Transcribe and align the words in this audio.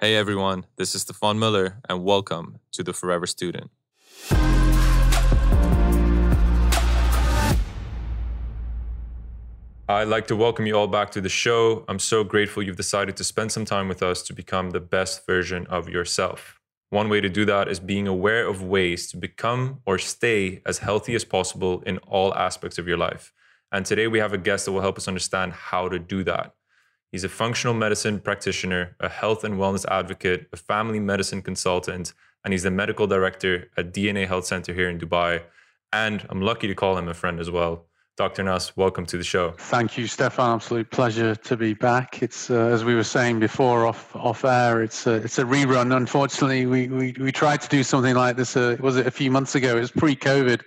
Hey 0.00 0.14
everyone, 0.14 0.64
this 0.76 0.94
is 0.94 1.02
Stephan 1.02 1.40
Muller, 1.40 1.80
and 1.88 2.04
welcome 2.04 2.60
to 2.70 2.84
the 2.84 2.92
Forever 2.92 3.26
Student. 3.26 3.68
I'd 9.88 10.06
like 10.06 10.28
to 10.28 10.36
welcome 10.36 10.66
you 10.66 10.76
all 10.76 10.86
back 10.86 11.10
to 11.10 11.20
the 11.20 11.28
show. 11.28 11.84
I'm 11.88 11.98
so 11.98 12.22
grateful 12.22 12.62
you've 12.62 12.76
decided 12.76 13.16
to 13.16 13.24
spend 13.24 13.50
some 13.50 13.64
time 13.64 13.88
with 13.88 14.00
us 14.00 14.22
to 14.22 14.32
become 14.32 14.70
the 14.70 14.78
best 14.78 15.26
version 15.26 15.66
of 15.66 15.88
yourself. 15.88 16.60
One 16.90 17.08
way 17.08 17.20
to 17.20 17.28
do 17.28 17.44
that 17.46 17.66
is 17.66 17.80
being 17.80 18.06
aware 18.06 18.46
of 18.46 18.62
ways 18.62 19.10
to 19.10 19.16
become 19.16 19.80
or 19.84 19.98
stay 19.98 20.62
as 20.64 20.78
healthy 20.78 21.16
as 21.16 21.24
possible 21.24 21.82
in 21.86 21.98
all 22.06 22.32
aspects 22.36 22.78
of 22.78 22.86
your 22.86 22.98
life. 22.98 23.32
And 23.72 23.84
today 23.84 24.06
we 24.06 24.20
have 24.20 24.32
a 24.32 24.38
guest 24.38 24.66
that 24.66 24.70
will 24.70 24.80
help 24.80 24.96
us 24.96 25.08
understand 25.08 25.54
how 25.54 25.88
to 25.88 25.98
do 25.98 26.22
that. 26.22 26.54
He's 27.10 27.24
a 27.24 27.28
functional 27.28 27.74
medicine 27.74 28.20
practitioner, 28.20 28.94
a 29.00 29.08
health 29.08 29.42
and 29.42 29.54
wellness 29.54 29.86
advocate, 29.88 30.48
a 30.52 30.56
family 30.56 31.00
medicine 31.00 31.40
consultant, 31.40 32.12
and 32.44 32.52
he's 32.52 32.64
the 32.64 32.70
medical 32.70 33.06
director 33.06 33.70
at 33.78 33.94
DNA 33.94 34.26
Health 34.26 34.44
Center 34.44 34.74
here 34.74 34.90
in 34.90 34.98
Dubai. 34.98 35.42
And 35.92 36.26
I'm 36.28 36.42
lucky 36.42 36.68
to 36.68 36.74
call 36.74 36.98
him 36.98 37.08
a 37.08 37.14
friend 37.14 37.40
as 37.40 37.50
well. 37.50 37.86
Dr. 38.18 38.42
Nasr, 38.42 38.72
welcome 38.76 39.06
to 39.06 39.16
the 39.16 39.24
show. 39.24 39.52
Thank 39.52 39.96
you, 39.96 40.06
Stephan. 40.06 40.44
Absolute 40.44 40.90
pleasure 40.90 41.36
to 41.36 41.56
be 41.56 41.72
back. 41.72 42.20
It's 42.20 42.50
uh, 42.50 42.66
as 42.66 42.84
we 42.84 42.94
were 42.96 43.04
saying 43.04 43.38
before 43.38 43.86
off 43.86 44.14
off 44.16 44.44
air. 44.44 44.82
It's 44.82 45.06
a, 45.06 45.14
it's 45.14 45.38
a 45.38 45.44
rerun. 45.44 45.96
Unfortunately, 45.96 46.66
we, 46.66 46.88
we 46.88 47.14
we 47.20 47.30
tried 47.30 47.60
to 47.60 47.68
do 47.68 47.84
something 47.84 48.16
like 48.16 48.36
this. 48.36 48.56
Uh, 48.56 48.76
was 48.80 48.96
it 48.96 49.06
a 49.06 49.10
few 49.12 49.30
months 49.30 49.54
ago? 49.54 49.76
It 49.76 49.80
was 49.80 49.92
pre-COVID, 49.92 50.62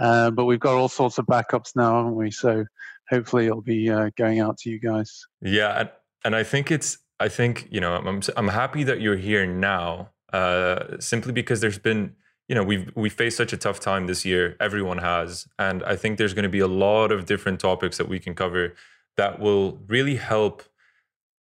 uh, 0.00 0.30
but 0.30 0.46
we've 0.46 0.58
got 0.58 0.76
all 0.76 0.88
sorts 0.88 1.18
of 1.18 1.26
backups 1.26 1.76
now, 1.76 1.98
haven't 1.98 2.14
we? 2.14 2.30
So 2.30 2.64
hopefully 3.08 3.46
it'll 3.46 3.62
be 3.62 3.90
uh, 3.90 4.10
going 4.16 4.40
out 4.40 4.58
to 4.58 4.70
you 4.70 4.78
guys. 4.78 5.26
Yeah, 5.40 5.80
and, 5.80 5.90
and 6.24 6.36
I 6.36 6.42
think 6.42 6.70
it's 6.70 6.98
I 7.20 7.28
think 7.28 7.68
you 7.70 7.80
know 7.80 7.94
I'm 7.94 8.22
I'm 8.36 8.48
happy 8.48 8.84
that 8.84 9.00
you're 9.00 9.16
here 9.16 9.46
now, 9.46 10.10
uh, 10.32 10.98
simply 11.00 11.32
because 11.32 11.60
there's 11.60 11.78
been 11.78 12.14
you 12.48 12.54
know 12.54 12.62
we've 12.62 12.90
we 12.94 13.08
faced 13.08 13.36
such 13.36 13.52
a 13.52 13.56
tough 13.56 13.80
time 13.80 14.06
this 14.06 14.24
year. 14.24 14.56
Everyone 14.60 14.98
has, 14.98 15.46
and 15.58 15.82
I 15.84 15.96
think 15.96 16.18
there's 16.18 16.34
going 16.34 16.44
to 16.44 16.48
be 16.48 16.60
a 16.60 16.68
lot 16.68 17.12
of 17.12 17.26
different 17.26 17.60
topics 17.60 17.98
that 17.98 18.08
we 18.08 18.18
can 18.18 18.34
cover 18.34 18.74
that 19.16 19.40
will 19.40 19.78
really 19.88 20.16
help 20.16 20.62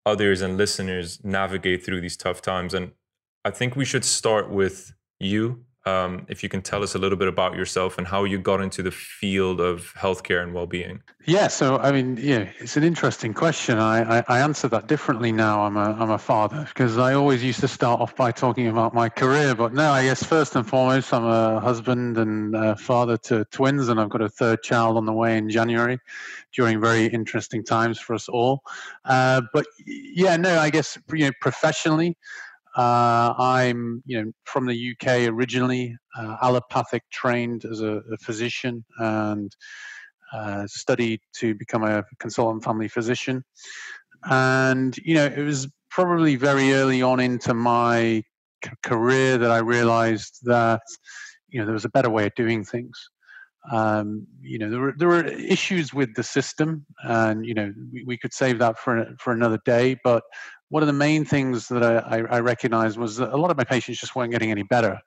others 0.06 0.42
and 0.42 0.58
listeners 0.58 1.24
navigate 1.24 1.86
through 1.86 2.02
these 2.02 2.18
tough 2.18 2.42
times. 2.42 2.74
And 2.74 2.92
I 3.46 3.52
think 3.52 3.76
we 3.76 3.86
should 3.86 4.06
start 4.06 4.50
with 4.50 4.94
you 5.20 5.66
um, 5.88 6.26
if 6.28 6.44
you 6.44 6.50
can 6.50 6.62
tell 6.62 6.84
us 6.84 6.96
a 6.96 6.98
little 6.98 7.18
bit 7.18 7.28
about 7.28 7.56
yourself 7.56 7.98
and 7.98 8.06
how 8.06 8.24
you 8.26 8.38
got 8.38 8.62
into 8.62 8.84
the 8.84 8.92
field 8.92 9.62
of 9.62 9.94
healthcare 9.96 10.44
and 10.44 10.54
well-being. 10.54 11.02
Yeah, 11.26 11.48
so 11.48 11.78
I 11.78 11.92
mean, 11.92 12.18
yeah, 12.20 12.50
it's 12.60 12.78
an 12.78 12.84
interesting 12.84 13.34
question. 13.34 13.80
I, 13.80 14.20
I, 14.20 14.24
I 14.28 14.40
answer 14.40 14.68
that 14.70 14.88
differently 14.88 15.32
now. 15.32 15.66
I'm 15.66 15.76
a 15.76 15.92
I'm 16.00 16.12
a 16.12 16.18
father 16.18 16.64
because 16.70 16.98
I 16.98 17.14
always 17.16 17.44
used 17.44 17.60
to 17.60 17.68
start 17.68 18.00
off 18.00 18.16
by 18.16 18.32
talking 18.32 18.68
about 18.68 18.94
my 18.94 19.10
career, 19.10 19.54
but 19.54 19.74
now 19.74 19.92
I 19.92 20.04
guess 20.04 20.24
first 20.24 20.56
and 20.56 20.66
foremost, 20.66 21.14
I'm 21.14 21.26
a 21.26 21.60
husband 21.60 22.18
and 22.18 22.56
a 22.56 22.78
father 22.78 23.18
to 23.30 23.44
twins, 23.52 23.90
and 23.90 24.00
I've 24.00 24.10
got 24.10 24.22
a 24.22 24.30
third 24.30 24.64
child 24.64 24.96
on 24.96 25.06
the 25.06 25.12
way 25.12 25.38
in 25.38 25.50
January, 25.50 26.00
during 26.56 26.80
very 26.80 27.08
interesting 27.08 27.62
times 27.64 28.00
for 28.00 28.14
us 28.14 28.30
all. 28.30 28.62
Uh, 29.04 29.42
but 29.54 29.66
yeah, 29.86 30.38
no, 30.38 30.58
I 30.58 30.70
guess 30.70 30.98
you 31.14 31.26
know 31.26 31.32
professionally. 31.42 32.16
Uh, 32.78 33.34
I'm, 33.40 34.04
you 34.06 34.22
know, 34.22 34.32
from 34.46 34.68
the 34.68 34.92
UK 34.92 35.28
originally, 35.28 35.98
uh, 36.16 36.38
allopathic 36.44 37.02
trained 37.12 37.66
as 37.66 37.82
a, 37.82 38.02
a 38.14 38.18
physician 38.18 38.86
and 39.00 39.52
uh, 40.32 40.68
studied 40.68 41.20
to 41.38 41.56
become 41.56 41.84
a 41.84 42.04
consultant 42.20 42.64
family 42.64 42.88
physician. 42.88 43.44
And 44.26 44.96
you 44.98 45.16
know, 45.16 45.26
it 45.26 45.42
was 45.42 45.68
probably 45.90 46.36
very 46.36 46.74
early 46.74 47.02
on 47.02 47.20
into 47.20 47.54
my 47.54 48.24
c- 48.64 48.72
career 48.84 49.38
that 49.38 49.52
I 49.52 49.60
realized 49.60 50.40
that 50.44 50.82
you 51.50 51.60
know 51.60 51.66
there 51.66 51.74
was 51.74 51.86
a 51.86 51.90
better 51.90 52.10
way 52.10 52.28
of 52.28 52.36
doing 52.36 52.64
things. 52.64 53.10
Um, 53.72 54.28
you 54.42 54.60
know, 54.60 54.70
there 54.70 54.80
were 54.80 54.94
there 54.98 55.08
were 55.08 55.26
issues 55.26 55.94
with 55.94 56.14
the 56.16 56.24
system, 56.24 56.86
and 57.04 57.46
you 57.46 57.54
know, 57.54 57.74
we, 57.92 58.04
we 58.04 58.18
could 58.18 58.34
save 58.34 58.60
that 58.60 58.78
for 58.78 59.06
for 59.20 59.34
another 59.34 59.60
day. 59.66 59.98
But 60.04 60.24
one 60.70 60.84
of 60.84 60.88
the 60.88 60.94
main 60.94 61.26
things 61.26 61.68
that 61.70 61.84
I, 61.84 62.20
I 62.30 62.40
recognized 62.40 62.98
was 62.98 63.18
that 63.18 63.34
a 63.34 63.38
lot 63.38 63.52
of 63.52 63.58
my 63.58 63.64
patients 63.64 64.00
just 64.00 64.16
weren't 64.16 64.32
getting 64.32 64.52
any 64.52 64.64
better. 64.64 65.00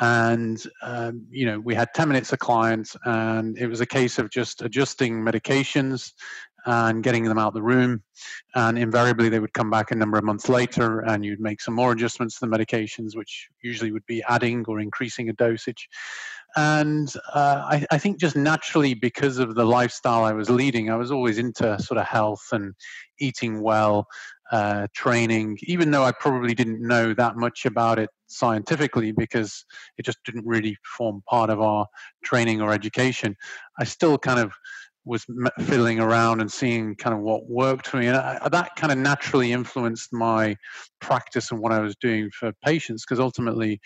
And, 0.00 0.62
um, 0.82 1.26
you 1.30 1.44
know, 1.44 1.60
we 1.60 1.74
had 1.74 1.92
10 1.94 2.08
minutes 2.08 2.32
of 2.32 2.38
clients, 2.38 2.96
and 3.04 3.58
it 3.58 3.66
was 3.66 3.80
a 3.80 3.86
case 3.86 4.18
of 4.18 4.30
just 4.30 4.62
adjusting 4.62 5.20
medications 5.20 6.12
and 6.64 7.02
getting 7.02 7.24
them 7.24 7.38
out 7.38 7.52
the 7.52 7.62
room. 7.62 8.02
And 8.54 8.78
invariably, 8.78 9.28
they 9.28 9.40
would 9.40 9.52
come 9.52 9.70
back 9.70 9.90
a 9.90 9.94
number 9.94 10.16
of 10.16 10.24
months 10.24 10.48
later, 10.48 11.00
and 11.00 11.24
you'd 11.24 11.40
make 11.40 11.60
some 11.60 11.74
more 11.74 11.92
adjustments 11.92 12.38
to 12.38 12.46
the 12.46 12.56
medications, 12.56 13.16
which 13.16 13.48
usually 13.62 13.92
would 13.92 14.06
be 14.06 14.22
adding 14.28 14.64
or 14.66 14.80
increasing 14.80 15.28
a 15.28 15.34
dosage. 15.34 15.88
And 16.56 17.12
uh, 17.32 17.62
I, 17.64 17.86
I, 17.90 17.98
think 17.98 18.18
just 18.20 18.36
naturally, 18.36 18.92
because 18.94 19.38
of 19.38 19.54
the 19.54 19.64
lifestyle 19.64 20.24
I 20.24 20.32
was 20.32 20.50
leading, 20.50 20.90
I 20.90 20.96
was 20.96 21.10
always 21.10 21.38
into 21.38 21.80
sort 21.80 21.98
of 21.98 22.06
health 22.06 22.42
and 22.52 22.74
eating 23.20 23.62
well 23.62 24.06
uh, 24.52 24.86
training, 24.94 25.56
even 25.62 25.90
though 25.90 26.04
I 26.04 26.12
probably 26.12 26.54
didn't 26.54 26.86
know 26.86 27.14
that 27.14 27.36
much 27.36 27.64
about 27.64 27.98
it 27.98 28.10
scientifically 28.26 29.10
because 29.10 29.64
it 29.96 30.04
just 30.04 30.18
didn't 30.26 30.46
really 30.46 30.76
form 30.96 31.22
part 31.28 31.48
of 31.48 31.60
our 31.60 31.86
training 32.22 32.60
or 32.60 32.72
education. 32.72 33.34
I 33.78 33.84
still 33.84 34.18
kind 34.18 34.38
of 34.38 34.52
was 35.06 35.24
fiddling 35.60 36.00
around 36.00 36.40
and 36.40 36.52
seeing 36.52 36.94
kind 36.96 37.16
of 37.16 37.22
what 37.22 37.48
worked 37.48 37.86
for 37.86 37.96
me, 37.96 38.06
and 38.08 38.16
I, 38.16 38.48
that 38.50 38.76
kind 38.76 38.92
of 38.92 38.98
naturally 38.98 39.52
influenced 39.52 40.12
my 40.12 40.54
practice 41.00 41.50
and 41.50 41.60
what 41.60 41.72
I 41.72 41.80
was 41.80 41.96
doing 41.96 42.30
for 42.30 42.52
patients 42.64 43.04
because 43.04 43.20
ultimately. 43.20 43.80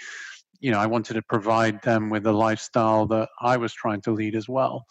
You 0.60 0.70
know, 0.70 0.78
I 0.78 0.86
wanted 0.86 1.14
to 1.14 1.22
provide 1.22 1.82
them 1.82 2.10
with 2.10 2.24
the 2.24 2.32
lifestyle 2.32 3.06
that 3.06 3.28
I 3.40 3.56
was 3.56 3.72
trying 3.72 4.00
to 4.02 4.12
lead 4.12 4.34
as 4.34 4.48
well. 4.48 4.86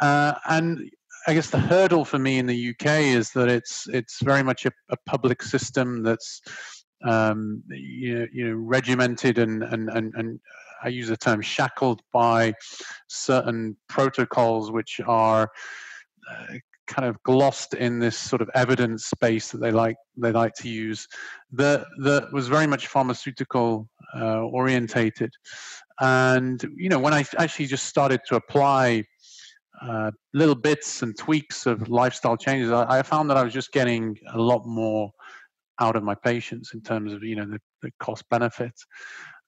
Uh, 0.00 0.34
and 0.48 0.90
I 1.26 1.34
guess 1.34 1.50
the 1.50 1.58
hurdle 1.58 2.04
for 2.04 2.18
me 2.18 2.38
in 2.38 2.46
the 2.46 2.70
UK 2.70 2.86
is 3.00 3.30
that 3.32 3.48
it's 3.48 3.88
it's 3.88 4.20
very 4.22 4.42
much 4.42 4.66
a, 4.66 4.72
a 4.90 4.96
public 5.06 5.42
system 5.42 6.02
that's 6.02 6.42
um, 7.04 7.62
you, 7.68 8.18
know, 8.18 8.26
you 8.32 8.48
know 8.48 8.56
regimented 8.56 9.38
and, 9.38 9.62
and 9.62 9.88
and 9.90 10.12
and 10.16 10.40
I 10.82 10.88
use 10.88 11.08
the 11.08 11.16
term 11.16 11.40
shackled 11.40 12.02
by 12.12 12.54
certain 13.08 13.76
protocols 13.88 14.70
which 14.70 15.00
are 15.06 15.50
uh, 16.30 16.54
kind 16.86 17.08
of 17.08 17.22
glossed 17.22 17.74
in 17.74 17.98
this 17.98 18.16
sort 18.16 18.42
of 18.42 18.50
evidence 18.54 19.06
space 19.06 19.50
that 19.50 19.58
they 19.58 19.70
like 19.70 19.96
they 20.16 20.32
like 20.32 20.54
to 20.56 20.68
use 20.68 21.08
that 21.52 21.86
that 22.02 22.32
was 22.32 22.48
very 22.48 22.66
much 22.66 22.88
pharmaceutical 22.88 23.88
uh, 24.16 24.40
orientated 24.40 25.32
and 26.00 26.64
you 26.76 26.88
know 26.88 26.98
when 26.98 27.14
I 27.14 27.24
actually 27.38 27.66
just 27.66 27.86
started 27.86 28.20
to 28.28 28.36
apply 28.36 29.04
uh, 29.82 30.10
little 30.32 30.54
bits 30.54 31.02
and 31.02 31.16
tweaks 31.16 31.66
of 31.66 31.88
lifestyle 31.88 32.36
changes, 32.36 32.70
I, 32.70 32.98
I, 32.98 33.02
found 33.02 33.28
that 33.30 33.36
I 33.36 33.42
was 33.42 33.52
just 33.52 33.72
getting 33.72 34.16
a 34.32 34.38
lot 34.38 34.64
more 34.66 35.10
out 35.80 35.96
of 35.96 36.02
my 36.02 36.14
patients 36.14 36.72
in 36.74 36.80
terms 36.80 37.12
of 37.12 37.22
you 37.22 37.36
know 37.36 37.46
the, 37.46 37.60
the 37.82 37.90
cost 38.00 38.24
benefits. 38.30 38.86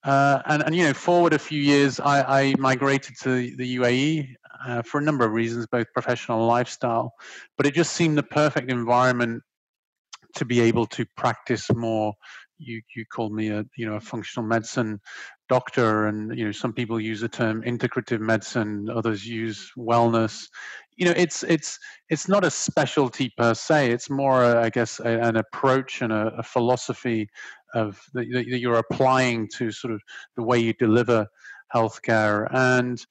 Uh, 0.04 0.40
and, 0.46 0.62
and 0.62 0.76
you 0.76 0.84
know, 0.84 0.92
forward 0.92 1.32
a 1.32 1.38
few 1.38 1.60
years, 1.60 1.98
I, 1.98 2.42
I 2.42 2.54
migrated 2.58 3.16
to 3.22 3.56
the 3.56 3.76
UAE 3.76 4.28
uh, 4.64 4.82
for 4.82 4.98
a 4.98 5.02
number 5.02 5.24
of 5.24 5.32
reasons, 5.32 5.66
both 5.66 5.86
professional 5.92 6.38
and 6.38 6.46
lifestyle. 6.46 7.12
But 7.56 7.66
it 7.66 7.74
just 7.74 7.94
seemed 7.94 8.16
the 8.16 8.22
perfect 8.22 8.70
environment 8.70 9.42
to 10.36 10.44
be 10.44 10.60
able 10.60 10.86
to 10.86 11.04
practice 11.16 11.68
more. 11.74 12.14
You 12.58 12.80
you 12.94 13.04
called 13.06 13.32
me 13.32 13.48
a 13.48 13.64
you 13.76 13.86
know 13.86 13.96
a 13.96 14.00
functional 14.00 14.46
medicine 14.46 15.00
doctor 15.48 16.06
and 16.06 16.36
you 16.36 16.44
know 16.44 16.52
some 16.52 16.72
people 16.72 17.00
use 17.00 17.20
the 17.20 17.28
term 17.28 17.62
integrative 17.62 18.20
medicine 18.20 18.88
others 18.90 19.26
use 19.26 19.70
wellness. 19.76 20.48
You 20.96 21.06
know 21.06 21.14
it's 21.16 21.42
it's 21.44 21.78
it's 22.08 22.28
not 22.28 22.44
a 22.44 22.50
specialty 22.50 23.30
per 23.36 23.54
se 23.54 23.90
it's 23.90 24.08
more 24.08 24.42
uh, 24.42 24.64
i 24.64 24.70
guess 24.70 24.98
a, 25.00 25.20
an 25.20 25.36
approach 25.36 26.00
and 26.00 26.12
a, 26.12 26.28
a 26.38 26.42
philosophy 26.42 27.28
of 27.74 28.00
that, 28.14 28.26
that 28.32 28.58
you're 28.58 28.78
applying 28.78 29.48
to 29.56 29.70
sort 29.70 29.92
of 29.92 30.00
the 30.36 30.42
way 30.42 30.58
you 30.58 30.72
deliver 30.72 31.26
healthcare. 31.74 32.48
And 32.52 33.04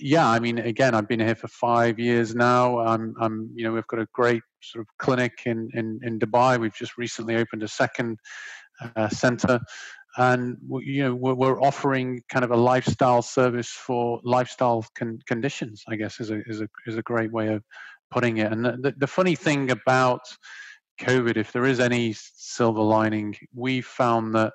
yeah 0.00 0.28
i 0.28 0.38
mean 0.38 0.58
again 0.58 0.94
i've 0.94 1.08
been 1.08 1.18
here 1.20 1.34
for 1.34 1.48
five 1.48 1.98
years 1.98 2.34
now. 2.34 2.78
I'm 2.78 3.14
i'm 3.20 3.50
you 3.54 3.64
know 3.64 3.72
we've 3.72 3.86
got 3.86 4.00
a 4.00 4.06
great 4.12 4.42
sort 4.60 4.82
of 4.82 4.88
clinic 4.98 5.32
in 5.46 5.70
in, 5.74 5.98
in 6.02 6.18
dubai. 6.18 6.58
We've 6.60 6.74
just 6.74 6.98
recently 6.98 7.36
opened 7.36 7.62
a 7.62 7.68
second 7.68 8.18
uh, 8.96 9.08
center. 9.08 9.60
And 10.16 10.56
you 10.80 11.04
know 11.04 11.14
we're 11.14 11.62
offering 11.62 12.22
kind 12.28 12.44
of 12.44 12.50
a 12.50 12.56
lifestyle 12.56 13.22
service 13.22 13.68
for 13.68 14.20
lifestyle 14.24 14.84
con- 14.96 15.20
conditions 15.28 15.84
i 15.86 15.94
guess 15.94 16.18
is 16.18 16.30
a, 16.30 16.40
is 16.46 16.60
a 16.60 16.68
is 16.86 16.96
a 16.96 17.02
great 17.02 17.30
way 17.30 17.48
of 17.48 17.62
putting 18.10 18.38
it. 18.38 18.50
And 18.50 18.64
the, 18.64 18.94
the 18.96 19.06
funny 19.06 19.36
thing 19.36 19.70
about 19.70 20.22
covid 21.00 21.36
if 21.36 21.52
there 21.52 21.66
is 21.66 21.78
any 21.78 22.14
silver 22.16 22.82
lining 22.82 23.36
we 23.54 23.80
found 23.80 24.34
that 24.34 24.52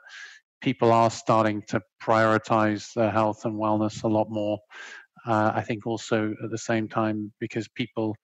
people 0.62 0.92
are 0.92 1.10
starting 1.10 1.62
to 1.68 1.82
prioritize 2.02 2.94
their 2.94 3.12
health 3.12 3.46
and 3.46 3.56
wellness 3.56 4.04
a 4.04 4.08
lot 4.08 4.28
more 4.30 4.58
uh, 5.26 5.52
i 5.56 5.62
think 5.62 5.88
also 5.88 6.34
at 6.44 6.52
the 6.52 6.58
same 6.58 6.90
time 6.90 7.32
because 7.40 7.68
people 7.70 8.16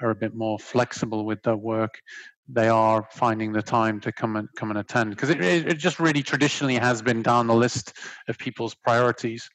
are 0.00 0.10
a 0.10 0.14
bit 0.14 0.34
more 0.34 0.58
flexible 0.58 1.24
with 1.24 1.42
their 1.42 1.56
work 1.56 2.00
they 2.48 2.68
are 2.68 3.08
finding 3.12 3.52
the 3.52 3.62
time 3.62 4.00
to 4.00 4.12
come 4.12 4.36
and 4.36 4.48
come 4.56 4.70
and 4.70 4.78
attend 4.78 5.10
because 5.10 5.30
it, 5.30 5.40
it 5.40 5.78
just 5.78 5.98
really 5.98 6.22
traditionally 6.22 6.76
has 6.76 7.00
been 7.00 7.22
down 7.22 7.46
the 7.46 7.54
list 7.54 7.94
of 8.28 8.36
people's 8.38 8.74
priorities. 8.74 9.48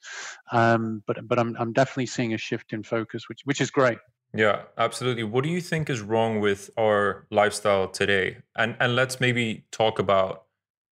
Um, 0.52 1.04
but 1.06 1.28
but 1.28 1.38
I'm 1.38 1.56
I'm 1.60 1.74
definitely 1.74 2.08
seeing 2.08 2.34
a 2.34 2.38
shift 2.38 2.74
in 2.74 2.84
focus, 2.84 3.30
which 3.30 3.42
which 3.46 3.62
is 3.62 3.70
great. 3.70 4.00
Yeah, 4.34 4.64
absolutely. 4.78 5.24
What 5.24 5.44
do 5.44 5.50
you 5.50 5.62
think 5.62 5.90
is 5.90 6.02
wrong 6.02 6.40
with 6.40 6.70
our 6.78 7.28
lifestyle 7.32 7.88
today? 7.88 8.38
And 8.56 8.76
and 8.80 8.96
let's 8.96 9.20
maybe 9.20 9.66
talk 9.72 10.00
about 10.00 10.46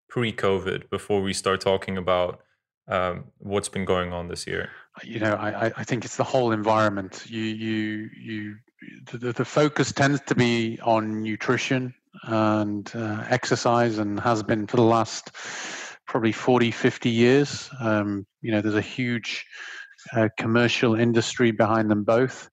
pre-COVID 0.09 0.89
before 0.91 1.21
we 1.21 1.33
start 1.33 1.61
talking 1.61 1.99
about 1.99 2.41
um, 2.89 3.25
what's 3.39 3.69
been 3.69 3.85
going 3.85 4.13
on 4.13 4.29
this 4.29 4.47
year. 4.47 4.71
You 5.03 5.19
know, 5.21 5.35
I, 5.35 5.67
I 5.77 5.85
think 5.85 6.05
it's 6.05 6.17
the 6.17 6.25
whole 6.25 6.53
environment. 6.53 7.25
You 7.29 7.43
you 7.43 8.09
you 8.17 8.57
the, 9.12 9.32
the 9.32 9.44
focus 9.44 9.93
tends 9.93 10.20
to 10.26 10.34
be 10.34 10.78
on 10.82 11.23
nutrition 11.23 11.94
and 12.25 12.90
uh, 12.94 13.25
exercise 13.28 13.99
and 13.99 14.19
has 14.20 14.43
been 14.43 14.67
for 14.67 14.76
the 14.76 14.82
last 14.82 15.31
probably 16.06 16.32
40 16.32 16.70
50 16.70 17.11
years. 17.11 17.70
Um, 17.81 18.26
you 18.43 18.52
know 18.52 18.61
there's 18.61 18.75
a 18.75 18.81
huge 18.81 19.44
uh, 20.14 20.28
commercial 20.38 20.94
industry 20.94 21.50
behind 21.50 21.90
them 21.90 22.05
both. 22.05 22.49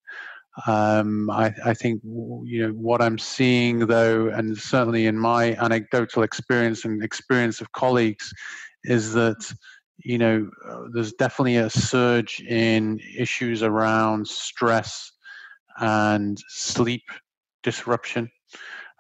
Um, 0.67 1.31
I, 1.31 1.51
I, 1.65 1.73
think 1.73 2.01
you 2.03 2.67
know 2.67 2.73
what 2.73 3.01
I'm 3.01 3.17
seeing 3.17 3.87
though, 3.87 4.27
and 4.27 4.55
certainly 4.55 5.07
in 5.07 5.17
my 5.17 5.55
anecdotal 5.55 6.21
experience 6.21 6.85
and 6.85 7.03
experience 7.03 7.59
of 7.59 7.71
colleagues, 7.71 8.31
is 8.83 9.13
that 9.13 9.51
you 9.97 10.19
know 10.19 10.49
uh, 10.69 10.81
there's 10.93 11.13
definitely 11.13 11.57
a 11.57 11.71
surge 11.71 12.39
in 12.41 12.99
issues 13.17 13.63
around 13.63 14.27
stress 14.27 15.12
and 15.79 16.39
sleep 16.47 17.03
disruption, 17.63 18.29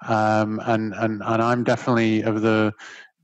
um, 0.07 0.59
and 0.65 0.93
and 0.93 1.21
and 1.23 1.41
I'm 1.41 1.63
definitely 1.63 2.21
of 2.23 2.41
the 2.41 2.73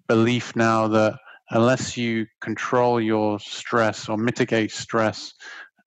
belief 0.07 0.55
now 0.55 0.87
that 0.87 1.19
unless 1.51 1.97
you 1.97 2.25
control 2.41 3.01
your 3.01 3.39
stress 3.39 4.09
or 4.09 4.17
mitigate 4.17 4.71
stress 4.71 5.33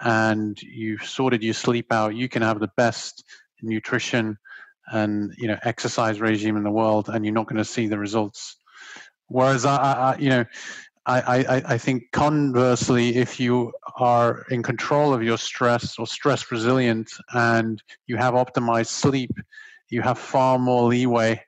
and 0.01 0.61
you've 0.63 1.05
sorted 1.05 1.43
your 1.43 1.55
sleep 1.55 1.93
out, 1.93 2.15
you 2.15 2.29
can 2.29 2.43
have 2.43 2.59
the 2.59 2.71
best 2.77 3.25
nutrition 3.63 4.37
and 4.93 5.33
you 5.39 5.47
know 5.47 5.59
exercise 5.63 6.21
regime 6.21 6.57
in 6.57 6.65
the 6.65 6.71
world, 6.71 7.09
and 7.09 7.25
you're 7.25 7.35
not 7.35 7.47
going 7.47 7.57
to 7.57 7.65
see 7.65 7.87
the 7.87 7.99
results. 7.99 8.57
Whereas 9.29 9.65
I, 9.65 9.77
I 9.77 10.17
you 10.19 10.29
know, 10.29 10.45
I, 11.07 11.21
I, 11.21 11.63
I 11.75 11.79
think 11.79 12.11
conversely, 12.13 13.17
if 13.17 13.41
you 13.41 13.73
are 14.03 14.45
in 14.51 14.63
control 14.63 15.15
of 15.15 15.23
your 15.23 15.39
stress 15.39 15.99
or 15.99 16.07
stress 16.07 16.51
resilient 16.51 17.09
and 17.35 17.83
you 18.07 18.17
have 18.17 18.35
optimized 18.35 18.89
sleep, 18.89 19.31
you 19.91 20.03
have 20.03 20.19
far 20.19 20.59
more 20.59 20.89
leeway 20.89 21.41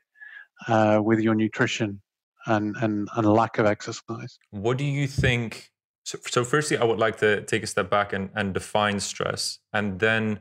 uh, 0.69 1.01
with 1.03 1.21
your 1.21 1.35
nutrition 1.35 2.01
and, 2.47 2.77
and, 2.83 3.09
and 3.17 3.27
lack 3.27 3.59
of 3.59 3.67
exercise. 3.67 4.39
What 4.51 4.79
do 4.79 4.85
you 4.85 5.06
think 5.06 5.71
so, 6.05 6.19
so 6.27 6.45
firstly, 6.45 6.77
I 6.77 6.85
would 6.85 6.99
like 6.99 7.17
to 7.19 7.43
take 7.43 7.62
a 7.62 7.67
step 7.67 7.89
back 7.91 8.12
and, 8.12 8.31
and 8.35 8.53
define 8.53 9.00
stress, 9.00 9.59
and 9.73 9.99
then, 10.00 10.41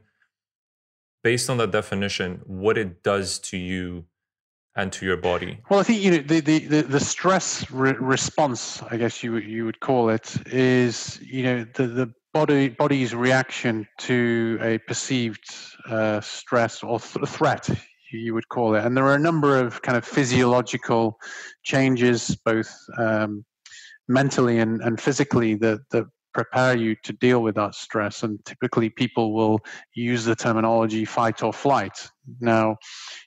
based 1.23 1.49
on 1.49 1.57
that 1.57 1.71
definition, 1.71 2.41
what 2.45 2.77
it 2.77 3.01
does 3.01 3.39
to 3.39 3.57
you 3.57 4.05
and 4.75 4.91
to 4.93 5.05
your 5.05 5.17
body. 5.17 5.59
Well, 5.69 5.79
I 5.79 5.83
think 5.83 6.01
you 6.01 6.11
know 6.11 6.17
the 6.17 6.39
the 6.39 6.81
the, 6.81 6.99
stress 6.99 7.69
re- 7.69 7.95
response, 7.99 8.81
I 8.83 8.97
guess 8.97 9.23
you 9.23 9.37
you 9.37 9.65
would 9.65 9.79
call 9.79 10.09
it, 10.09 10.35
is 10.47 11.19
you 11.21 11.43
know 11.43 11.65
the 11.75 11.87
the 11.87 12.13
body 12.33 12.69
body's 12.69 13.13
reaction 13.13 13.87
to 13.99 14.57
a 14.61 14.79
perceived 14.79 15.45
uh, 15.87 16.19
stress 16.21 16.83
or 16.83 16.99
th- 16.99 17.27
threat 17.27 17.69
you 18.11 18.33
would 18.33 18.47
call 18.49 18.75
it 18.75 18.85
and 18.85 18.95
there 18.95 19.05
are 19.05 19.15
a 19.15 19.19
number 19.19 19.59
of 19.59 19.81
kind 19.81 19.97
of 19.97 20.05
physiological 20.05 21.17
changes 21.63 22.35
both 22.45 22.71
um, 22.99 23.43
mentally 24.07 24.59
and, 24.59 24.81
and 24.81 24.99
physically 24.99 25.55
that, 25.55 25.79
that 25.91 26.05
prepare 26.33 26.75
you 26.75 26.95
to 27.03 27.13
deal 27.13 27.41
with 27.41 27.55
that 27.55 27.75
stress. 27.75 28.23
And 28.23 28.43
typically, 28.45 28.89
people 28.89 29.33
will 29.33 29.59
use 29.93 30.25
the 30.25 30.35
terminology 30.35 31.05
fight 31.05 31.43
or 31.43 31.53
flight. 31.53 32.09
Now, 32.39 32.77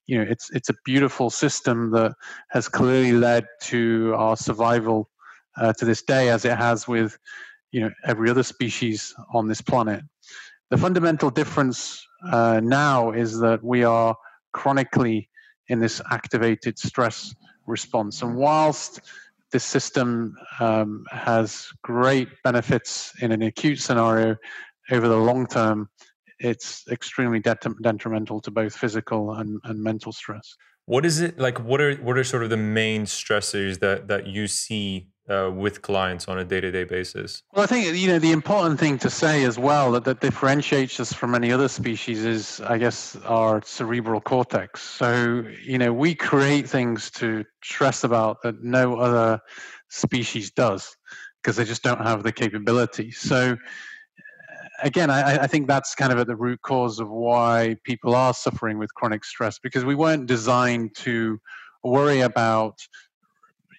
you 0.06 0.18
know, 0.18 0.30
it's 0.30 0.50
it's 0.50 0.68
a 0.68 0.74
beautiful 0.84 1.30
system 1.30 1.90
that 1.92 2.12
has 2.50 2.68
clearly 2.68 3.12
led 3.12 3.46
to 3.62 4.14
our 4.16 4.36
survival 4.36 5.08
uh, 5.56 5.72
to 5.74 5.84
this 5.84 6.02
day, 6.02 6.28
as 6.28 6.44
it 6.44 6.56
has 6.56 6.86
with 6.88 7.18
you 7.72 7.80
know 7.80 7.90
every 8.04 8.30
other 8.30 8.42
species 8.42 9.14
on 9.32 9.48
this 9.48 9.60
planet. 9.60 10.02
The 10.70 10.76
fundamental 10.76 11.30
difference 11.30 12.04
uh, 12.30 12.60
now 12.62 13.12
is 13.12 13.38
that 13.38 13.62
we 13.62 13.84
are 13.84 14.16
chronically 14.52 15.30
in 15.68 15.78
this 15.78 16.00
activated 16.10 16.78
stress 16.78 17.34
response, 17.66 18.22
and 18.22 18.36
whilst 18.36 19.00
this 19.52 19.64
system 19.64 20.36
um, 20.60 21.06
has 21.10 21.68
great 21.82 22.28
benefits 22.44 23.12
in 23.20 23.32
an 23.32 23.42
acute 23.42 23.80
scenario. 23.80 24.36
Over 24.90 25.08
the 25.08 25.16
long 25.16 25.46
term, 25.46 25.88
it's 26.38 26.84
extremely 26.90 27.40
detrimental 27.40 28.40
to 28.40 28.50
both 28.50 28.76
physical 28.76 29.34
and, 29.34 29.60
and 29.64 29.82
mental 29.82 30.12
stress. 30.12 30.54
What 30.84 31.04
is 31.04 31.20
it 31.20 31.38
like? 31.38 31.58
What 31.58 31.80
are 31.80 31.96
what 31.96 32.16
are 32.16 32.22
sort 32.22 32.44
of 32.44 32.50
the 32.50 32.56
main 32.56 33.02
stressors 33.02 33.80
that 33.80 34.06
that 34.06 34.28
you 34.28 34.46
see 34.46 35.08
uh, 35.28 35.50
with 35.54 35.82
clients 35.82 36.28
on 36.28 36.38
a 36.38 36.44
day 36.44 36.60
to 36.60 36.70
day 36.70 36.84
basis? 36.84 37.42
Well, 37.52 37.64
I 37.64 37.66
think 37.66 37.96
you 37.96 38.08
know 38.08 38.18
the 38.18 38.32
important 38.32 38.78
thing 38.78 38.98
to 38.98 39.10
say 39.10 39.44
as 39.44 39.58
well 39.58 39.92
that, 39.92 40.04
that 40.04 40.20
differentiates 40.20 41.00
us 41.00 41.12
from 41.12 41.34
any 41.34 41.52
other 41.52 41.68
species 41.68 42.24
is, 42.24 42.60
I 42.60 42.78
guess, 42.78 43.16
our 43.24 43.62
cerebral 43.64 44.20
cortex. 44.20 44.82
So 44.82 45.44
you 45.62 45.78
know 45.78 45.92
we 45.92 46.14
create 46.14 46.68
things 46.68 47.10
to 47.12 47.44
stress 47.62 48.04
about 48.04 48.42
that 48.42 48.62
no 48.62 48.96
other 48.96 49.40
species 49.88 50.50
does 50.50 50.96
because 51.42 51.56
they 51.56 51.64
just 51.64 51.82
don't 51.82 52.00
have 52.00 52.22
the 52.22 52.32
capability. 52.32 53.10
So 53.12 53.56
again, 54.82 55.10
I, 55.10 55.42
I, 55.42 55.46
think 55.46 55.68
that's 55.68 55.94
kind 55.94 56.12
of 56.12 56.18
at 56.18 56.26
the 56.26 56.36
root 56.36 56.60
cause 56.62 56.98
of 56.98 57.08
why 57.08 57.76
people 57.84 58.14
are 58.14 58.34
suffering 58.34 58.78
with 58.78 58.92
chronic 58.94 59.24
stress 59.24 59.58
because 59.58 59.84
we 59.84 59.94
weren't 59.94 60.26
designed 60.26 60.94
to 60.96 61.40
worry 61.84 62.20
about 62.20 62.80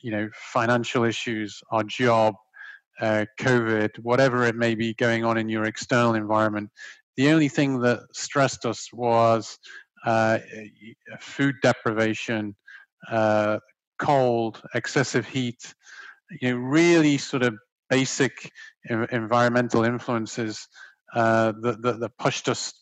you 0.01 0.11
know 0.11 0.29
financial 0.33 1.03
issues, 1.03 1.61
our 1.71 1.83
job, 1.83 2.35
uh, 2.99 3.25
COVID, 3.39 3.99
whatever 3.99 4.45
it 4.45 4.55
may 4.55 4.75
be 4.75 4.93
going 4.93 5.23
on 5.23 5.37
in 5.37 5.49
your 5.49 5.65
external 5.65 6.15
environment. 6.15 6.69
The 7.15 7.29
only 7.29 7.49
thing 7.49 7.79
that 7.81 8.01
stressed 8.13 8.65
us 8.65 8.89
was 8.93 9.57
uh, 10.05 10.39
food 11.19 11.55
deprivation, 11.61 12.55
uh, 13.09 13.59
cold, 13.99 14.61
excessive 14.75 15.27
heat. 15.27 15.73
You 16.41 16.51
know, 16.51 16.57
really 16.57 17.17
sort 17.17 17.43
of 17.43 17.55
basic 17.89 18.51
environmental 18.89 19.83
influences 19.83 20.67
uh, 21.13 21.53
that, 21.61 21.81
that, 21.81 21.99
that, 21.99 22.17
pushed 22.17 22.49
us 22.49 22.73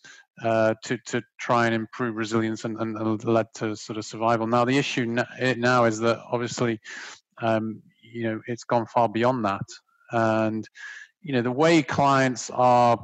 uh, 0.43 0.73
to 0.83 0.97
to 1.05 1.21
try 1.39 1.65
and 1.65 1.75
improve 1.75 2.15
resilience 2.15 2.65
and, 2.65 2.77
and, 2.79 3.23
led 3.23 3.47
to 3.55 3.75
sort 3.75 3.97
of 3.97 4.05
survival. 4.05 4.47
Now 4.47 4.65
the 4.65 4.77
issue 4.77 5.05
now 5.05 5.85
is 5.85 5.99
that 5.99 6.19
obviously, 6.29 6.79
um, 7.41 7.81
you 8.01 8.23
know, 8.23 8.41
it's 8.47 8.63
gone 8.63 8.85
far 8.85 9.07
beyond 9.07 9.45
that, 9.45 9.65
and 10.11 10.67
you 11.21 11.33
know 11.33 11.41
the 11.41 11.51
way 11.51 11.81
clients 11.81 12.49
are 12.49 12.97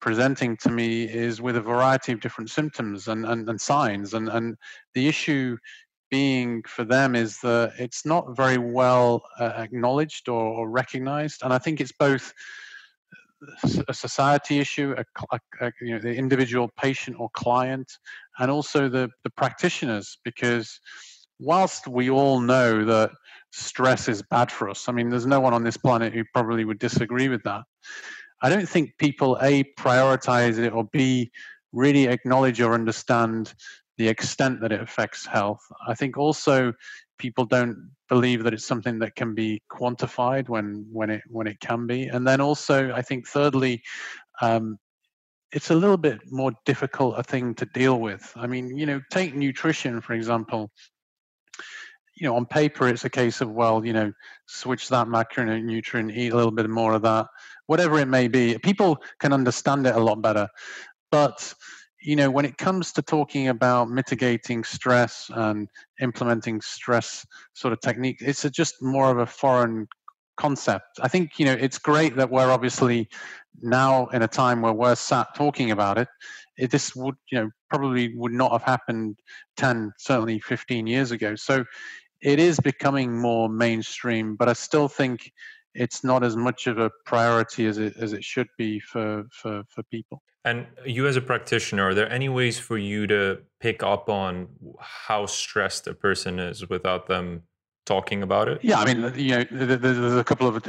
presenting 0.00 0.56
to 0.58 0.70
me 0.70 1.04
is 1.04 1.40
with 1.40 1.56
a 1.56 1.60
variety 1.60 2.12
of 2.12 2.20
different 2.20 2.50
symptoms 2.50 3.08
and, 3.08 3.26
and, 3.26 3.48
and 3.48 3.60
signs. 3.60 4.14
And, 4.14 4.28
and 4.28 4.56
the 4.94 5.08
issue 5.08 5.56
being 6.10 6.62
for 6.66 6.84
them 6.84 7.14
is 7.14 7.40
that 7.40 7.72
it's 7.78 8.06
not 8.06 8.36
very 8.36 8.58
well 8.58 9.22
uh, 9.38 9.52
acknowledged 9.56 10.28
or, 10.28 10.40
or, 10.40 10.70
recognized. 10.70 11.42
And 11.42 11.52
i 11.52 11.58
think 11.58 11.80
it's 11.80 11.92
both 11.92 12.32
a 13.88 13.94
society 13.94 14.58
issue, 14.58 14.94
a, 14.96 15.38
a, 15.60 15.72
you 15.80 15.94
know, 15.94 16.00
the 16.00 16.14
individual 16.14 16.70
patient 16.76 17.16
or 17.18 17.28
client, 17.30 17.90
and 18.38 18.50
also 18.50 18.88
the, 18.88 19.08
the 19.24 19.30
practitioners. 19.30 20.18
Because 20.24 20.80
whilst 21.38 21.86
we 21.86 22.10
all 22.10 22.40
know 22.40 22.84
that 22.84 23.10
stress 23.52 24.08
is 24.08 24.22
bad 24.22 24.50
for 24.50 24.68
us, 24.68 24.88
I 24.88 24.92
mean, 24.92 25.08
there's 25.08 25.26
no 25.26 25.40
one 25.40 25.54
on 25.54 25.64
this 25.64 25.76
planet 25.76 26.12
who 26.12 26.24
probably 26.32 26.64
would 26.64 26.78
disagree 26.78 27.28
with 27.28 27.42
that. 27.44 27.62
I 28.42 28.48
don't 28.48 28.68
think 28.68 28.96
people 28.98 29.36
a 29.42 29.64
prioritize 29.78 30.58
it 30.58 30.72
or 30.72 30.84
b 30.84 31.30
really 31.72 32.06
acknowledge 32.06 32.60
or 32.60 32.74
understand 32.74 33.52
the 33.96 34.08
extent 34.08 34.60
that 34.60 34.72
it 34.72 34.80
affects 34.80 35.26
health. 35.26 35.60
I 35.86 35.94
think 35.94 36.16
also 36.16 36.72
people 37.18 37.44
don't 37.44 37.90
believe 38.08 38.44
that 38.44 38.54
it's 38.54 38.66
something 38.66 38.98
that 39.00 39.14
can 39.14 39.34
be 39.34 39.62
quantified 39.70 40.48
when 40.48 40.86
when 40.90 41.10
it 41.10 41.22
when 41.28 41.46
it 41.46 41.60
can 41.60 41.86
be. 41.86 42.06
And 42.06 42.26
then 42.26 42.40
also 42.40 42.92
i 42.92 43.02
think 43.02 43.26
thirdly 43.26 43.82
um, 44.40 44.78
it's 45.52 45.70
a 45.70 45.74
little 45.74 45.96
bit 45.96 46.20
more 46.30 46.52
difficult 46.64 47.18
a 47.18 47.22
thing 47.22 47.54
to 47.54 47.66
deal 47.66 48.00
with. 48.00 48.32
I 48.36 48.46
mean 48.46 48.76
you 48.76 48.86
know 48.86 49.00
take 49.10 49.34
nutrition 49.34 50.00
for 50.00 50.14
example. 50.14 50.70
You 52.16 52.28
know 52.28 52.36
on 52.36 52.46
paper 52.46 52.88
it's 52.88 53.04
a 53.04 53.10
case 53.10 53.40
of 53.40 53.50
well 53.50 53.84
you 53.84 53.92
know 53.92 54.12
switch 54.46 54.88
that 54.88 55.06
macronutrient 55.06 56.16
eat 56.16 56.32
a 56.32 56.36
little 56.36 56.50
bit 56.50 56.68
more 56.68 56.94
of 56.94 57.02
that. 57.02 57.26
Whatever 57.66 57.98
it 57.98 58.08
may 58.08 58.28
be 58.28 58.58
people 58.58 58.98
can 59.20 59.32
understand 59.32 59.86
it 59.86 59.94
a 59.94 60.00
lot 60.00 60.22
better. 60.22 60.48
But 61.10 61.54
you 62.00 62.16
know, 62.16 62.30
when 62.30 62.44
it 62.44 62.58
comes 62.58 62.92
to 62.92 63.02
talking 63.02 63.48
about 63.48 63.90
mitigating 63.90 64.64
stress 64.64 65.30
and 65.34 65.68
implementing 66.00 66.60
stress 66.60 67.26
sort 67.54 67.72
of 67.72 67.80
technique, 67.80 68.18
it's 68.20 68.44
a, 68.44 68.50
just 68.50 68.82
more 68.82 69.10
of 69.10 69.18
a 69.18 69.26
foreign 69.26 69.86
concept. 70.36 70.86
I 71.00 71.08
think, 71.08 71.38
you 71.38 71.44
know, 71.44 71.56
it's 71.58 71.78
great 71.78 72.16
that 72.16 72.30
we're 72.30 72.50
obviously 72.50 73.08
now 73.60 74.06
in 74.08 74.22
a 74.22 74.28
time 74.28 74.62
where 74.62 74.72
we're 74.72 74.94
sat 74.94 75.34
talking 75.34 75.72
about 75.72 75.98
it. 75.98 76.08
it 76.56 76.70
this 76.70 76.94
would, 76.94 77.16
you 77.32 77.40
know, 77.40 77.50
probably 77.68 78.14
would 78.16 78.32
not 78.32 78.52
have 78.52 78.62
happened 78.62 79.16
10, 79.56 79.92
certainly 79.98 80.38
15 80.38 80.86
years 80.86 81.10
ago. 81.10 81.34
So 81.34 81.64
it 82.22 82.38
is 82.38 82.60
becoming 82.60 83.20
more 83.20 83.48
mainstream, 83.48 84.36
but 84.36 84.48
I 84.48 84.52
still 84.52 84.88
think 84.88 85.32
it's 85.74 86.02
not 86.04 86.24
as 86.24 86.36
much 86.36 86.66
of 86.66 86.78
a 86.78 86.90
priority 87.04 87.66
as 87.66 87.78
it 87.78 87.96
as 87.96 88.12
it 88.12 88.24
should 88.24 88.48
be 88.56 88.80
for 88.80 89.24
for 89.30 89.62
for 89.68 89.82
people. 89.84 90.22
And 90.44 90.66
you, 90.86 91.06
as 91.06 91.16
a 91.16 91.20
practitioner, 91.20 91.88
are 91.88 91.94
there 91.94 92.10
any 92.10 92.28
ways 92.28 92.58
for 92.58 92.78
you 92.78 93.06
to 93.08 93.38
pick 93.60 93.82
up 93.82 94.08
on 94.08 94.48
how 94.80 95.26
stressed 95.26 95.86
a 95.86 95.94
person 95.94 96.38
is 96.38 96.68
without 96.68 97.06
them 97.06 97.42
talking 97.84 98.22
about 98.22 98.48
it? 98.48 98.60
Yeah, 98.62 98.78
I 98.78 98.84
mean, 98.84 99.12
you 99.16 99.30
know, 99.30 99.44
there's 99.50 100.14
a 100.14 100.22
couple 100.22 100.46
of 100.46 100.62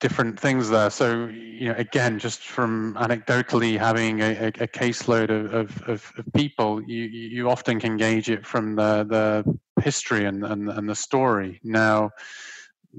different 0.00 0.38
things 0.38 0.70
there. 0.70 0.90
So, 0.90 1.26
you 1.26 1.68
know, 1.68 1.74
again, 1.76 2.18
just 2.18 2.42
from 2.42 2.94
anecdotally 2.94 3.78
having 3.78 4.20
a, 4.20 4.48
a 4.48 4.68
caseload 4.68 5.30
of, 5.30 5.52
of, 5.82 5.82
of, 5.88 6.12
people, 6.34 6.82
you, 6.82 7.04
you 7.04 7.50
often 7.50 7.80
can 7.80 7.96
gauge 7.96 8.30
it 8.30 8.46
from 8.46 8.76
the, 8.76 9.04
the 9.04 9.82
history 9.82 10.24
and, 10.26 10.44
and, 10.44 10.68
and 10.68 10.88
the 10.88 10.94
story. 10.94 11.60
Now, 11.64 12.10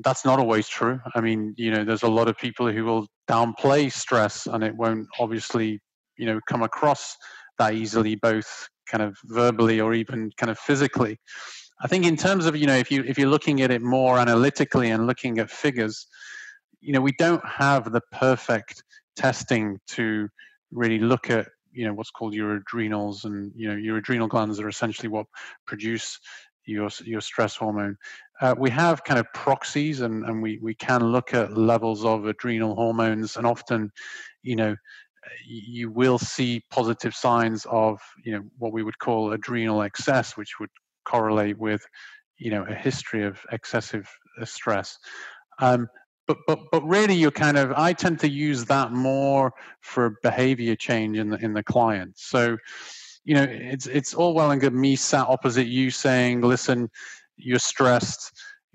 that's 0.03 0.25
not 0.25 0.39
always 0.39 0.67
true. 0.67 0.99
I 1.15 1.21
mean, 1.21 1.53
you 1.57 1.71
know, 1.71 1.83
there's 1.83 2.03
a 2.03 2.09
lot 2.09 2.27
of 2.27 2.37
people 2.37 2.71
who 2.71 2.85
will 2.85 3.07
downplay 3.29 3.91
stress 3.91 4.45
and 4.45 4.63
it 4.63 4.75
won't 4.75 5.07
obviously 5.19 5.79
you 6.17 6.25
know 6.25 6.39
come 6.47 6.63
across 6.63 7.15
that 7.57 7.73
easily, 7.73 8.15
both 8.15 8.67
kind 8.89 9.01
of 9.03 9.17
verbally 9.25 9.79
or 9.79 9.93
even 9.93 10.31
kind 10.37 10.49
of 10.49 10.57
physically. 10.57 11.17
I 11.81 11.87
think 11.87 12.05
in 12.05 12.15
terms 12.15 12.45
of 12.45 12.55
you 12.55 12.67
know 12.67 12.75
if 12.75 12.91
you 12.91 13.03
if 13.03 13.17
you're 13.17 13.29
looking 13.29 13.61
at 13.61 13.71
it 13.71 13.81
more 13.81 14.17
analytically 14.17 14.91
and 14.91 15.07
looking 15.07 15.39
at 15.39 15.49
figures, 15.49 16.07
you 16.81 16.93
know 16.93 17.01
we 17.01 17.13
don't 17.13 17.45
have 17.45 17.91
the 17.91 18.01
perfect 18.11 18.83
testing 19.15 19.79
to 19.87 20.27
really 20.71 20.99
look 20.99 21.29
at 21.29 21.47
you 21.71 21.85
know 21.85 21.93
what's 21.93 22.11
called 22.11 22.33
your 22.33 22.55
adrenals 22.55 23.25
and 23.25 23.51
you 23.55 23.67
know 23.67 23.75
your 23.75 23.97
adrenal 23.97 24.27
glands 24.27 24.59
are 24.59 24.67
essentially 24.67 25.07
what 25.07 25.25
produce 25.65 26.19
your 26.65 26.89
your 27.03 27.21
stress 27.21 27.55
hormone. 27.55 27.97
Uh, 28.39 28.53
we 28.57 28.69
have 28.69 29.03
kind 29.03 29.19
of 29.19 29.25
proxies 29.33 30.01
and, 30.01 30.23
and 30.25 30.41
we, 30.41 30.59
we 30.61 30.75
can 30.75 31.11
look 31.11 31.33
at 31.33 31.57
levels 31.57 32.05
of 32.05 32.25
adrenal 32.25 32.75
hormones 32.75 33.35
and 33.35 33.47
often 33.47 33.91
you 34.43 34.55
know 34.55 34.75
you 35.45 35.89
will 35.89 36.17
see 36.17 36.63
positive 36.71 37.13
signs 37.13 37.65
of 37.69 37.99
you 38.23 38.31
know 38.33 38.43
what 38.57 38.73
we 38.73 38.83
would 38.83 38.97
call 38.99 39.31
adrenal 39.33 39.81
excess, 39.81 40.37
which 40.37 40.59
would 40.59 40.69
correlate 41.05 41.57
with 41.57 41.85
you 42.37 42.51
know 42.51 42.63
a 42.63 42.73
history 42.73 43.23
of 43.23 43.39
excessive 43.51 44.09
uh, 44.41 44.45
stress. 44.45 44.97
Um, 45.59 45.87
but 46.27 46.37
but 46.47 46.59
but 46.71 46.83
really, 46.83 47.15
you're 47.15 47.31
kind 47.31 47.57
of 47.57 47.71
I 47.73 47.93
tend 47.93 48.19
to 48.21 48.29
use 48.29 48.65
that 48.65 48.91
more 48.91 49.53
for 49.81 50.15
behavior 50.23 50.75
change 50.75 51.17
in 51.17 51.29
the 51.29 51.37
in 51.37 51.53
the 51.53 51.63
client. 51.63 52.13
So 52.17 52.57
you 53.23 53.35
know 53.35 53.43
it's 53.49 53.87
it's 53.87 54.13
all 54.13 54.33
well 54.33 54.51
and 54.51 54.61
good 54.61 54.73
me 54.73 54.95
sat 54.95 55.27
opposite 55.27 55.67
you 55.67 55.89
saying, 55.91 56.41
listen, 56.41 56.89
you're 57.37 57.59
stressed, 57.59 58.31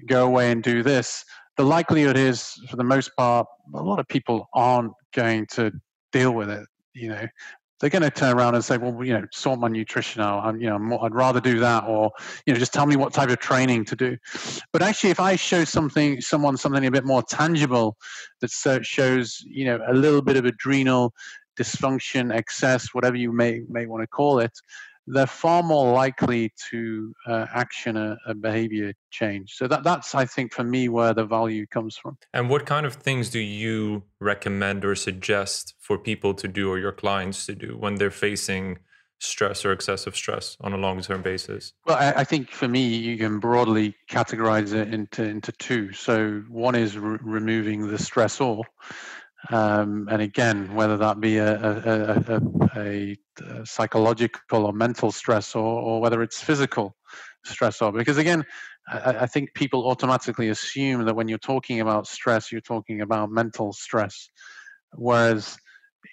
go 0.07 0.27
away 0.27 0.51
and 0.51 0.63
do 0.63 0.83
this. 0.83 1.25
The 1.57 1.65
likelihood 1.65 2.17
is, 2.17 2.55
for 2.71 2.77
the 2.77 2.85
most 2.85 3.11
part, 3.17 3.47
a 3.75 3.83
lot 3.83 3.99
of 3.99 4.09
people 4.09 4.49
aren't 4.55 4.93
going 5.15 5.47
to 5.53 5.73
deal 6.13 6.33
with 6.33 6.49
it. 6.49 6.67
You 6.95 7.09
know, 7.09 7.27
they're 7.81 7.91
going 7.91 8.03
to 8.03 8.11
turn 8.11 8.37
around 8.37 8.55
and 8.55 8.65
say, 8.65 8.79
"Well, 8.79 9.05
you 9.05 9.13
know, 9.13 9.27
sort 9.33 9.59
my 9.59 9.69
nutrition 9.69 10.23
out. 10.23 10.45
I'm, 10.45 10.61
you 10.61 10.69
know, 10.69 10.99
I'd 11.01 11.15
rather 11.15 11.41
do 11.41 11.59
that, 11.59 11.85
or 11.85 12.13
you 12.47 12.53
know, 12.53 12.59
just 12.59 12.73
tell 12.73 12.87
me 12.87 12.97
what 12.97 13.13
type 13.13 13.29
of 13.29 13.39
training 13.39 13.85
to 13.87 13.97
do." 13.97 14.17
But 14.73 14.83
actually, 14.83 15.11
if 15.11 15.21
I 15.21 15.37
show 15.37 15.65
something, 15.65 16.21
someone 16.21 16.57
something 16.57 16.87
a 16.87 16.91
bit 16.91 17.05
more 17.05 17.23
tangible 17.23 17.97
that 18.41 18.51
shows, 18.85 19.43
you 19.45 19.65
know, 19.65 19.81
a 19.89 19.95
little 19.95 20.23
bit 20.23 20.37
of 20.37 20.45
adrenal 20.45 21.13
dysfunction, 21.59 22.33
excess, 22.33 22.89
whatever 22.93 23.17
you 23.17 23.33
may 23.33 23.63
may 23.69 23.87
want 23.87 24.03
to 24.03 24.07
call 24.07 24.39
it, 24.39 24.53
they're 25.07 25.27
far 25.27 25.63
more 25.63 25.93
likely 25.93 26.53
to 26.71 27.13
uh, 27.27 27.47
action 27.53 27.97
a, 27.97 28.17
a, 28.27 28.35
behavior 28.35 28.93
change. 29.11 29.55
So 29.55 29.67
that, 29.67 29.83
that's, 29.83 30.15
I 30.15 30.25
think, 30.25 30.53
for 30.53 30.65
me, 30.65 30.89
where 30.89 31.13
the 31.13 31.25
value 31.25 31.67
comes 31.67 31.97
from. 31.97 32.17
And 32.33 32.49
what 32.49 32.67
kind 32.67 32.87
of 32.87 32.95
things 32.95 33.29
do 33.31 33.41
you 33.41 34.05
recommend 34.21 34.85
or 34.85 34.95
suggest 34.95 35.75
for 35.81 35.99
people 35.99 36.35
to 36.35 36.49
do 36.49 36.71
or 36.71 36.79
your 36.79 36.93
clients 36.93 37.47
to 37.47 37.55
do 37.55 37.77
when 37.77 37.97
they're 37.97 38.11
facing 38.11 38.79
stress 39.23 39.65
or 39.65 39.73
excessive 39.73 40.17
stress 40.17 40.57
on 40.61 40.73
a 40.73 40.77
long-term 40.77 41.23
basis? 41.23 41.73
Well, 41.87 41.97
I, 41.97 42.21
I 42.21 42.25
think 42.25 42.51
for 42.51 42.69
me, 42.69 42.87
you 42.87 43.17
can 43.17 43.39
broadly 43.39 43.95
categorize 44.11 44.73
it 44.75 44.93
into 44.93 45.23
into 45.23 45.53
two. 45.53 45.93
So 45.93 46.43
one 46.49 46.75
is 46.75 46.99
re- 46.99 47.19
removing 47.23 47.89
the 47.89 47.97
stressor, 47.97 48.63
um, 49.51 50.09
and 50.11 50.23
again, 50.23 50.75
whether 50.75 50.97
that 50.99 51.21
be 51.21 51.39
a, 51.39 51.57
a, 51.61 52.41
a, 52.77 53.17
a 53.51 53.67
psychological 53.67 54.67
or 54.67 54.73
mental 54.73 55.11
stress 55.11 55.55
or, 55.55 55.65
or, 55.65 56.01
whether 56.01 56.23
it's 56.23 56.41
physical 56.41 56.97
stressor. 57.47 57.93
Because 57.93 58.19
again, 58.19 58.45
I, 58.89 59.19
I, 59.21 59.27
think 59.27 59.55
people 59.55 59.89
automatically 59.89 60.51
assume 60.51 61.05
that 61.07 61.15
when 61.15 61.29
you're 61.29 61.39
talking 61.39 61.81
about 61.81 62.07
stress, 62.07 62.53
you're 62.53 62.61
talking 62.61 63.01
about 63.01 63.31
mental 63.31 63.73
stress. 63.73 64.29
Whereas, 64.95 65.57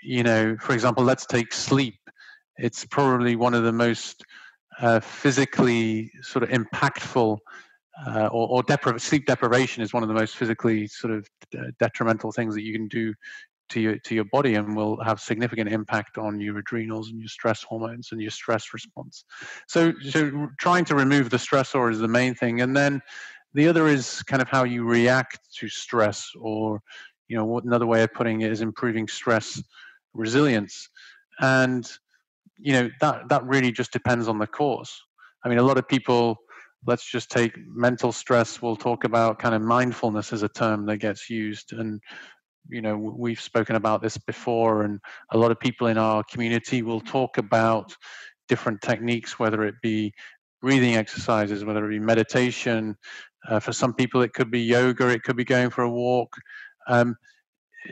you 0.01 0.24
know, 0.24 0.57
for 0.59 0.74
example, 0.74 1.03
let's 1.03 1.25
take 1.25 1.53
sleep. 1.53 2.00
It's 2.57 2.86
probably 2.86 3.36
one 3.36 3.53
of 3.53 3.63
the 3.63 3.71
most 3.71 4.24
uh, 4.79 5.01
physically 5.01 6.12
sort 6.21 6.43
of 6.43 6.50
impactful 6.50 7.38
uh, 8.08 8.27
or, 8.27 8.48
or 8.48 8.63
depri- 8.63 9.00
sleep 9.00 9.25
deprivation 9.25 9.84
is 9.84 9.94
one 9.94 10.03
of 10.03 10.10
the 10.10 10.15
most 10.15 10.36
physically 10.36 10.88
sort 10.88 11.13
of 11.13 11.27
uh, 11.58 11.63
detrimental 11.79 12.32
things 12.32 12.56
that 12.56 12.63
you 12.63 12.74
can 12.74 12.88
do 12.88 13.13
to 13.70 13.79
your 13.79 13.98
to 14.00 14.15
your 14.15 14.25
body 14.25 14.56
and 14.56 14.75
will 14.75 15.01
have 15.03 15.20
significant 15.20 15.72
impact 15.72 16.18
on 16.18 16.39
your 16.39 16.58
adrenals 16.58 17.10
and 17.10 17.20
your 17.20 17.27
stress 17.27 17.63
hormones 17.63 18.10
and 18.12 18.22
your 18.22 18.32
stress 18.32 18.74
response. 18.74 19.25
So 19.68 19.94
so 20.10 20.48
trying 20.60 20.86
to 20.86 20.96
remove 20.96 21.29
the 21.29 21.38
stressor 21.38 21.91
is 21.91 22.00
the 22.00 22.08
main 22.08 22.36
thing, 22.36 22.62
and 22.62 22.75
then 22.75 23.01
the 23.53 23.68
other 23.68 23.88
is 23.88 24.24
kind 24.24 24.41
of 24.41 24.50
how 24.50 24.63
you 24.63 24.84
react 24.86 25.39
to 25.58 25.70
stress, 25.70 26.32
or 26.39 26.82
you 27.27 27.38
know 27.38 27.46
what, 27.46 27.63
another 27.63 27.86
way 27.86 28.03
of 28.03 28.13
putting 28.13 28.41
it 28.41 28.51
is 28.51 28.62
improving 28.62 29.08
stress 29.08 29.62
resilience, 30.13 30.89
and 31.39 31.91
you 32.58 32.74
know 32.74 32.89
that 33.01 33.29
that 33.29 33.44
really 33.46 33.72
just 33.72 33.91
depends 33.91 34.27
on 34.27 34.39
the 34.39 34.48
cause. 34.48 35.00
I 35.46 35.50
mean, 35.50 35.60
a 35.60 35.63
lot 35.63 35.77
of 35.77 35.88
people 35.88 36.38
let's 36.86 37.09
just 37.09 37.29
take 37.29 37.53
mental 37.67 38.12
stress. 38.12 38.62
We'll 38.62 38.75
talk 38.75 39.03
about 39.03 39.39
kind 39.39 39.55
of 39.55 39.62
mindfulness 39.62 40.33
as 40.33 40.43
a 40.43 40.50
term 40.50 40.86
that 40.86 40.98
gets 40.98 41.29
used. 41.29 41.74
And 41.74 42.01
you 42.69 42.81
know 42.81 42.98
we've 42.98 43.41
spoken 43.41 43.75
about 43.75 44.01
this 44.01 44.17
before 44.17 44.83
and 44.83 45.00
a 45.31 45.38
lot 45.38 45.51
of 45.51 45.59
people 45.59 45.88
in 45.88 45.98
our 45.98 46.24
community 46.24 46.81
will 46.81 47.01
talk 47.01 47.38
about 47.38 47.95
different 48.48 48.81
techniques 48.81 49.39
whether 49.39 49.63
it 49.63 49.75
be 49.81 50.13
breathing 50.62 50.95
exercises 50.95 51.65
whether 51.65 51.86
it 51.86 51.89
be 51.89 52.00
meditation. 52.00 52.95
Uh, 53.48 53.59
for 53.59 53.71
some 53.71 53.93
people 53.93 54.21
it 54.21 54.33
could 54.33 54.51
be 54.51 54.62
yoga 54.62 55.07
it 55.07 55.24
could 55.24 55.38
be 55.38 55.45
going 55.45 55.69
for 55.69 55.83
a 55.83 55.89
walk. 55.89 56.33
Um, 56.88 57.15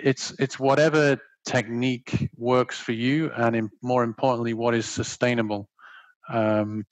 it's 0.03 0.33
it's 0.39 0.59
whatever 0.59 1.17
technique 1.45 2.29
works 2.35 2.77
for 2.77 2.91
you 2.91 3.31
and 3.37 3.55
in, 3.55 3.69
more 3.81 4.03
importantly 4.03 4.53
what 4.53 4.75
is 4.75 4.85
sustainable. 4.85 5.69
Um, 6.29 6.85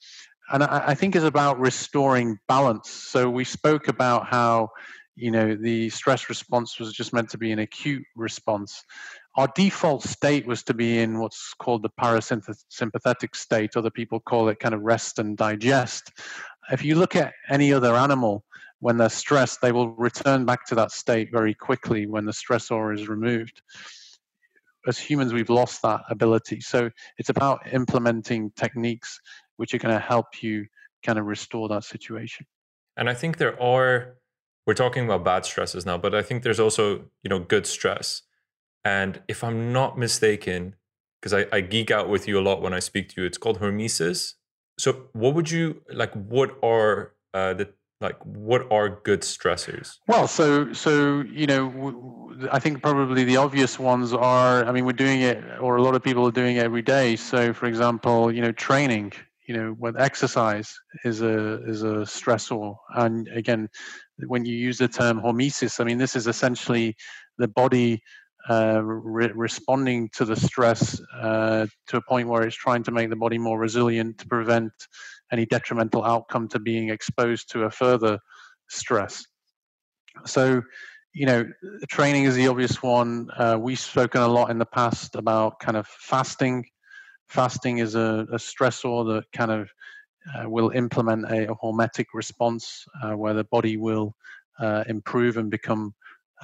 and 0.52 0.62
I, 0.62 0.84
I 0.88 0.94
think 0.94 1.16
is 1.16 1.24
about 1.24 1.58
restoring 1.58 2.38
balance. 2.48 2.90
So 2.90 3.28
we 3.28 3.44
spoke 3.44 3.88
about 3.88 4.26
how 4.26 4.70
you 5.16 5.30
know 5.30 5.56
the 5.56 5.88
stress 5.90 6.28
response 6.28 6.78
was 6.78 6.92
just 6.92 7.12
meant 7.12 7.30
to 7.30 7.38
be 7.38 7.52
an 7.52 7.60
acute 7.60 8.04
response. 8.14 8.84
Our 9.36 9.48
default 9.54 10.02
state 10.02 10.46
was 10.46 10.62
to 10.64 10.74
be 10.74 11.00
in 11.00 11.18
what's 11.18 11.54
called 11.54 11.82
the 11.82 11.90
parasympathetic 12.00 13.34
state 13.34 13.76
other 13.76 13.90
people 13.90 14.20
call 14.20 14.48
it 14.48 14.60
kind 14.60 14.74
of 14.74 14.82
rest 14.82 15.18
and 15.18 15.36
digest. 15.36 16.12
If 16.70 16.84
you 16.84 16.96
look 16.96 17.16
at 17.16 17.32
any 17.48 17.72
other 17.72 17.94
animal 17.94 18.44
when 18.80 18.98
they're 18.98 19.08
stressed 19.08 19.60
they 19.62 19.72
will 19.72 19.90
return 19.92 20.44
back 20.44 20.66
to 20.66 20.74
that 20.74 20.92
state 20.92 21.30
very 21.32 21.54
quickly 21.54 22.06
when 22.06 22.26
the 22.26 22.32
stressor 22.32 22.94
is 22.94 23.08
removed. 23.08 23.62
As 24.86 24.98
humans 24.98 25.32
we've 25.32 25.50
lost 25.50 25.82
that 25.82 26.02
ability. 26.10 26.60
So 26.60 26.90
it's 27.18 27.30
about 27.30 27.60
implementing 27.72 28.52
techniques 28.54 29.18
which 29.56 29.74
are 29.74 29.78
going 29.78 29.94
to 29.94 30.00
help 30.00 30.42
you 30.42 30.66
kind 31.04 31.18
of 31.18 31.26
restore 31.26 31.68
that 31.68 31.84
situation. 31.84 32.46
And 32.96 33.08
I 33.10 33.14
think 33.14 33.38
there 33.38 33.60
are, 33.60 34.16
we're 34.66 34.74
talking 34.74 35.04
about 35.04 35.24
bad 35.24 35.44
stresses 35.44 35.84
now, 35.84 35.98
but 35.98 36.14
I 36.14 36.22
think 36.22 36.42
there's 36.42 36.60
also, 36.60 37.04
you 37.22 37.28
know, 37.28 37.38
good 37.38 37.66
stress. 37.66 38.22
And 38.84 39.20
if 39.28 39.44
I'm 39.44 39.72
not 39.72 39.98
mistaken, 39.98 40.76
because 41.20 41.34
I, 41.34 41.46
I 41.56 41.60
geek 41.60 41.90
out 41.90 42.08
with 42.08 42.28
you 42.28 42.38
a 42.38 42.42
lot 42.42 42.62
when 42.62 42.72
I 42.72 42.78
speak 42.78 43.10
to 43.10 43.20
you, 43.20 43.26
it's 43.26 43.38
called 43.38 43.60
hormesis. 43.60 44.34
So 44.78 45.08
what 45.12 45.34
would 45.34 45.50
you 45.50 45.82
like, 45.92 46.12
what 46.12 46.56
are 46.62 47.12
uh, 47.34 47.54
the 47.54 47.68
like 48.02 48.18
what 48.26 48.70
are 48.70 49.00
good 49.04 49.22
stressors 49.22 49.96
well 50.06 50.28
so 50.28 50.70
so 50.74 51.22
you 51.22 51.46
know 51.46 52.26
I 52.50 52.58
think 52.58 52.82
probably 52.82 53.24
the 53.24 53.36
obvious 53.36 53.78
ones 53.78 54.12
are. 54.12 54.64
I 54.64 54.72
mean, 54.72 54.84
we're 54.84 54.92
doing 54.92 55.22
it, 55.22 55.42
or 55.60 55.76
a 55.76 55.82
lot 55.82 55.94
of 55.94 56.02
people 56.02 56.26
are 56.26 56.32
doing 56.32 56.56
it 56.56 56.64
every 56.64 56.82
day. 56.82 57.16
So, 57.16 57.52
for 57.52 57.66
example, 57.66 58.32
you 58.32 58.42
know, 58.42 58.52
training. 58.52 59.12
You 59.46 59.56
know, 59.56 59.76
when 59.78 59.96
exercise 59.96 60.74
is 61.04 61.22
a 61.22 61.62
is 61.68 61.82
a 61.82 62.04
stressor, 62.04 62.76
and 62.94 63.28
again, 63.28 63.68
when 64.26 64.44
you 64.44 64.56
use 64.56 64.78
the 64.78 64.88
term 64.88 65.20
hormesis, 65.20 65.80
I 65.80 65.84
mean, 65.84 65.98
this 65.98 66.16
is 66.16 66.26
essentially 66.26 66.96
the 67.38 67.48
body 67.48 68.02
uh, 68.48 68.80
re- 68.82 69.32
responding 69.34 70.08
to 70.14 70.24
the 70.24 70.36
stress 70.36 71.00
uh, 71.20 71.66
to 71.88 71.96
a 71.96 72.02
point 72.08 72.28
where 72.28 72.42
it's 72.42 72.56
trying 72.56 72.82
to 72.84 72.90
make 72.90 73.10
the 73.10 73.16
body 73.16 73.38
more 73.38 73.58
resilient 73.58 74.18
to 74.18 74.26
prevent 74.26 74.72
any 75.32 75.46
detrimental 75.46 76.04
outcome 76.04 76.48
to 76.48 76.58
being 76.58 76.90
exposed 76.90 77.50
to 77.50 77.64
a 77.64 77.70
further 77.70 78.18
stress. 78.68 79.24
So, 80.24 80.62
you 81.12 81.26
know, 81.26 81.44
training 81.88 82.24
is 82.24 82.34
the 82.34 82.48
obvious 82.48 82.82
one. 82.82 83.28
Uh, 83.36 83.58
we've 83.60 83.78
spoken 83.78 84.22
a 84.22 84.28
lot 84.28 84.50
in 84.50 84.58
the 84.58 84.66
past 84.66 85.16
about 85.16 85.58
kind 85.60 85.76
of 85.76 85.86
fasting. 85.86 86.64
Fasting 87.28 87.78
is 87.78 87.94
a, 87.94 88.26
a 88.32 88.36
stressor 88.36 89.06
that 89.14 89.24
kind 89.32 89.50
of 89.50 89.70
uh, 90.34 90.48
will 90.48 90.70
implement 90.70 91.24
a, 91.30 91.50
a 91.50 91.56
hormetic 91.56 92.06
response 92.14 92.84
uh, 93.02 93.12
where 93.12 93.34
the 93.34 93.44
body 93.44 93.76
will 93.76 94.14
uh, 94.58 94.84
improve 94.88 95.36
and 95.36 95.50
become 95.50 95.94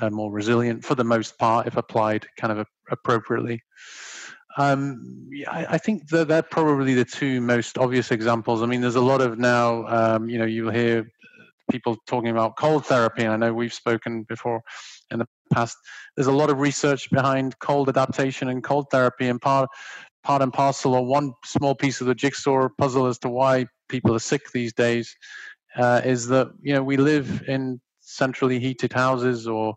uh, 0.01 0.11
more 0.11 0.33
resilient 0.33 0.85
for 0.85 0.95
the 0.95 1.05
most 1.05 1.39
part 1.39 1.67
if 1.67 1.77
applied 1.77 2.27
kind 2.39 2.59
of 2.59 2.67
appropriately. 2.91 3.63
Um, 4.59 5.31
I, 5.49 5.67
I, 5.71 5.79
think 5.79 6.09
that 6.09 6.29
they're 6.29 6.43
probably 6.43 6.93
the 6.93 7.07
two 7.07 7.41
most 7.41 7.79
obvious 7.79 8.11
examples. 8.11 8.63
I 8.63 8.67
mean, 8.67 8.83
there's 8.83 8.97
a 8.97 9.01
lot 9.01 9.23
of 9.23 9.39
now, 9.39 9.87
um, 9.87 10.29
you 10.29 10.39
know, 10.39 10.45
you'll 10.45 10.71
hear 10.71 11.07
people 11.71 11.97
talking 12.07 12.29
about 12.29 12.57
cold 12.57 12.85
therapy. 12.85 13.23
And 13.23 13.33
I 13.33 13.37
know 13.37 13.55
we've 13.55 13.73
spoken 13.73 14.25
before 14.25 14.61
in 15.11 15.21
the 15.21 15.27
past. 15.53 15.77
There's 16.17 16.27
a 16.27 16.33
lot 16.33 16.51
of 16.51 16.61
research 16.61 17.11
behind 17.11 17.59
cold 17.61 17.89
adaptation 17.89 18.49
and 18.49 18.63
cold 18.63 18.87
therapy, 18.91 19.29
and 19.29 19.41
part 19.41 19.71
part 20.23 20.43
and 20.43 20.53
parcel, 20.53 20.95
or 20.95 21.05
one 21.05 21.33
small 21.45 21.75
piece 21.75 22.01
of 22.01 22.07
the 22.07 22.15
jigsaw 22.15 22.69
puzzle 22.79 23.07
as 23.07 23.19
to 23.21 23.29
why 23.29 23.67
people 23.89 24.15
are 24.15 24.21
sick 24.21 24.51
these 24.53 24.73
days, 24.73 25.15
uh, 25.77 26.01
is 26.05 26.29
that 26.29 26.49
you 26.61 26.75
know 26.75 26.83
we 26.83 26.97
live 26.97 27.43
in 27.49 27.81
centrally 28.01 28.59
heated 28.59 28.93
houses 28.93 29.47
or 29.47 29.75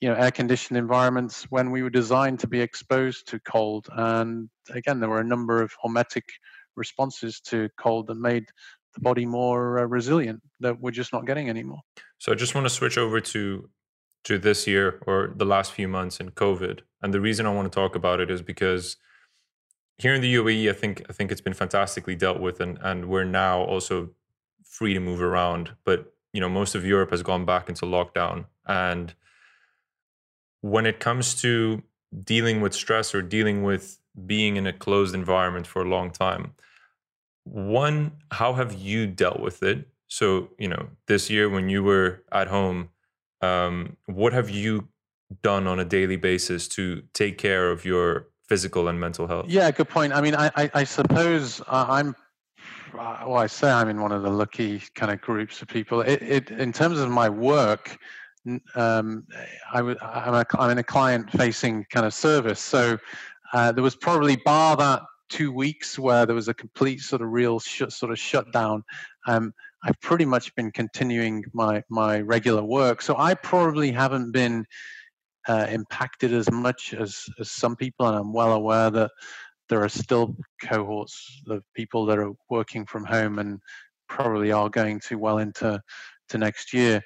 you 0.00 0.08
know 0.08 0.14
air 0.14 0.30
conditioned 0.30 0.76
environments 0.76 1.44
when 1.50 1.70
we 1.70 1.82
were 1.82 1.90
designed 1.90 2.40
to 2.40 2.46
be 2.46 2.60
exposed 2.60 3.28
to 3.28 3.38
cold. 3.40 3.88
And 3.92 4.48
again 4.70 5.00
there 5.00 5.08
were 5.08 5.20
a 5.20 5.24
number 5.24 5.62
of 5.62 5.72
hormetic 5.84 6.24
responses 6.76 7.40
to 7.40 7.68
cold 7.78 8.06
that 8.06 8.16
made 8.16 8.46
the 8.94 9.00
body 9.00 9.26
more 9.26 9.80
uh, 9.80 9.84
resilient 9.84 10.40
that 10.60 10.80
we're 10.80 10.90
just 10.90 11.12
not 11.12 11.26
getting 11.26 11.48
anymore. 11.48 11.80
So 12.18 12.32
i 12.32 12.34
just 12.34 12.54
want 12.54 12.64
to 12.66 12.70
switch 12.70 12.98
over 12.98 13.20
to 13.20 13.68
to 14.24 14.38
this 14.38 14.66
year 14.66 15.00
or 15.06 15.32
the 15.36 15.44
last 15.44 15.72
few 15.72 15.88
months 15.88 16.20
in 16.20 16.30
covid. 16.30 16.80
And 17.02 17.14
the 17.14 17.20
reason 17.20 17.46
i 17.46 17.52
want 17.52 17.70
to 17.70 17.74
talk 17.74 17.94
about 17.94 18.20
it 18.20 18.30
is 18.30 18.42
because 18.42 18.96
here 19.98 20.14
in 20.14 20.20
the 20.20 20.34
UAE, 20.34 20.70
I 20.70 20.72
think 20.72 21.02
I 21.08 21.12
think 21.12 21.30
it's 21.30 21.40
been 21.40 21.54
fantastically 21.54 22.14
dealt 22.14 22.40
with, 22.40 22.60
and 22.60 22.78
and 22.80 23.06
we're 23.06 23.24
now 23.24 23.60
also 23.60 24.10
free 24.64 24.94
to 24.94 25.00
move 25.00 25.20
around. 25.20 25.72
But 25.84 26.14
you 26.32 26.40
know, 26.40 26.48
most 26.48 26.74
of 26.74 26.84
Europe 26.84 27.10
has 27.10 27.22
gone 27.22 27.44
back 27.44 27.68
into 27.68 27.84
lockdown, 27.84 28.46
and 28.66 29.14
when 30.60 30.86
it 30.86 31.00
comes 31.00 31.34
to 31.42 31.82
dealing 32.24 32.60
with 32.60 32.74
stress 32.74 33.14
or 33.14 33.22
dealing 33.22 33.62
with 33.62 33.98
being 34.26 34.56
in 34.56 34.66
a 34.66 34.72
closed 34.72 35.14
environment 35.14 35.66
for 35.66 35.82
a 35.82 35.88
long 35.88 36.10
time, 36.10 36.54
one, 37.44 38.12
how 38.30 38.54
have 38.54 38.74
you 38.74 39.06
dealt 39.06 39.40
with 39.40 39.62
it? 39.62 39.88
So 40.06 40.50
you 40.58 40.68
know, 40.68 40.88
this 41.08 41.28
year 41.28 41.48
when 41.48 41.68
you 41.68 41.82
were 41.82 42.22
at 42.30 42.46
home, 42.46 42.90
um, 43.40 43.96
what 44.06 44.32
have 44.32 44.48
you 44.48 44.88
done 45.42 45.66
on 45.66 45.78
a 45.78 45.84
daily 45.84 46.16
basis 46.16 46.68
to 46.68 47.02
take 47.12 47.36
care 47.36 47.70
of 47.70 47.84
your 47.84 48.28
physical 48.48 48.88
and 48.88 48.98
mental 48.98 49.26
health. 49.26 49.46
Yeah, 49.48 49.70
good 49.70 49.88
point. 49.88 50.12
I 50.12 50.20
mean, 50.20 50.34
I, 50.34 50.50
I, 50.56 50.70
I 50.74 50.84
suppose 50.84 51.62
I'm 51.68 52.14
uh, 52.94 53.24
well, 53.26 53.36
I 53.36 53.46
say 53.46 53.70
I'm 53.70 53.88
in 53.88 54.00
one 54.00 54.12
of 54.12 54.22
the 54.22 54.30
lucky 54.30 54.82
kind 54.94 55.12
of 55.12 55.20
groups 55.20 55.60
of 55.62 55.68
people. 55.68 56.00
It, 56.00 56.22
it 56.22 56.50
in 56.50 56.72
terms 56.72 56.98
of 56.98 57.10
my 57.10 57.28
work, 57.28 57.98
um, 58.74 59.26
I 59.72 59.78
am 59.78 60.34
a, 60.34 60.46
I'm 60.58 60.70
in 60.70 60.78
a 60.78 60.82
client-facing 60.82 61.86
kind 61.90 62.06
of 62.06 62.14
service, 62.14 62.60
so 62.60 62.98
uh, 63.52 63.72
there 63.72 63.82
was 63.82 63.94
probably 63.94 64.36
bar 64.36 64.76
that 64.76 65.02
two 65.28 65.52
weeks 65.52 65.98
where 65.98 66.24
there 66.24 66.34
was 66.34 66.48
a 66.48 66.54
complete 66.54 67.00
sort 67.00 67.20
of 67.20 67.28
real 67.28 67.60
sh- 67.60 67.82
sort 67.90 68.10
of 68.10 68.18
shutdown. 68.18 68.82
Um, 69.26 69.52
I've 69.84 70.00
pretty 70.00 70.24
much 70.24 70.54
been 70.56 70.72
continuing 70.72 71.44
my 71.52 71.82
my 71.88 72.20
regular 72.20 72.64
work, 72.64 73.02
so 73.02 73.16
I 73.18 73.34
probably 73.34 73.92
haven't 73.92 74.32
been 74.32 74.64
uh, 75.48 75.66
impacted 75.70 76.32
as 76.32 76.50
much 76.50 76.94
as, 76.94 77.24
as 77.40 77.50
some 77.50 77.74
people, 77.74 78.06
and 78.06 78.16
I'm 78.16 78.32
well 78.32 78.52
aware 78.52 78.90
that 78.90 79.10
there 79.68 79.82
are 79.82 79.88
still 79.88 80.36
cohorts 80.62 81.42
of 81.48 81.62
people 81.74 82.06
that 82.06 82.18
are 82.18 82.32
working 82.50 82.86
from 82.86 83.04
home 83.04 83.38
and 83.38 83.60
probably 84.08 84.52
are 84.52 84.70
going 84.70 85.00
to 85.00 85.16
well 85.16 85.38
into 85.38 85.80
to 86.28 86.38
next 86.38 86.72
year. 86.72 87.02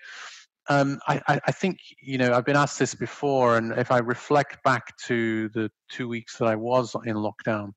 Um, 0.69 1.01
I, 1.09 1.21
I, 1.27 1.51
think 1.51 1.79
you 2.01 2.19
know 2.19 2.33
I've 2.33 2.45
been 2.45 2.57
asked 2.57 2.79
this 2.79 2.95
before, 2.95 3.57
and 3.57 3.73
if 3.73 3.91
I 3.91 3.99
reflect 3.99 4.63
back 4.63 4.97
to 5.07 5.49
the 5.51 5.71
two 5.91 6.09
weeks 6.09 6.39
that 6.39 6.47
I 6.47 6.55
was 6.55 6.95
in 7.05 7.17
lockdown, 7.17 7.73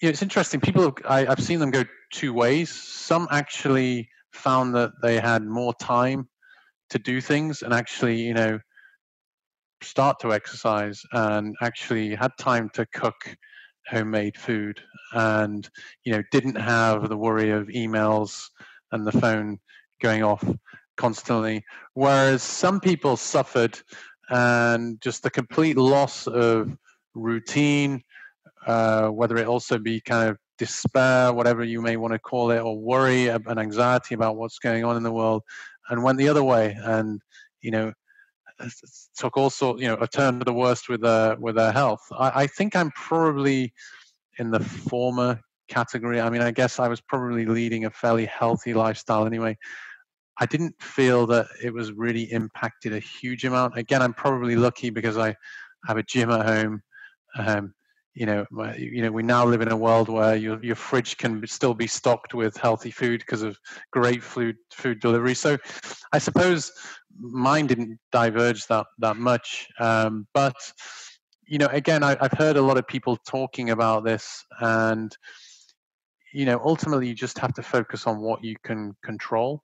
you 0.00 0.06
know, 0.06 0.10
it's 0.10 0.22
interesting. 0.22 0.60
People, 0.60 0.84
have, 0.84 0.94
I, 1.04 1.26
I've 1.26 1.42
seen 1.42 1.58
them 1.58 1.72
go 1.72 1.82
two 2.12 2.32
ways. 2.32 2.70
Some 2.70 3.26
actually 3.32 4.08
found 4.32 4.76
that 4.76 4.92
they 5.02 5.18
had 5.18 5.44
more 5.44 5.74
time 5.74 6.28
to 6.90 7.00
do 7.00 7.20
things, 7.20 7.62
and 7.62 7.74
actually, 7.74 8.20
you 8.20 8.34
know, 8.34 8.60
start 9.82 10.18
to 10.20 10.32
exercise 10.32 11.02
and 11.12 11.54
actually 11.62 12.14
had 12.14 12.32
time 12.38 12.68
to 12.70 12.86
cook 12.94 13.36
homemade 13.88 14.36
food 14.36 14.80
and 15.12 15.68
you 16.04 16.12
know 16.12 16.22
didn't 16.30 16.54
have 16.54 17.08
the 17.08 17.16
worry 17.16 17.50
of 17.50 17.66
emails 17.68 18.48
and 18.92 19.06
the 19.06 19.12
phone 19.12 19.58
going 20.00 20.22
off 20.22 20.44
constantly. 20.96 21.64
Whereas 21.94 22.42
some 22.42 22.80
people 22.80 23.16
suffered 23.16 23.78
and 24.30 25.00
just 25.00 25.22
the 25.22 25.30
complete 25.30 25.76
loss 25.76 26.26
of 26.26 26.76
routine 27.14 28.02
uh, 28.66 29.08
whether 29.08 29.36
it 29.36 29.46
also 29.46 29.78
be 29.78 30.00
kind 30.00 30.28
of 30.28 30.38
despair 30.58 31.32
whatever 31.32 31.64
you 31.64 31.82
may 31.82 31.96
want 31.96 32.12
to 32.12 32.18
call 32.18 32.50
it 32.50 32.60
or 32.60 32.78
worry 32.78 33.28
and 33.28 33.58
anxiety 33.58 34.14
about 34.14 34.36
what's 34.36 34.58
going 34.58 34.84
on 34.84 34.96
in 34.96 35.02
the 35.02 35.12
world 35.12 35.42
and 35.88 36.02
went 36.02 36.18
the 36.18 36.28
other 36.28 36.44
way 36.44 36.76
and 36.84 37.20
you 37.60 37.70
know 37.70 37.92
took 39.16 39.36
also 39.36 39.76
you 39.78 39.88
know 39.88 39.96
a 40.00 40.06
turn 40.06 40.38
to 40.38 40.44
the 40.44 40.52
worst 40.52 40.88
with 40.88 41.02
their 41.02 41.36
with 41.36 41.56
their 41.56 41.72
health. 41.72 42.02
I, 42.12 42.42
I 42.42 42.46
think 42.46 42.76
I'm 42.76 42.90
probably 42.90 43.72
in 44.38 44.50
the 44.50 44.60
former 44.60 45.40
category. 45.68 46.20
I 46.20 46.30
mean, 46.30 46.42
I 46.42 46.50
guess 46.50 46.78
I 46.78 46.88
was 46.88 47.00
probably 47.00 47.46
leading 47.46 47.84
a 47.84 47.90
fairly 47.90 48.26
healthy 48.26 48.74
lifestyle 48.74 49.26
anyway. 49.26 49.56
I 50.38 50.46
didn't 50.46 50.80
feel 50.80 51.26
that 51.26 51.46
it 51.62 51.72
was 51.72 51.92
really 51.92 52.30
impacted 52.32 52.94
a 52.94 52.98
huge 52.98 53.44
amount. 53.44 53.76
Again, 53.76 54.02
I'm 54.02 54.14
probably 54.14 54.56
lucky 54.56 54.90
because 54.90 55.18
I 55.18 55.36
have 55.86 55.98
a 55.98 56.02
gym 56.02 56.30
at 56.30 56.46
home. 56.46 56.82
Um, 57.36 57.74
you 58.14 58.26
know, 58.26 58.44
you 58.76 59.02
know, 59.02 59.10
we 59.10 59.22
now 59.22 59.46
live 59.46 59.62
in 59.62 59.72
a 59.72 59.76
world 59.76 60.10
where 60.10 60.36
your 60.36 60.62
your 60.62 60.74
fridge 60.74 61.16
can 61.16 61.46
still 61.46 61.72
be 61.72 61.86
stocked 61.86 62.34
with 62.34 62.56
healthy 62.56 62.90
food 62.90 63.20
because 63.20 63.42
of 63.42 63.58
great 63.90 64.22
food 64.22 64.56
food 64.70 65.00
delivery. 65.00 65.34
So, 65.34 65.56
I 66.12 66.18
suppose 66.18 66.72
mine 67.18 67.66
didn't 67.66 67.98
diverge 68.10 68.66
that 68.66 68.86
that 68.98 69.16
much, 69.16 69.68
um, 69.78 70.26
but 70.34 70.56
you 71.46 71.58
know, 71.58 71.66
again, 71.66 72.02
I, 72.02 72.16
I've 72.20 72.32
heard 72.32 72.56
a 72.56 72.62
lot 72.62 72.78
of 72.78 72.86
people 72.86 73.16
talking 73.26 73.70
about 73.70 74.04
this, 74.04 74.44
and 74.60 75.14
you 76.32 76.46
know, 76.46 76.60
ultimately, 76.64 77.08
you 77.08 77.14
just 77.14 77.38
have 77.38 77.54
to 77.54 77.62
focus 77.62 78.06
on 78.06 78.20
what 78.20 78.42
you 78.42 78.56
can 78.64 78.94
control, 79.04 79.62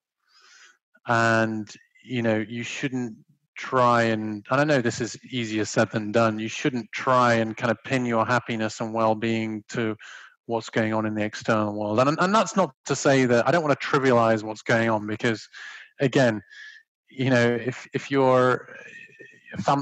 and 1.07 1.69
you 2.05 2.23
know, 2.23 2.45
you 2.49 2.63
shouldn't 2.63 3.17
try 3.59 4.05
and 4.05 4.47
and 4.51 4.61
I 4.61 4.65
know 4.65 4.81
this 4.81 5.01
is 5.01 5.19
easier 5.31 5.65
said 5.65 5.91
than 5.91 6.13
done. 6.13 6.39
You 6.39 6.49
shouldn't 6.49 6.91
try 6.93 7.35
and 7.35 7.57
kind 7.57 7.71
of 7.71 7.79
pin 7.85 8.07
your 8.07 8.25
happiness 8.25 8.81
and 8.81 8.95
well-being 8.95 9.65
to 9.71 9.97
what's 10.47 10.71
going 10.71 10.95
on 10.95 11.05
in 11.05 11.15
the 11.15 11.25
external 11.25 11.75
world. 11.75 11.99
And 12.01 12.17
and 12.21 12.35
that's 12.35 12.57
not 12.57 12.71
to 12.87 12.97
say 12.97 13.27
that 13.27 13.47
I 13.47 13.51
don't 13.51 13.63
want 13.63 13.79
to 13.79 13.87
trivialize 13.87 14.43
what's 14.43 14.63
going 14.63 14.89
on 14.89 15.07
because 15.07 15.47
again, 16.01 16.41
you 17.11 17.31
know, 17.31 17.47
if 17.55 17.87
if 17.95 18.11
your 18.11 18.69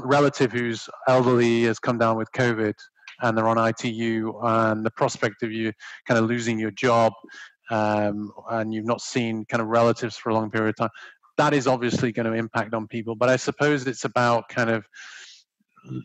relative 0.03 0.51
who's 0.51 0.89
elderly 1.07 1.63
has 1.63 1.79
come 1.79 1.97
down 1.97 2.17
with 2.17 2.31
COVID 2.31 2.73
and 3.21 3.37
they're 3.37 3.47
on 3.47 3.57
ITU 3.57 4.33
and 4.43 4.85
the 4.85 4.91
prospect 4.91 5.43
of 5.43 5.51
you 5.51 5.73
kind 6.07 6.19
of 6.19 6.25
losing 6.25 6.59
your 6.59 6.71
job 6.71 7.13
um, 7.69 8.31
and 8.51 8.73
you've 8.73 8.85
not 8.85 9.01
seen 9.01 9.45
kind 9.45 9.61
of 9.61 9.67
relatives 9.67 10.15
for 10.15 10.29
a 10.29 10.33
long 10.33 10.49
period 10.49 10.69
of 10.69 10.75
time, 10.75 10.89
that 11.37 11.53
is 11.53 11.67
obviously 11.67 12.11
going 12.11 12.25
to 12.25 12.37
impact 12.37 12.73
on 12.73 12.87
people. 12.87 13.15
But 13.15 13.29
I 13.29 13.35
suppose 13.35 13.85
it's 13.87 14.05
about 14.05 14.49
kind 14.49 14.69
of 14.69 14.85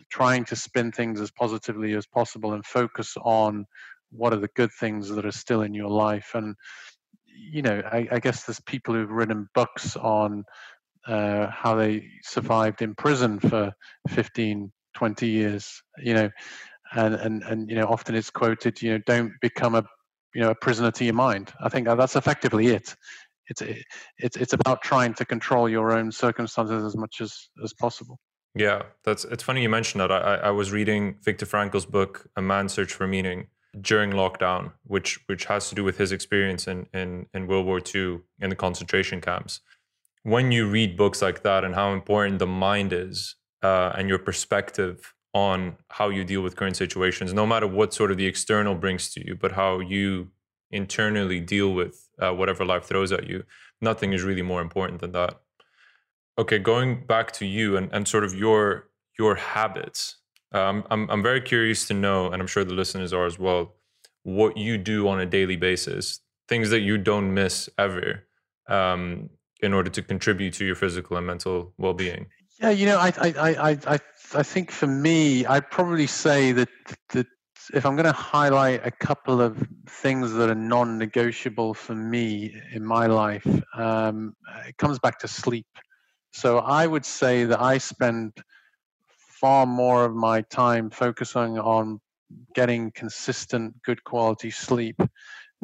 trying 0.09 0.45
to 0.45 0.55
spin 0.55 0.91
things 0.91 1.19
as 1.19 1.31
positively 1.31 1.93
as 1.93 2.05
possible 2.05 2.53
and 2.53 2.65
focus 2.65 3.15
on 3.21 3.65
what 4.11 4.33
are 4.33 4.39
the 4.39 4.49
good 4.55 4.71
things 4.79 5.09
that 5.09 5.25
are 5.25 5.31
still 5.31 5.61
in 5.61 5.73
your 5.73 5.89
life. 5.89 6.31
And, 6.35 6.55
you 7.25 7.61
know, 7.61 7.81
I, 7.91 8.07
I 8.11 8.19
guess 8.19 8.43
there's 8.43 8.59
people 8.61 8.93
who've 8.93 9.09
written 9.09 9.49
books 9.55 9.95
on 9.97 10.45
uh, 11.07 11.47
how 11.49 11.75
they 11.75 12.07
survived 12.23 12.81
in 12.81 12.95
prison 12.95 13.39
for 13.39 13.73
15, 14.09 14.71
20 14.95 15.27
years. 15.27 15.81
You 15.97 16.13
know, 16.13 16.29
and 16.93 17.15
and 17.15 17.43
and 17.43 17.69
you 17.69 17.75
know, 17.75 17.87
often 17.87 18.15
it's 18.15 18.29
quoted, 18.29 18.81
you 18.81 18.91
know, 18.91 18.97
don't 19.05 19.33
become 19.41 19.75
a 19.75 19.83
you 20.33 20.41
know 20.41 20.51
a 20.51 20.55
prisoner 20.55 20.91
to 20.91 21.03
your 21.03 21.13
mind. 21.13 21.53
I 21.61 21.69
think 21.69 21.87
that's 21.87 22.15
effectively 22.15 22.67
it. 22.67 22.95
It's 23.49 23.61
it's 24.17 24.37
it's 24.37 24.53
about 24.53 24.81
trying 24.81 25.13
to 25.15 25.25
control 25.25 25.67
your 25.67 25.91
own 25.91 26.11
circumstances 26.11 26.83
as 26.83 26.95
much 26.95 27.21
as 27.21 27.49
as 27.63 27.73
possible. 27.73 28.19
Yeah, 28.55 28.83
that's 29.03 29.25
it's 29.25 29.43
funny 29.43 29.63
you 29.63 29.69
mentioned 29.69 30.01
that. 30.01 30.11
I 30.11 30.35
I 30.35 30.51
was 30.51 30.71
reading 30.71 31.17
Viktor 31.21 31.45
Frankl's 31.45 31.85
book, 31.85 32.27
A 32.35 32.41
Man's 32.41 32.73
Search 32.73 32.93
for 32.93 33.07
Meaning, 33.07 33.47
during 33.79 34.11
lockdown, 34.11 34.71
which 34.83 35.19
which 35.27 35.45
has 35.45 35.69
to 35.69 35.75
do 35.75 35.83
with 35.83 35.97
his 35.97 36.11
experience 36.11 36.67
in 36.67 36.87
in, 36.93 37.27
in 37.33 37.47
World 37.47 37.65
War 37.65 37.81
II 37.93 38.21
in 38.39 38.49
the 38.49 38.55
concentration 38.55 39.21
camps. 39.21 39.61
When 40.23 40.51
you 40.51 40.67
read 40.67 40.97
books 40.97 41.21
like 41.21 41.43
that 41.43 41.63
and 41.63 41.75
how 41.75 41.93
important 41.93 42.39
the 42.39 42.47
mind 42.47 42.93
is 42.93 43.35
uh, 43.61 43.91
and 43.95 44.09
your 44.09 44.19
perspective 44.19 45.13
on 45.33 45.77
how 45.89 46.09
you 46.09 46.23
deal 46.23 46.41
with 46.41 46.55
current 46.55 46.77
situations, 46.77 47.33
no 47.33 47.45
matter 47.45 47.67
what 47.67 47.93
sort 47.93 48.11
of 48.11 48.17
the 48.17 48.25
external 48.25 48.75
brings 48.75 49.11
to 49.13 49.25
you, 49.25 49.35
but 49.35 49.53
how 49.53 49.79
you 49.79 50.29
internally 50.71 51.39
deal 51.39 51.73
with 51.73 52.07
uh, 52.19 52.33
whatever 52.33 52.63
life 52.63 52.85
throws 52.85 53.11
at 53.11 53.27
you, 53.27 53.43
nothing 53.81 54.13
is 54.13 54.23
really 54.23 54.41
more 54.41 54.61
important 54.61 55.01
than 55.01 55.11
that. 55.11 55.39
Okay, 56.37 56.59
going 56.59 57.05
back 57.05 57.31
to 57.33 57.45
you 57.45 57.77
and, 57.77 57.89
and 57.91 58.07
sort 58.07 58.23
of 58.23 58.33
your 58.33 58.89
your 59.19 59.35
habits 59.35 60.17
um, 60.53 60.83
I'm, 60.91 61.09
I'm 61.09 61.23
very 61.23 61.41
curious 61.41 61.87
to 61.87 61.93
know, 61.93 62.27
and 62.31 62.41
I'm 62.41 62.47
sure 62.47 62.63
the 62.63 62.73
listeners 62.73 63.11
are 63.11 63.25
as 63.25 63.39
well, 63.39 63.73
what 64.21 64.55
you 64.55 64.77
do 64.77 65.07
on 65.07 65.19
a 65.19 65.25
daily 65.25 65.55
basis, 65.55 66.19
things 66.47 66.69
that 66.69 66.81
you 66.81 66.97
don't 66.97 67.33
miss 67.33 67.69
ever 67.77 68.23
um, 68.67 69.29
in 69.63 69.73
order 69.73 69.89
to 69.89 70.01
contribute 70.01 70.53
to 70.55 70.65
your 70.65 70.75
physical 70.75 71.17
and 71.17 71.25
mental 71.25 71.73
well 71.77 71.93
being. 71.93 72.27
Yeah, 72.59 72.69
you 72.69 72.85
know, 72.85 72.97
I, 72.97 73.13
I, 73.17 73.33
I, 73.37 73.77
I, 73.87 73.99
I 74.35 74.43
think 74.43 74.69
for 74.69 74.87
me, 74.87 75.45
I'd 75.45 75.71
probably 75.71 76.05
say 76.05 76.51
that, 76.51 76.69
that 77.09 77.27
if 77.73 77.85
I'm 77.85 77.95
going 77.95 78.05
to 78.05 78.11
highlight 78.11 78.85
a 78.85 78.91
couple 78.91 79.41
of 79.41 79.65
things 79.87 80.33
that 80.33 80.49
are 80.49 80.55
non 80.55 80.97
negotiable 80.97 81.73
for 81.73 81.95
me 81.95 82.53
in 82.73 82.85
my 82.85 83.07
life, 83.07 83.47
um, 83.75 84.35
it 84.67 84.77
comes 84.77 84.99
back 84.99 85.17
to 85.19 85.27
sleep. 85.27 85.67
So 86.31 86.59
I 86.59 86.85
would 86.85 87.05
say 87.05 87.45
that 87.45 87.61
I 87.61 87.77
spend 87.77 88.33
far 89.07 89.65
more 89.65 90.05
of 90.05 90.13
my 90.13 90.41
time 90.41 90.89
focusing 90.89 91.57
on 91.57 92.01
getting 92.53 92.91
consistent, 92.91 93.81
good 93.83 94.03
quality 94.03 94.49
sleep 94.51 94.99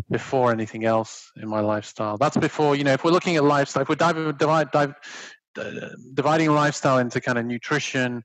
before 0.09 0.51
anything 0.51 0.85
else 0.85 1.31
in 1.41 1.47
my 1.47 1.59
lifestyle. 1.59 2.17
That's 2.17 2.37
before, 2.37 2.75
you 2.75 2.83
know, 2.83 2.93
if 2.93 3.03
we're 3.03 3.11
looking 3.11 3.35
at 3.35 3.43
lifestyle, 3.43 3.83
if 3.83 3.89
we're 3.89 3.95
diving, 3.95 4.31
dive, 4.37 4.93
uh, 5.57 5.71
dividing 6.13 6.51
lifestyle 6.51 6.99
into 6.99 7.21
kind 7.21 7.37
of 7.37 7.45
nutrition, 7.45 8.23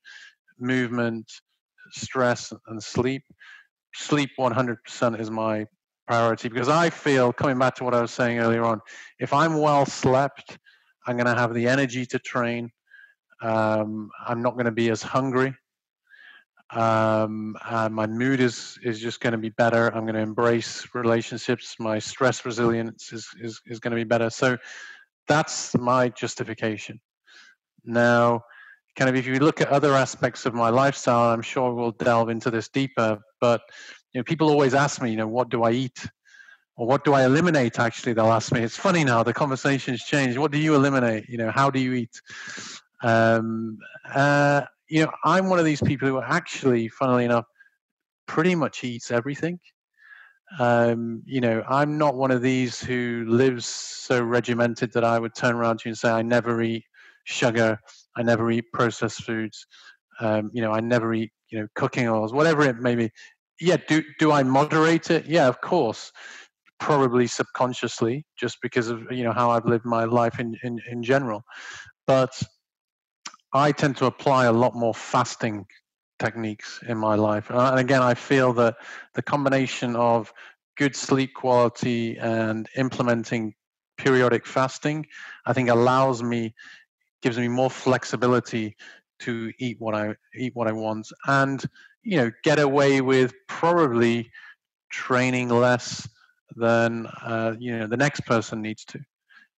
movement, 0.59 1.31
stress, 1.91 2.53
and 2.69 2.83
sleep, 2.83 3.23
sleep 3.95 4.31
100% 4.39 5.21
is 5.21 5.31
my 5.31 5.67
priority 6.07 6.49
because 6.49 6.69
I 6.69 6.91
feel, 6.91 7.33
coming 7.33 7.59
back 7.59 7.75
to 7.77 7.85
what 7.85 7.95
I 7.95 8.01
was 8.01 8.11
saying 8.11 8.39
earlier 8.39 8.65
on, 8.65 8.81
if 9.19 9.33
I'm 9.33 9.59
well 9.59 9.87
slept, 9.87 10.59
I'm 11.07 11.17
going 11.17 11.27
to 11.27 11.35
have 11.35 11.55
the 11.55 11.69
energy 11.69 12.07
to 12.07 12.19
train. 12.19 12.71
Um, 13.43 14.11
I'm 14.27 14.43
not 14.43 14.55
going 14.55 14.67
to 14.67 14.73
be 14.73 14.91
as 14.91 15.03
hungry. 15.03 15.55
Um, 16.71 17.57
my 17.63 18.07
mood 18.07 18.41
is 18.41 18.79
is 18.83 19.01
just 19.01 19.21
going 19.21 19.33
to 19.33 19.39
be 19.39 19.51
better. 19.51 19.89
I'm 19.89 20.05
going 20.05 20.15
to 20.15 20.21
embrace 20.21 20.87
relationships. 20.95 21.77
My 21.79 21.99
stress 21.99 22.45
resilience 22.45 23.13
is 23.13 23.29
is, 23.41 23.61
is 23.67 23.81
going 23.81 23.93
to 23.93 23.97
be 23.97 24.05
better. 24.05 24.31
So 24.31 24.57
that's 25.29 25.77
my 25.77 26.09
justification. 26.09 27.01
Now, 27.85 28.43
kind 28.97 29.09
of 29.09 29.17
if 29.17 29.27
you 29.27 29.39
look 29.39 29.61
at 29.61 29.69
other 29.69 29.93
aspects 29.93 30.47
of 30.47 30.55
my 30.55 30.71
lifestyle, 30.71 31.33
I'm 31.33 31.43
sure 31.43 31.75
we'll 31.75 31.93
delve 31.93 32.29
into 32.29 32.51
this 32.51 32.69
deeper. 32.69 33.19
But 33.41 33.61
you 34.13 34.21
know, 34.21 34.25
people 34.25 34.49
always 34.49 34.75
ask 34.75 35.03
me, 35.03 35.11
you 35.11 35.17
know, 35.17 35.29
what 35.29 35.51
do 35.51 35.63
I 35.65 35.73
eat? 35.73 36.07
Or 36.77 36.87
what 36.87 37.05
do 37.05 37.13
I 37.13 37.25
eliminate? 37.25 37.79
Actually, 37.79 38.15
they'll 38.15 38.33
ask 38.33 38.53
me. 38.53 38.61
It's 38.61 38.77
funny 38.77 39.05
now. 39.05 39.23
The 39.23 39.33
conversation's 39.33 40.03
changed. 40.03 40.39
What 40.39 40.51
do 40.51 40.59
you 40.59 40.75
eliminate? 40.75 41.29
You 41.29 41.39
know, 41.39 41.51
how 41.51 41.71
do 41.71 41.79
you 41.79 41.93
eat? 41.93 42.21
Um, 43.03 43.79
uh, 44.13 44.63
you 44.89 45.05
know, 45.05 45.13
I'm 45.25 45.49
one 45.49 45.59
of 45.59 45.65
these 45.65 45.83
people 45.83 46.09
who 46.09 46.21
actually, 46.21 46.89
funnily 46.89 47.25
enough, 47.25 47.45
pretty 48.27 48.55
much 48.55 48.85
eats 48.85 49.11
everything. 49.11 49.59
Um, 50.59 51.23
you 51.25 51.41
know, 51.41 51.65
I'm 51.69 51.99
not 51.99 52.15
one 52.17 52.31
of 52.31 52.43
these 52.43 52.81
who 52.81 53.25
lives 53.27 53.67
so 53.67 54.23
regimented 54.23 54.93
that 54.93 55.05
I 55.05 55.19
would 55.19 55.35
turn 55.35 55.55
around 55.57 55.81
to 55.81 55.89
you 55.89 55.91
and 55.91 55.99
say, 55.99 56.11
I 56.11 56.23
never 56.23 56.63
eat 56.63 56.85
sugar, 57.25 57.79
I 58.17 58.23
never 58.23 58.51
eat 58.51 58.65
processed 58.73 59.25
foods, 59.25 59.67
um, 60.21 60.51
you 60.53 60.63
know, 60.63 60.73
I 60.73 60.81
never 60.81 61.13
eat, 61.15 61.33
you 61.51 61.61
know, 61.61 61.67
cooking 61.75 62.09
oils, 62.09 62.33
whatever 62.33 62.63
it 62.63 62.77
may 62.77 62.95
be. 62.95 63.11
Yeah, 63.61 63.77
do 63.89 64.03
do 64.19 64.33
I 64.33 64.43
moderate 64.43 65.11
it? 65.11 65.27
Yeah, 65.27 65.47
of 65.47 65.61
course. 65.61 66.13
Probably 66.81 67.27
subconsciously, 67.27 68.25
just 68.37 68.59
because 68.61 68.89
of 68.89 69.11
you 69.11 69.25
know 69.25 69.33
how 69.33 69.51
I've 69.51 69.65
lived 69.65 69.85
my 69.85 70.05
life 70.05 70.41
in 70.41 70.57
in, 70.65 70.81
in 70.91 71.03
general. 71.03 71.45
But 72.07 72.33
I 73.55 73.71
tend 73.71 73.97
to 73.99 74.07
apply 74.07 74.47
a 74.47 74.53
lot 74.53 74.75
more 74.75 74.95
fasting 74.95 75.67
techniques 76.19 76.81
in 76.89 76.99
my 76.99 77.15
life. 77.15 77.51
And 77.51 77.79
again, 77.79 78.03
I 78.03 78.15
feel 78.15 78.53
that 78.55 78.77
the 79.15 79.23
combination 79.23 79.95
of 79.95 80.33
good 80.77 80.97
sleep 80.97 81.35
quality 81.35 82.19
and 82.19 82.69
implementing 82.77 83.55
periodic 83.97 84.45
fasting, 84.45 85.07
I 85.47 85.53
think 85.53 85.71
allows 85.71 86.21
me, 86.21 86.53
gives 87.23 87.39
me 87.39 87.47
more 87.47 87.71
flexibility 87.71 88.77
to 89.21 89.53
eat 89.61 89.77
what 89.79 89.95
I 89.95 90.15
eat 90.37 90.55
what 90.55 90.67
I 90.67 90.73
want, 90.73 91.07
and 91.27 91.65
you 92.03 92.17
know, 92.17 92.31
get 92.43 92.59
away 92.59 93.01
with 93.01 93.33
probably 93.49 94.31
training 94.91 95.49
less 95.49 96.09
than 96.57 97.07
uh, 97.23 97.55
you 97.59 97.79
know 97.79 97.87
the 97.87 97.97
next 97.97 98.21
person 98.27 98.61
needs 98.61 98.85
to. 98.87 98.99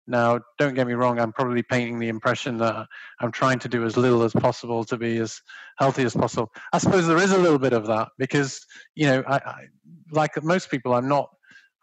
Now, 0.07 0.39
don't 0.59 0.75
get 0.75 0.85
me 0.85 0.93
wrong, 0.93 1.19
I'm 1.19 1.33
probably 1.33 1.63
painting 1.63 1.97
the 1.97 2.09
impression 2.09 2.57
that 2.57 2.87
I'm 3.19 3.31
trying 3.31 3.59
to 3.59 3.67
do 3.67 3.85
as 3.85 3.97
little 3.97 4.21
as 4.23 4.33
possible 4.33 4.83
to 4.85 4.97
be 4.97 5.17
as 5.17 5.41
healthy 5.77 6.03
as 6.03 6.13
possible. 6.13 6.51
I 6.73 6.77
suppose 6.77 7.07
there 7.07 7.17
is 7.17 7.31
a 7.31 7.37
little 7.37 7.57
bit 7.57 7.73
of 7.73 7.87
that 7.87 8.09
because, 8.19 8.63
you 8.93 9.07
know, 9.07 9.23
I, 9.27 9.37
I 9.37 9.65
like 10.11 10.41
most 10.43 10.69
people, 10.69 10.93
I'm 10.93 11.07
not, 11.07 11.29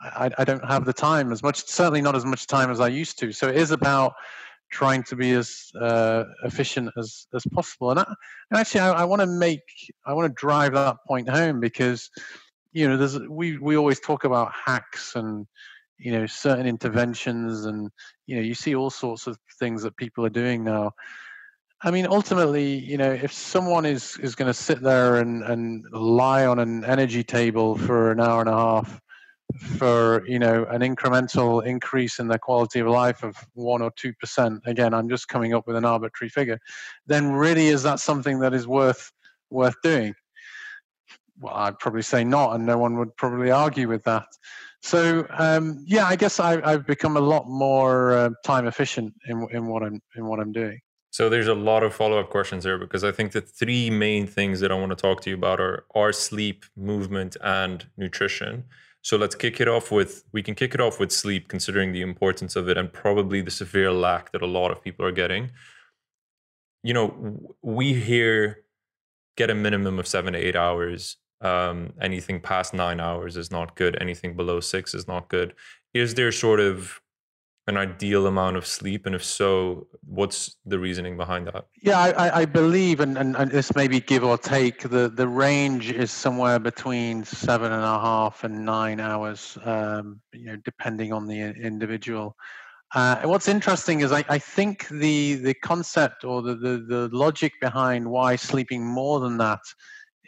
I, 0.01 0.31
I 0.39 0.45
don't 0.45 0.65
have 0.65 0.85
the 0.85 0.93
time 0.93 1.33
as 1.33 1.43
much, 1.43 1.67
certainly 1.67 2.01
not 2.01 2.15
as 2.15 2.25
much 2.25 2.47
time 2.47 2.71
as 2.71 2.81
I 2.81 2.89
used 2.89 3.19
to. 3.21 3.33
So 3.33 3.49
it 3.49 3.57
is 3.57 3.73
about 3.73 4.13
trying 4.71 5.03
to 5.05 5.17
be 5.17 5.33
as 5.33 5.71
uh, 5.81 6.25
efficient 6.45 6.91
as, 6.97 7.27
as 7.35 7.45
possible. 7.53 7.91
And, 7.91 8.01
I, 8.01 8.05
and 8.51 8.61
actually, 8.61 8.81
I, 8.81 8.93
I 8.93 9.05
want 9.05 9.21
to 9.21 9.27
make, 9.27 9.63
I 10.07 10.15
want 10.15 10.31
to 10.31 10.41
drive 10.41 10.75
that 10.75 10.97
point 11.09 11.29
home 11.29 11.59
because, 11.59 12.09
you 12.73 12.89
know, 12.89 12.97
there's, 12.97 13.19
we, 13.19 13.59
we 13.59 13.77
always 13.77 13.99
talk 13.99 14.23
about 14.25 14.53
hacks 14.53 15.17
and, 15.17 15.47
you 16.03 16.13
know 16.13 16.27
certain 16.27 16.67
interventions 16.67 17.65
and 17.65 17.91
you 18.27 18.37
know 18.37 18.43
you 18.43 18.55
see 18.55 18.75
all 18.75 18.91
sorts 18.91 19.27
of 19.27 19.39
things 19.59 19.83
that 19.83 19.97
people 19.97 20.27
are 20.27 20.31
doing 20.31 20.65
now. 20.65 20.93
I 21.83 21.91
mean 21.91 22.07
ultimately 22.07 22.75
you 22.75 22.97
know 22.97 23.11
if 23.11 23.33
someone 23.33 23.87
is 23.87 24.19
is 24.19 24.35
going 24.35 24.49
to 24.49 24.55
sit 24.55 24.83
there 24.83 25.17
and 25.17 25.43
and 25.45 25.85
lie 25.93 26.47
on 26.47 26.59
an 26.59 26.85
energy 26.85 27.25
table 27.25 27.77
for 27.77 28.11
an 28.11 28.21
hour 28.21 28.41
and 28.41 28.49
a 28.49 28.57
half 28.57 29.01
for 29.59 30.25
you 30.27 30.39
know 30.39 30.65
an 30.71 30.81
incremental 30.81 31.65
increase 31.65 32.19
in 32.19 32.29
their 32.29 32.39
quality 32.39 32.81
of 32.81 32.87
life 32.87 33.23
of 33.23 33.37
one 33.55 33.83
or 33.83 33.91
two 33.97 34.13
percent 34.15 34.63
again 34.67 34.95
i'm 34.95 35.09
just 35.09 35.29
coming 35.29 35.53
up 35.53 35.67
with 35.67 35.77
an 35.77 35.85
arbitrary 35.85 36.31
figure 36.31 36.59
then 37.07 37.33
really 37.33 37.67
is 37.69 37.83
that 37.83 38.01
something 38.01 38.39
that 38.41 38.55
is 38.55 38.67
worth 38.67 39.13
worth 39.51 39.75
doing 39.83 40.15
well 41.43 41.55
i'd 41.55 41.79
probably 41.79 42.03
say 42.03 42.25
not 42.25 42.55
and 42.55 42.65
no 42.65 42.79
one 42.79 42.97
would 42.97 43.15
probably 43.17 43.51
argue 43.51 43.89
with 43.89 44.03
that 44.05 44.25
so 44.83 45.27
um, 45.31 45.85
yeah, 45.87 46.07
I 46.07 46.17
guess 46.17 46.41
I, 46.41 46.69
have 46.69 46.87
become 46.87 47.17
a 47.17 47.21
lot 47.21 47.49
more 47.49 48.13
uh, 48.15 48.31
time 48.45 48.67
efficient 48.67 49.15
in, 49.29 49.47
in 49.53 49.67
what 49.69 49.83
I'm 49.83 50.03
in 50.17 50.27
what 50.27 50.41
I'm 50.41 50.53
doing. 50.53 50.81
So 51.11 51.29
there's 51.29 51.47
a 51.47 51.55
lot 51.55 51.83
of 51.83 51.95
follow 51.95 52.19
up 52.19 52.31
questions 52.31 52.65
there 52.65 52.79
because 52.79 53.05
I 53.05 53.13
think 53.13 53.33
the 53.33 53.41
three 53.41 53.91
main 53.91 54.27
things 54.27 54.61
that 54.61 54.73
I 54.73 54.75
want 54.75 54.91
to 54.91 54.97
talk 54.97 55.21
to 55.23 55.31
you 55.31 55.37
about 55.37 55.61
are 55.61 55.85
are 55.95 56.13
sleep, 56.13 56.65
movement, 56.77 57.37
and 57.43 57.87
nutrition. 57.97 58.65
So 59.03 59.17
let's 59.17 59.35
kick 59.35 59.61
it 59.61 59.69
off 59.69 59.93
with 59.93 60.25
we 60.33 60.43
can 60.43 60.57
kick 60.57 60.75
it 60.75 60.81
off 60.81 60.99
with 60.99 61.13
sleep, 61.13 61.49
considering 61.49 61.93
the 61.93 62.03
importance 62.03 62.57
of 62.57 62.69
it 62.69 62.77
and 62.77 62.93
probably 62.93 63.41
the 63.41 63.51
severe 63.53 63.93
lack 63.93 64.33
that 64.33 64.43
a 64.43 64.47
lot 64.47 64.73
of 64.73 64.83
people 64.83 65.07
are 65.07 65.13
getting. 65.13 65.53
You 66.83 66.95
know, 66.95 67.55
we 67.63 67.95
here 67.95 68.65
get 69.37 69.49
a 69.49 69.55
minimum 69.55 70.01
of 70.01 70.09
seven 70.09 70.33
to 70.33 70.39
eight 70.39 70.57
hours 70.57 71.19
um, 71.43 71.93
anything 72.01 72.41
past 72.41 72.73
nine 72.73 73.01
hours 73.01 73.37
is 73.37 73.51
not 73.51 73.77
good. 73.77 74.01
Anything 74.01 74.35
below 74.35 74.61
six 74.61 74.95
is 74.95 75.07
not 75.09 75.29
good. 75.29 75.55
Is 75.93 76.15
there 76.15 76.33
sort 76.33 76.61
of 76.61 77.01
an 77.67 77.77
ideal 77.77 78.27
amount 78.27 78.57
of 78.57 78.67
sleep? 78.67 79.07
And 79.07 79.15
if 79.15 79.25
so, 79.25 79.87
what's 80.05 80.57
the 80.65 80.79
reasoning 80.79 81.17
behind 81.17 81.47
that? 81.49 81.67
Yeah, 81.83 81.99
I, 81.99 82.43
I 82.43 82.45
believe, 82.45 83.01
and, 83.01 83.19
and, 83.19 83.37
and, 83.37 83.51
this 83.51 83.75
maybe 83.75 84.01
give 84.01 84.25
or 84.25 84.39
take, 84.39 84.83
the, 84.83 85.09
the 85.09 85.29
range 85.29 85.91
is 85.91 86.11
somewhere 86.11 86.59
between 86.59 87.25
seven 87.25 87.73
and 87.73 87.83
a 87.85 88.01
half 88.01 88.45
and 88.45 88.65
nine 88.65 89.01
hours, 89.01 89.59
um, 89.65 90.21
you 90.33 90.47
know, 90.47 90.57
depending 90.65 91.13
on 91.13 91.27
the 91.27 91.41
individual. 91.41 92.37
Uh, 92.95 93.23
what's 93.23 93.49
interesting 93.49 94.01
is 94.01 94.13
I, 94.13 94.23
I, 94.29 94.39
think 94.39 94.87
the 94.89 95.37
the 95.37 95.55
concept 95.55 96.25
or 96.25 96.43
the, 96.43 96.55
the, 96.55 96.85
the 96.87 97.09
logic 97.11 97.55
behind 97.59 98.07
why 98.07 98.37
sleeping 98.37 98.85
more 98.85 99.19
than 99.19 99.39
that 99.39 99.61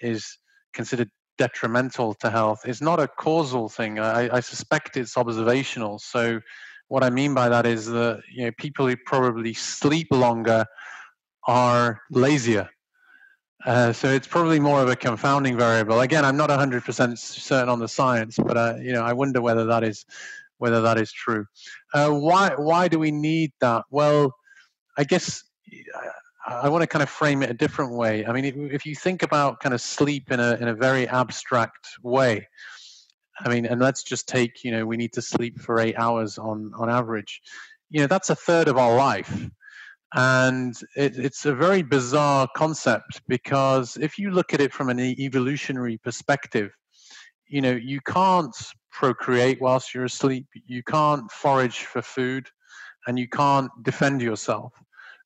is 0.01 0.39
considered 0.75 1.11
detrimental 1.39 2.15
to 2.15 2.31
health 2.31 2.67
is 2.67 2.81
not 2.81 3.01
a 3.01 3.09
causal 3.09 3.69
thing. 3.69 3.99
I, 3.99 4.37
I 4.37 4.41
suspect 4.41 4.97
it's 4.97 5.17
observational. 5.17 5.99
So 5.99 6.41
what 6.89 7.03
I 7.03 7.11
mean 7.11 7.35
by 7.35 7.49
that 7.49 7.67
is 7.67 7.87
that 7.87 8.23
you 8.33 8.45
know 8.45 8.53
people 8.59 8.87
who 8.87 8.97
probably 8.97 9.55
sleep 9.55 10.09
longer 10.11 10.67
are 11.47 12.01
lazier. 12.11 12.69
Uh, 13.65 13.93
so 13.93 14.09
it's 14.09 14.27
probably 14.27 14.61
more 14.61 14.83
of 14.83 14.91
a 14.91 14.97
confounding 14.97 15.57
variable. 15.57 16.01
Again, 16.01 16.25
I'm 16.25 16.37
not 16.37 16.51
100% 16.51 17.19
certain 17.19 17.71
on 17.71 17.79
the 17.79 17.89
science, 17.89 18.37
but 18.37 18.57
uh, 18.59 18.75
you 18.79 18.93
know, 18.93 19.03
I 19.03 19.15
wonder 19.15 19.41
whether 19.41 19.65
that 19.65 19.83
is 19.83 20.05
whether 20.59 20.83
that 20.83 20.99
is 20.99 21.13
true. 21.13 21.47
Uh, 21.93 22.11
why 22.11 22.51
why 22.57 22.89
do 22.89 22.99
we 22.99 23.11
need 23.11 23.53
that? 23.61 23.85
Well, 23.91 24.35
I 24.97 25.05
guess 25.05 25.43
I 26.47 26.69
want 26.69 26.83
to 26.83 26.87
kind 26.87 27.03
of 27.03 27.09
frame 27.09 27.43
it 27.43 27.51
a 27.51 27.55
different 27.55 27.93
way. 27.93 28.27
I 28.27 28.33
mean, 28.33 28.45
if, 28.45 28.57
if 28.57 28.87
you 28.87 28.95
think 28.95 29.23
about 29.23 29.61
kind 29.61 29.75
of 29.75 29.81
sleep 29.81 30.31
in 30.31 30.41
a 30.41 30.57
in 30.57 30.69
a 30.69 30.75
very 30.75 31.09
abstract 31.09 31.89
way, 32.03 32.47
I 33.41 33.49
mean, 33.49 33.67
and 33.67 33.81
let's 33.81 34.03
just 34.03 34.29
take 34.29 34.63
you 34.63 34.71
know 34.71 34.87
we 34.87 34.97
need 34.97 35.13
to 35.15 35.23
sleep 35.23 35.61
for 35.61 35.81
eight 35.81 35.97
hours 35.97 36.39
on 36.39 36.73
on 36.77 36.91
average. 36.91 37.41
You 37.91 38.01
know, 38.01 38.07
that's 38.07 38.31
a 38.31 38.37
third 38.37 38.69
of 38.69 38.77
our 38.77 38.97
life. 38.97 39.49
And 40.17 40.77
it, 40.97 41.19
it's 41.19 41.45
a 41.45 41.55
very 41.55 41.83
bizarre 41.83 42.49
concept 42.57 43.23
because 43.27 43.97
if 44.01 44.17
you 44.17 44.31
look 44.31 44.55
at 44.55 44.61
it 44.61 44.73
from 44.73 44.89
an 44.89 45.01
evolutionary 45.01 45.99
perspective, 45.99 46.71
you 47.49 47.61
know, 47.61 47.73
you 47.73 48.01
can't 48.07 48.55
procreate 48.93 49.61
whilst 49.61 49.93
you're 49.93 50.05
asleep, 50.05 50.47
you 50.67 50.85
can't 50.85 51.31
forage 51.33 51.81
for 51.81 52.01
food, 52.01 52.49
and 53.07 53.19
you 53.19 53.29
can't 53.29 53.71
defend 53.83 54.23
yourself. 54.23 54.73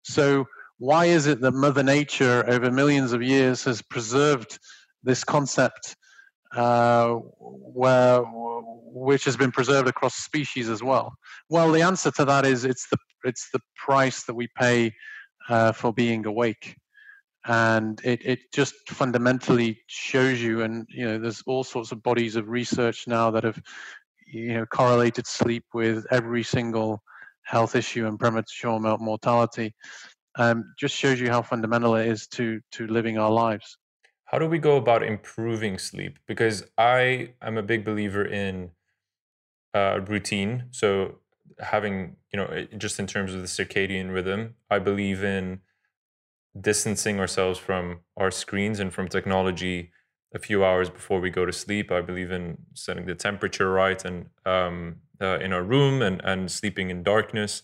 So, 0.03 0.47
why 0.79 1.07
is 1.07 1.27
it 1.27 1.41
that 1.41 1.53
Mother 1.53 1.83
Nature, 1.83 2.45
over 2.49 2.71
millions 2.71 3.13
of 3.13 3.23
years, 3.23 3.65
has 3.65 3.83
preserved 3.83 4.59
this 5.03 5.25
concept 5.25 5.97
uh, 6.55 7.15
where, 7.15 8.23
which 8.23 9.25
has 9.25 9.37
been 9.37 9.53
preserved 9.53 9.89
across 9.89 10.15
species 10.15 10.69
as 10.69 10.83
well? 10.83 11.15
Well, 11.49 11.73
the 11.73 11.83
answer 11.83 12.11
to 12.13 12.25
that 12.25 12.47
is 12.47 12.65
it's 12.65 12.89
the 12.91 12.97
it's 13.25 13.49
the 13.53 13.61
price 13.77 14.25
that 14.25 14.35
we 14.35 14.49
pay 14.57 14.93
uh, 15.49 15.73
for 15.73 15.93
being 15.93 16.25
awake, 16.27 16.77
and 17.45 18.01
it 18.05 18.25
it 18.25 18.39
just 18.55 18.75
fundamentally 18.89 19.81
shows 19.89 20.41
you. 20.41 20.63
And 20.63 20.87
you 20.89 21.07
know, 21.07 21.19
there's 21.19 21.43
all 21.47 21.65
sorts 21.65 21.91
of 21.91 22.05
bodies 22.05 22.37
of 22.37 22.49
research 22.49 23.09
now 23.09 23.33
that 23.33 23.43
have 23.43 23.61
you 24.27 24.55
know 24.55 24.67
correlated 24.67 25.27
sleep 25.27 25.65
with 25.75 26.07
every 26.13 26.45
single 26.45 27.03
health 27.45 27.75
issue 27.75 28.07
and 28.07 28.19
premature 28.19 28.79
mortality. 28.79 29.75
Um, 30.37 30.73
just 30.79 30.95
shows 30.95 31.21
you 31.21 31.31
how 31.31 31.43
fundamental 31.43 31.97
it 31.97 32.07
is 32.07 32.27
to 32.29 32.61
to 32.73 32.87
living 32.87 33.19
our 33.19 33.31
lives. 33.31 33.79
How 34.25 34.39
do 34.39 34.47
we 34.47 34.59
go 34.59 34.77
about 34.77 35.03
improving 35.03 35.79
sleep? 35.79 36.19
Because 36.27 36.65
I 36.77 37.31
am 37.41 37.57
a 37.57 37.63
big 37.63 37.85
believer 37.85 38.25
in 38.25 38.73
uh, 39.75 40.01
routine. 40.07 40.65
So 40.71 41.17
having, 41.61 42.17
you 42.33 42.39
know, 42.39 42.67
just 42.77 42.99
in 42.99 43.07
terms 43.07 43.33
of 43.33 43.41
the 43.41 43.47
circadian 43.47 44.13
rhythm, 44.13 44.55
I 44.71 44.79
believe 44.79 45.25
in 45.25 45.61
distancing 46.61 47.21
ourselves 47.21 47.59
from 47.59 48.01
our 48.17 48.31
screens 48.31 48.81
and 48.81 48.93
from 48.93 49.09
technology 49.09 49.93
a 50.35 50.39
few 50.39 50.65
hours 50.65 50.91
before 50.91 51.21
we 51.21 51.31
go 51.31 51.47
to 51.47 51.53
sleep. 51.53 51.91
I 51.91 52.01
believe 52.01 52.31
in 52.31 52.59
setting 52.75 53.07
the 53.07 53.15
temperature 53.15 53.71
right 53.71 54.05
and 54.05 54.27
um, 54.45 54.97
uh, 55.21 55.39
in 55.39 55.53
our 55.53 55.63
room 55.63 56.03
and, 56.03 56.21
and 56.23 56.51
sleeping 56.51 56.91
in 56.91 57.03
darkness. 57.03 57.63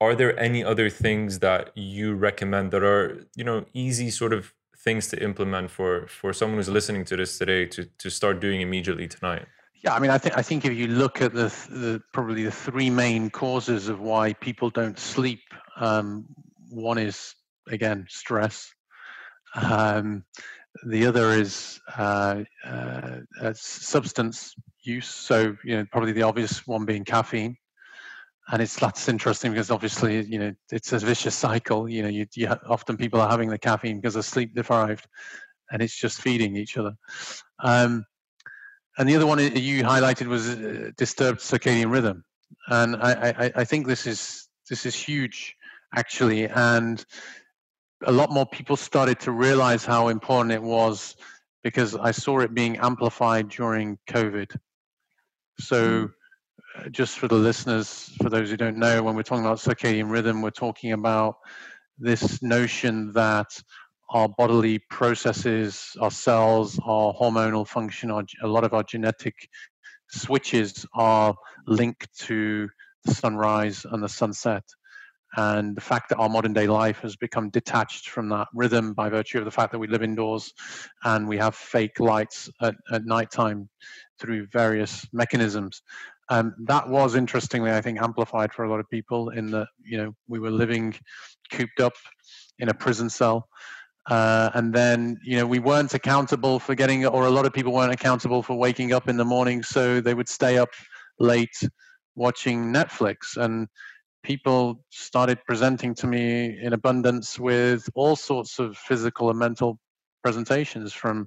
Are 0.00 0.14
there 0.14 0.38
any 0.38 0.64
other 0.64 0.88
things 0.88 1.40
that 1.40 1.70
you 1.76 2.14
recommend 2.14 2.70
that 2.70 2.82
are, 2.82 3.26
you 3.36 3.44
know, 3.44 3.66
easy 3.74 4.10
sort 4.10 4.32
of 4.32 4.54
things 4.76 5.08
to 5.08 5.22
implement 5.22 5.70
for 5.70 6.06
for 6.06 6.32
someone 6.32 6.56
who's 6.56 6.68
listening 6.68 7.04
to 7.04 7.16
this 7.16 7.36
today 7.36 7.66
to 7.66 7.84
to 7.98 8.10
start 8.10 8.40
doing 8.40 8.62
immediately 8.62 9.06
tonight? 9.06 9.46
Yeah, 9.84 9.94
I 9.94 9.98
mean, 9.98 10.10
I 10.10 10.18
think 10.18 10.36
I 10.36 10.42
think 10.42 10.64
if 10.64 10.72
you 10.72 10.86
look 10.86 11.20
at 11.20 11.34
the, 11.34 11.48
the 11.68 12.02
probably 12.12 12.44
the 12.44 12.50
three 12.50 12.90
main 12.90 13.30
causes 13.30 13.88
of 13.88 14.00
why 14.00 14.32
people 14.34 14.70
don't 14.70 14.98
sleep, 14.98 15.42
um, 15.76 16.26
one 16.70 16.98
is 16.98 17.34
again 17.68 18.06
stress. 18.08 18.72
Um, 19.54 20.24
the 20.86 21.06
other 21.06 21.30
is 21.30 21.80
uh, 21.96 22.44
uh, 22.64 23.18
substance 23.54 24.54
use. 24.82 25.08
So 25.08 25.56
you 25.64 25.76
know, 25.76 25.86
probably 25.92 26.12
the 26.12 26.22
obvious 26.22 26.66
one 26.66 26.84
being 26.84 27.04
caffeine 27.04 27.56
and 28.52 28.60
it's 28.62 28.76
that's 28.76 29.08
interesting 29.08 29.52
because 29.52 29.70
obviously 29.70 30.22
you 30.24 30.38
know 30.38 30.52
it's 30.72 30.92
a 30.92 30.98
vicious 30.98 31.34
cycle 31.34 31.88
you 31.88 32.02
know 32.02 32.08
you, 32.08 32.26
you 32.34 32.48
often 32.68 32.96
people 32.96 33.20
are 33.20 33.30
having 33.30 33.48
the 33.48 33.58
caffeine 33.58 33.96
because 34.00 34.14
they're 34.14 34.22
sleep 34.22 34.54
deprived 34.54 35.06
and 35.70 35.82
it's 35.82 35.96
just 35.96 36.20
feeding 36.20 36.56
each 36.56 36.76
other. 36.76 36.94
Um, 37.60 38.04
and 38.98 39.08
the 39.08 39.16
other 39.16 39.26
one 39.26 39.38
you 39.38 39.82
highlighted 39.82 40.26
was 40.26 40.48
uh, 40.48 40.90
disturbed 40.96 41.40
circadian 41.40 41.90
rhythm. 41.90 42.24
And 42.68 42.96
I, 42.96 43.34
I, 43.38 43.52
I 43.56 43.64
think 43.64 43.86
this 43.86 44.06
is 44.06 44.48
this 44.68 44.84
is 44.84 44.94
huge 44.94 45.56
actually. 45.94 46.48
And 46.48 47.04
a 48.04 48.12
lot 48.12 48.30
more 48.30 48.46
people 48.46 48.76
started 48.76 49.20
to 49.20 49.32
realize 49.32 49.84
how 49.84 50.08
important 50.08 50.52
it 50.52 50.62
was 50.62 51.16
because 51.62 51.94
i 51.94 52.10
saw 52.10 52.38
it 52.40 52.54
being 52.54 52.78
amplified 52.78 53.48
during 53.48 53.98
covid. 54.08 54.56
So 55.58 56.06
mm 56.06 56.12
just 56.90 57.18
for 57.18 57.28
the 57.28 57.34
listeners, 57.34 58.10
for 58.22 58.30
those 58.30 58.50
who 58.50 58.56
don't 58.56 58.76
know, 58.76 59.02
when 59.02 59.14
we're 59.14 59.22
talking 59.22 59.44
about 59.44 59.58
circadian 59.58 60.10
rhythm, 60.10 60.42
we're 60.42 60.50
talking 60.50 60.92
about 60.92 61.36
this 61.98 62.42
notion 62.42 63.12
that 63.12 63.48
our 64.10 64.28
bodily 64.28 64.78
processes, 64.90 65.96
our 66.00 66.10
cells, 66.10 66.78
our 66.84 67.14
hormonal 67.14 67.66
function, 67.66 68.10
our, 68.10 68.24
a 68.42 68.46
lot 68.46 68.64
of 68.64 68.74
our 68.74 68.82
genetic 68.82 69.48
switches 70.10 70.84
are 70.94 71.34
linked 71.66 72.08
to 72.18 72.68
the 73.04 73.14
sunrise 73.14 73.86
and 73.90 74.02
the 74.02 74.08
sunset. 74.08 74.64
And 75.36 75.76
the 75.76 75.80
fact 75.80 76.08
that 76.08 76.16
our 76.16 76.28
modern 76.28 76.52
day 76.52 76.66
life 76.66 76.98
has 77.00 77.14
become 77.14 77.50
detached 77.50 78.08
from 78.08 78.28
that 78.30 78.48
rhythm 78.52 78.94
by 78.94 79.08
virtue 79.08 79.38
of 79.38 79.44
the 79.44 79.50
fact 79.52 79.70
that 79.70 79.78
we 79.78 79.86
live 79.86 80.02
indoors 80.02 80.52
and 81.04 81.28
we 81.28 81.36
have 81.38 81.54
fake 81.54 82.00
lights 82.00 82.50
at, 82.60 82.74
at 82.90 83.04
nighttime 83.04 83.68
through 84.18 84.48
various 84.52 85.06
mechanisms 85.12 85.82
um, 86.30 86.54
that 86.60 86.88
was 86.88 87.16
interestingly, 87.16 87.72
I 87.72 87.80
think, 87.80 88.00
amplified 88.00 88.52
for 88.52 88.64
a 88.64 88.70
lot 88.70 88.78
of 88.78 88.88
people 88.88 89.30
in 89.30 89.50
that 89.50 89.66
you 89.84 89.98
know 89.98 90.14
we 90.28 90.38
were 90.38 90.50
living 90.50 90.94
cooped 91.50 91.80
up 91.80 91.94
in 92.60 92.68
a 92.68 92.74
prison 92.74 93.10
cell, 93.10 93.48
uh, 94.08 94.50
and 94.54 94.72
then 94.72 95.18
you 95.24 95.36
know 95.36 95.46
we 95.46 95.58
weren't 95.58 95.92
accountable 95.92 96.60
for 96.60 96.76
getting, 96.76 97.04
or 97.04 97.26
a 97.26 97.30
lot 97.30 97.46
of 97.46 97.52
people 97.52 97.72
weren't 97.72 97.92
accountable 97.92 98.42
for 98.42 98.56
waking 98.56 98.92
up 98.92 99.08
in 99.08 99.16
the 99.16 99.24
morning, 99.24 99.62
so 99.62 100.00
they 100.00 100.14
would 100.14 100.28
stay 100.28 100.56
up 100.56 100.70
late 101.18 101.68
watching 102.14 102.72
Netflix, 102.72 103.36
and 103.36 103.66
people 104.22 104.84
started 104.90 105.38
presenting 105.46 105.94
to 105.96 106.06
me 106.06 106.56
in 106.62 106.74
abundance 106.74 107.40
with 107.40 107.88
all 107.94 108.14
sorts 108.14 108.60
of 108.60 108.76
physical 108.76 109.30
and 109.30 109.38
mental 109.38 109.80
presentations 110.22 110.92
from 110.92 111.26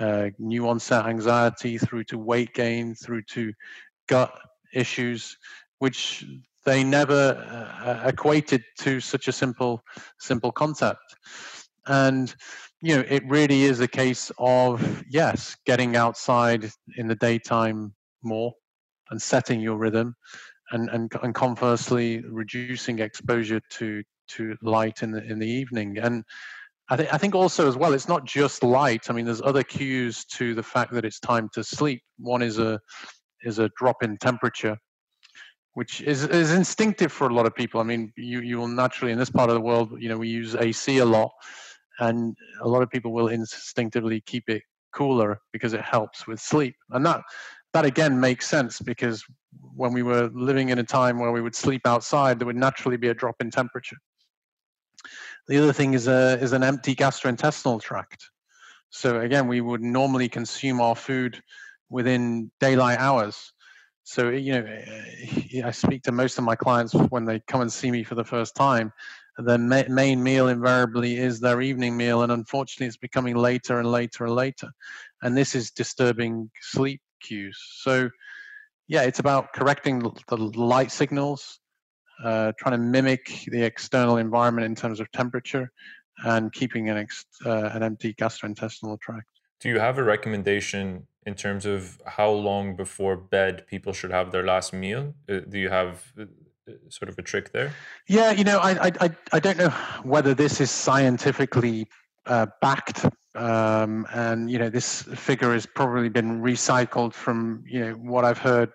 uh, 0.00 0.28
new 0.38 0.68
onset 0.68 1.06
anxiety 1.06 1.78
through 1.78 2.04
to 2.04 2.18
weight 2.18 2.52
gain 2.54 2.94
through 2.94 3.22
to 3.22 3.52
gut 4.08 4.32
issues, 4.74 5.36
which 5.78 6.24
they 6.64 6.84
never 6.84 7.34
uh, 7.82 8.08
equated 8.08 8.62
to 8.78 9.00
such 9.00 9.28
a 9.28 9.32
simple 9.32 9.80
simple 10.18 10.52
concept. 10.52 11.16
And 11.86 12.34
you 12.82 12.96
know, 12.96 13.04
it 13.08 13.22
really 13.26 13.62
is 13.62 13.80
a 13.80 13.88
case 13.88 14.30
of 14.38 15.04
yes, 15.08 15.56
getting 15.64 15.96
outside 15.96 16.70
in 16.96 17.08
the 17.08 17.14
daytime 17.14 17.94
more 18.22 18.52
and 19.10 19.20
setting 19.20 19.60
your 19.60 19.78
rhythm, 19.78 20.14
and 20.72 20.90
and, 20.90 21.10
and 21.22 21.34
conversely 21.34 22.22
reducing 22.28 22.98
exposure 22.98 23.60
to 23.70 24.02
to 24.28 24.56
light 24.62 25.02
in 25.02 25.10
the 25.12 25.22
in 25.24 25.38
the 25.38 25.48
evening 25.48 25.98
and. 25.98 26.24
I, 26.90 26.96
th- 26.96 27.10
I 27.12 27.18
think 27.18 27.34
also 27.34 27.68
as 27.68 27.76
well, 27.76 27.92
it's 27.92 28.08
not 28.08 28.24
just 28.24 28.62
light. 28.62 29.10
I 29.10 29.12
mean, 29.12 29.26
there's 29.26 29.42
other 29.42 29.62
cues 29.62 30.24
to 30.36 30.54
the 30.54 30.62
fact 30.62 30.90
that 30.94 31.04
it's 31.04 31.20
time 31.20 31.50
to 31.52 31.62
sleep. 31.62 32.00
One 32.16 32.40
is 32.40 32.58
a 32.58 32.80
is 33.42 33.58
a 33.58 33.70
drop 33.76 34.02
in 34.02 34.16
temperature, 34.18 34.76
which 35.74 36.00
is, 36.00 36.24
is 36.24 36.52
instinctive 36.52 37.12
for 37.12 37.28
a 37.28 37.34
lot 37.34 37.46
of 37.46 37.54
people. 37.54 37.80
I 37.80 37.84
mean, 37.84 38.12
you, 38.16 38.40
you 38.40 38.58
will 38.58 38.68
naturally, 38.68 39.12
in 39.12 39.18
this 39.18 39.30
part 39.30 39.50
of 39.50 39.54
the 39.54 39.60
world, 39.60 39.92
you 39.98 40.08
know, 40.08 40.18
we 40.18 40.28
use 40.28 40.54
AC 40.54 40.98
a 40.98 41.04
lot, 41.04 41.30
and 42.00 42.36
a 42.62 42.68
lot 42.68 42.82
of 42.82 42.90
people 42.90 43.12
will 43.12 43.28
instinctively 43.28 44.22
keep 44.26 44.48
it 44.48 44.62
cooler 44.94 45.40
because 45.52 45.72
it 45.72 45.82
helps 45.82 46.26
with 46.26 46.40
sleep. 46.40 46.74
And 46.90 47.04
that, 47.06 47.22
that 47.74 47.84
again 47.84 48.18
makes 48.18 48.48
sense 48.48 48.80
because 48.80 49.22
when 49.74 49.92
we 49.92 50.02
were 50.02 50.30
living 50.32 50.70
in 50.70 50.78
a 50.78 50.84
time 50.84 51.18
where 51.18 51.32
we 51.32 51.40
would 51.40 51.54
sleep 51.54 51.82
outside, 51.86 52.38
there 52.38 52.46
would 52.46 52.56
naturally 52.56 52.96
be 52.96 53.08
a 53.08 53.14
drop 53.14 53.36
in 53.40 53.50
temperature. 53.50 53.96
The 55.48 55.58
other 55.58 55.72
thing 55.72 55.94
is 55.94 56.08
a 56.08 56.38
is 56.40 56.52
an 56.52 56.62
empty 56.62 56.94
gastrointestinal 56.94 57.80
tract. 57.80 58.28
So 58.90 59.20
again, 59.20 59.48
we 59.48 59.60
would 59.60 59.82
normally 59.82 60.28
consume 60.28 60.80
our 60.80 60.94
food 60.94 61.40
within 61.90 62.50
daylight 62.60 62.98
hours. 62.98 63.52
So 64.04 64.30
you 64.30 64.52
know, 64.52 64.66
eh, 64.66 65.62
I 65.64 65.70
speak 65.70 66.02
to 66.04 66.12
most 66.12 66.38
of 66.38 66.44
my 66.44 66.56
clients 66.56 66.94
when 66.94 67.24
they 67.24 67.40
come 67.40 67.60
and 67.60 67.72
see 67.72 67.90
me 67.90 68.04
for 68.04 68.14
the 68.14 68.24
first 68.24 68.54
time. 68.54 68.92
Their 69.36 69.58
ma- 69.58 69.82
main 69.88 70.22
meal 70.22 70.48
invariably 70.48 71.16
is 71.18 71.40
their 71.40 71.60
evening 71.60 71.96
meal, 71.96 72.22
and 72.22 72.32
unfortunately, 72.32 72.86
it's 72.86 72.96
becoming 72.96 73.36
later 73.36 73.78
and 73.78 73.90
later 73.90 74.24
and 74.24 74.34
later, 74.34 74.70
and 75.22 75.36
this 75.36 75.54
is 75.54 75.70
disturbing 75.70 76.50
sleep 76.60 77.00
cues. 77.20 77.58
So, 77.82 78.10
yeah, 78.88 79.02
it's 79.02 79.18
about 79.18 79.52
correcting 79.52 79.98
the 80.00 80.36
light 80.36 80.90
signals, 80.90 81.60
uh, 82.24 82.52
trying 82.58 82.80
to 82.80 82.84
mimic 82.84 83.44
the 83.48 83.62
external 83.62 84.16
environment 84.16 84.64
in 84.64 84.74
terms 84.74 85.00
of 85.00 85.10
temperature, 85.12 85.70
and 86.24 86.52
keeping 86.52 86.88
an 86.88 86.96
ex- 86.96 87.26
uh, 87.44 87.70
an 87.74 87.82
empty 87.82 88.14
gastrointestinal 88.14 88.98
tract. 89.00 89.28
Do 89.60 89.68
you 89.68 89.78
have 89.78 89.98
a 89.98 90.04
recommendation 90.04 91.06
in 91.28 91.34
terms 91.34 91.66
of 91.66 92.00
how 92.06 92.30
long 92.30 92.74
before 92.74 93.14
bed 93.14 93.66
people 93.66 93.92
should 93.92 94.10
have 94.10 94.32
their 94.32 94.46
last 94.52 94.72
meal? 94.72 95.14
Uh, 95.28 95.40
do 95.52 95.58
you 95.58 95.68
have 95.68 96.10
uh, 96.18 96.22
uh, 96.22 96.72
sort 96.88 97.10
of 97.10 97.18
a 97.18 97.22
trick 97.22 97.52
there? 97.52 97.70
Yeah, 98.08 98.30
you 98.30 98.44
know, 98.44 98.58
I 98.58 98.72
I 99.00 99.10
I 99.36 99.38
don't 99.38 99.58
know 99.58 99.74
whether 100.14 100.32
this 100.34 100.54
is 100.60 100.70
scientifically 100.70 101.86
uh, 102.24 102.46
backed, 102.62 103.04
um, 103.34 104.06
and 104.24 104.50
you 104.50 104.58
know, 104.58 104.70
this 104.70 105.02
figure 105.02 105.52
has 105.52 105.66
probably 105.66 106.08
been 106.08 106.40
recycled 106.40 107.12
from 107.12 107.62
you 107.74 107.80
know 107.84 107.92
what 108.12 108.24
I've 108.24 108.42
heard 108.50 108.70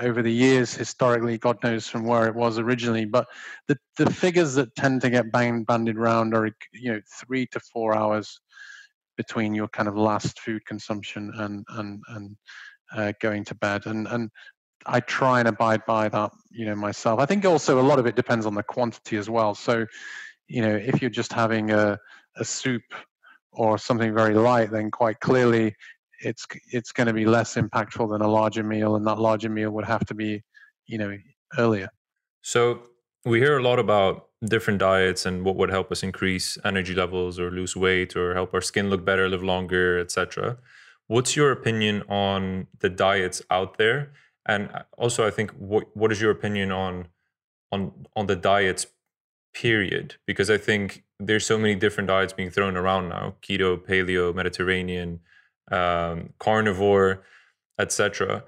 over 0.00 0.22
the 0.22 0.36
years 0.46 0.74
historically. 0.74 1.36
God 1.36 1.58
knows 1.62 1.86
from 1.88 2.04
where 2.04 2.26
it 2.26 2.34
was 2.34 2.58
originally, 2.58 3.04
but 3.04 3.26
the 3.68 3.76
the 3.98 4.10
figures 4.10 4.54
that 4.54 4.74
tend 4.76 5.02
to 5.02 5.10
get 5.10 5.30
banged 5.30 5.66
bandied 5.66 5.98
around 5.98 6.34
are 6.34 6.46
you 6.72 6.90
know 6.92 7.00
three 7.20 7.44
to 7.52 7.60
four 7.60 7.94
hours 7.94 8.40
between 9.18 9.54
your 9.54 9.68
kind 9.68 9.88
of 9.88 9.96
last 9.96 10.40
food 10.40 10.64
consumption 10.64 11.30
and 11.36 11.66
and 11.76 12.02
and 12.08 12.36
uh, 12.94 13.12
going 13.20 13.44
to 13.44 13.54
bed. 13.56 13.84
And 13.84 14.08
and 14.08 14.30
I 14.86 15.00
try 15.00 15.40
and 15.40 15.48
abide 15.48 15.84
by 15.86 16.08
that 16.08 16.30
you 16.50 16.64
know 16.64 16.74
myself. 16.74 17.20
I 17.20 17.26
think 17.26 17.44
also 17.44 17.78
a 17.78 17.82
lot 17.82 17.98
of 17.98 18.06
it 18.06 18.16
depends 18.16 18.46
on 18.46 18.54
the 18.54 18.62
quantity 18.62 19.18
as 19.18 19.28
well. 19.28 19.54
So 19.54 19.84
you 20.46 20.62
know 20.62 20.74
if 20.74 21.02
you're 21.02 21.10
just 21.10 21.32
having 21.34 21.70
a 21.72 21.98
a 22.36 22.44
soup 22.44 22.82
or 23.52 23.76
something 23.76 24.14
very 24.14 24.34
light 24.34 24.70
then 24.70 24.90
quite 24.90 25.18
clearly 25.18 25.74
it's 26.20 26.46
it's 26.72 26.92
going 26.92 27.06
to 27.08 27.12
be 27.12 27.24
less 27.24 27.56
impactful 27.56 28.10
than 28.10 28.22
a 28.22 28.28
larger 28.28 28.62
meal 28.62 28.94
and 28.94 29.06
that 29.06 29.18
larger 29.18 29.48
meal 29.48 29.70
would 29.70 29.84
have 29.84 30.04
to 30.06 30.14
be 30.14 30.42
you 30.86 30.98
know 30.98 31.16
earlier. 31.58 31.88
So 32.42 32.82
we 33.28 33.40
hear 33.40 33.58
a 33.58 33.62
lot 33.62 33.78
about 33.78 34.28
different 34.44 34.78
diets 34.78 35.26
and 35.26 35.44
what 35.44 35.56
would 35.56 35.70
help 35.70 35.92
us 35.92 36.02
increase 36.02 36.56
energy 36.64 36.94
levels 36.94 37.38
or 37.38 37.50
lose 37.50 37.76
weight 37.76 38.16
or 38.16 38.34
help 38.34 38.54
our 38.54 38.60
skin 38.60 38.88
look 38.88 39.04
better, 39.04 39.28
live 39.28 39.42
longer, 39.42 39.98
etc. 39.98 40.56
What's 41.06 41.36
your 41.36 41.52
opinion 41.52 42.02
on 42.08 42.66
the 42.80 42.88
diets 42.88 43.42
out 43.50 43.78
there? 43.78 44.12
And 44.46 44.70
also, 44.96 45.26
I 45.26 45.30
think 45.30 45.50
what 45.52 45.94
what 45.96 46.10
is 46.10 46.20
your 46.20 46.30
opinion 46.30 46.72
on 46.72 47.08
on 47.70 48.06
on 48.16 48.26
the 48.26 48.36
diets 48.36 48.86
period? 49.52 50.16
Because 50.26 50.48
I 50.50 50.56
think 50.56 51.04
there's 51.18 51.44
so 51.44 51.58
many 51.58 51.74
different 51.74 52.08
diets 52.08 52.32
being 52.32 52.50
thrown 52.50 52.76
around 52.76 53.10
now: 53.10 53.34
keto, 53.42 53.76
paleo, 53.76 54.34
Mediterranean, 54.34 55.20
um, 55.70 56.32
carnivore, 56.38 57.24
etc 57.78 58.44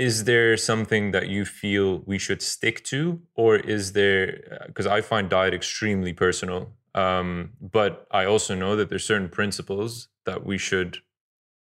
is 0.00 0.24
there 0.24 0.56
something 0.56 1.10
that 1.10 1.28
you 1.28 1.44
feel 1.44 1.98
we 2.06 2.16
should 2.16 2.40
stick 2.40 2.82
to 2.82 3.20
or 3.34 3.56
is 3.56 3.92
there 3.92 4.64
because 4.66 4.86
i 4.86 5.00
find 5.02 5.28
diet 5.28 5.52
extremely 5.52 6.12
personal 6.12 6.72
um, 6.94 7.50
but 7.60 8.06
i 8.10 8.24
also 8.24 8.54
know 8.54 8.74
that 8.76 8.88
there's 8.88 9.04
certain 9.04 9.28
principles 9.28 10.08
that 10.24 10.44
we 10.44 10.56
should 10.56 10.98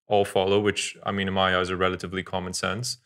all 0.07 0.25
follow 0.25 0.61
which 0.61 0.97
i 1.05 1.11
mean 1.11 1.29
in 1.29 1.35
my 1.35 1.57
eyes 1.57 1.71
are 1.71 1.77
relatively 1.77 2.23
common 2.23 2.53
sense. 2.53 2.99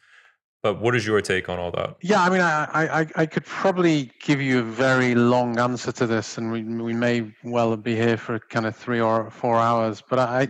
But 0.63 0.79
what 0.79 0.95
is 0.95 1.07
your 1.07 1.23
take 1.23 1.49
on 1.49 1.59
all 1.59 1.71
that? 1.71 1.97
Yeah 2.03 2.23
i 2.27 2.29
mean 2.29 2.43
i 2.43 3.01
i, 3.01 3.07
I 3.23 3.27
could 3.33 3.47
probably 3.47 4.11
give 4.21 4.41
you 4.43 4.59
a 4.59 4.69
very 4.89 5.15
long 5.15 5.59
answer 5.59 5.93
to 5.93 6.07
this 6.07 6.37
and 6.39 6.53
we, 6.53 6.61
we 6.89 6.93
may 6.93 7.33
well 7.45 7.75
be 7.77 7.95
here 7.97 8.19
for 8.19 8.39
kind 8.39 8.67
of 8.67 8.77
three 8.77 9.01
or 9.01 9.31
four 9.31 9.57
hours 9.57 10.03
but 10.11 10.19
i 10.19 10.49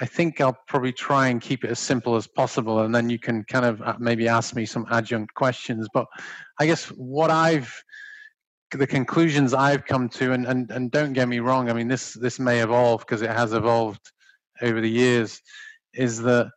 I 0.00 0.06
think 0.06 0.40
I'll 0.40 0.58
probably 0.68 0.92
try 0.92 1.28
and 1.28 1.40
keep 1.40 1.64
it 1.64 1.70
as 1.70 1.78
simple 1.78 2.14
as 2.16 2.26
possible, 2.26 2.80
and 2.80 2.94
then 2.94 3.10
you 3.10 3.18
can 3.18 3.44
kind 3.44 3.64
of 3.64 3.82
uh, 3.82 3.96
maybe 3.98 4.28
ask 4.28 4.54
me 4.54 4.64
some 4.66 4.86
adjunct 4.90 5.34
questions. 5.34 5.88
But 5.92 6.06
I 6.58 6.66
guess 6.66 6.86
what 6.86 7.30
I've 7.30 7.72
the 8.70 8.86
conclusions 8.86 9.54
I've 9.54 9.86
come 9.86 10.10
to, 10.10 10.32
and, 10.32 10.46
and, 10.46 10.70
and 10.70 10.90
don't 10.90 11.14
get 11.14 11.26
me 11.26 11.38
wrong, 11.38 11.70
I 11.70 11.72
mean 11.72 11.88
this 11.88 12.12
this 12.14 12.38
may 12.38 12.60
evolve 12.60 13.00
because 13.00 13.22
it 13.22 13.30
has 13.30 13.52
evolved 13.52 14.12
over 14.60 14.80
the 14.80 14.90
years, 14.90 15.40
is 15.94 16.20
that 16.22 16.50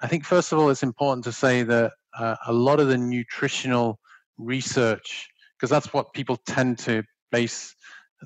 I 0.00 0.06
think 0.08 0.24
first 0.24 0.52
of 0.52 0.58
all 0.58 0.70
it's 0.70 0.82
important 0.82 1.24
to 1.24 1.32
say 1.32 1.62
that 1.62 1.92
uh, 2.18 2.36
a 2.46 2.52
lot 2.52 2.80
of 2.80 2.88
the 2.88 2.98
nutritional 2.98 3.98
research, 4.38 5.28
because 5.56 5.70
that's 5.70 5.92
what 5.92 6.12
people 6.12 6.36
tend 6.46 6.78
to 6.80 7.04
base 7.30 7.74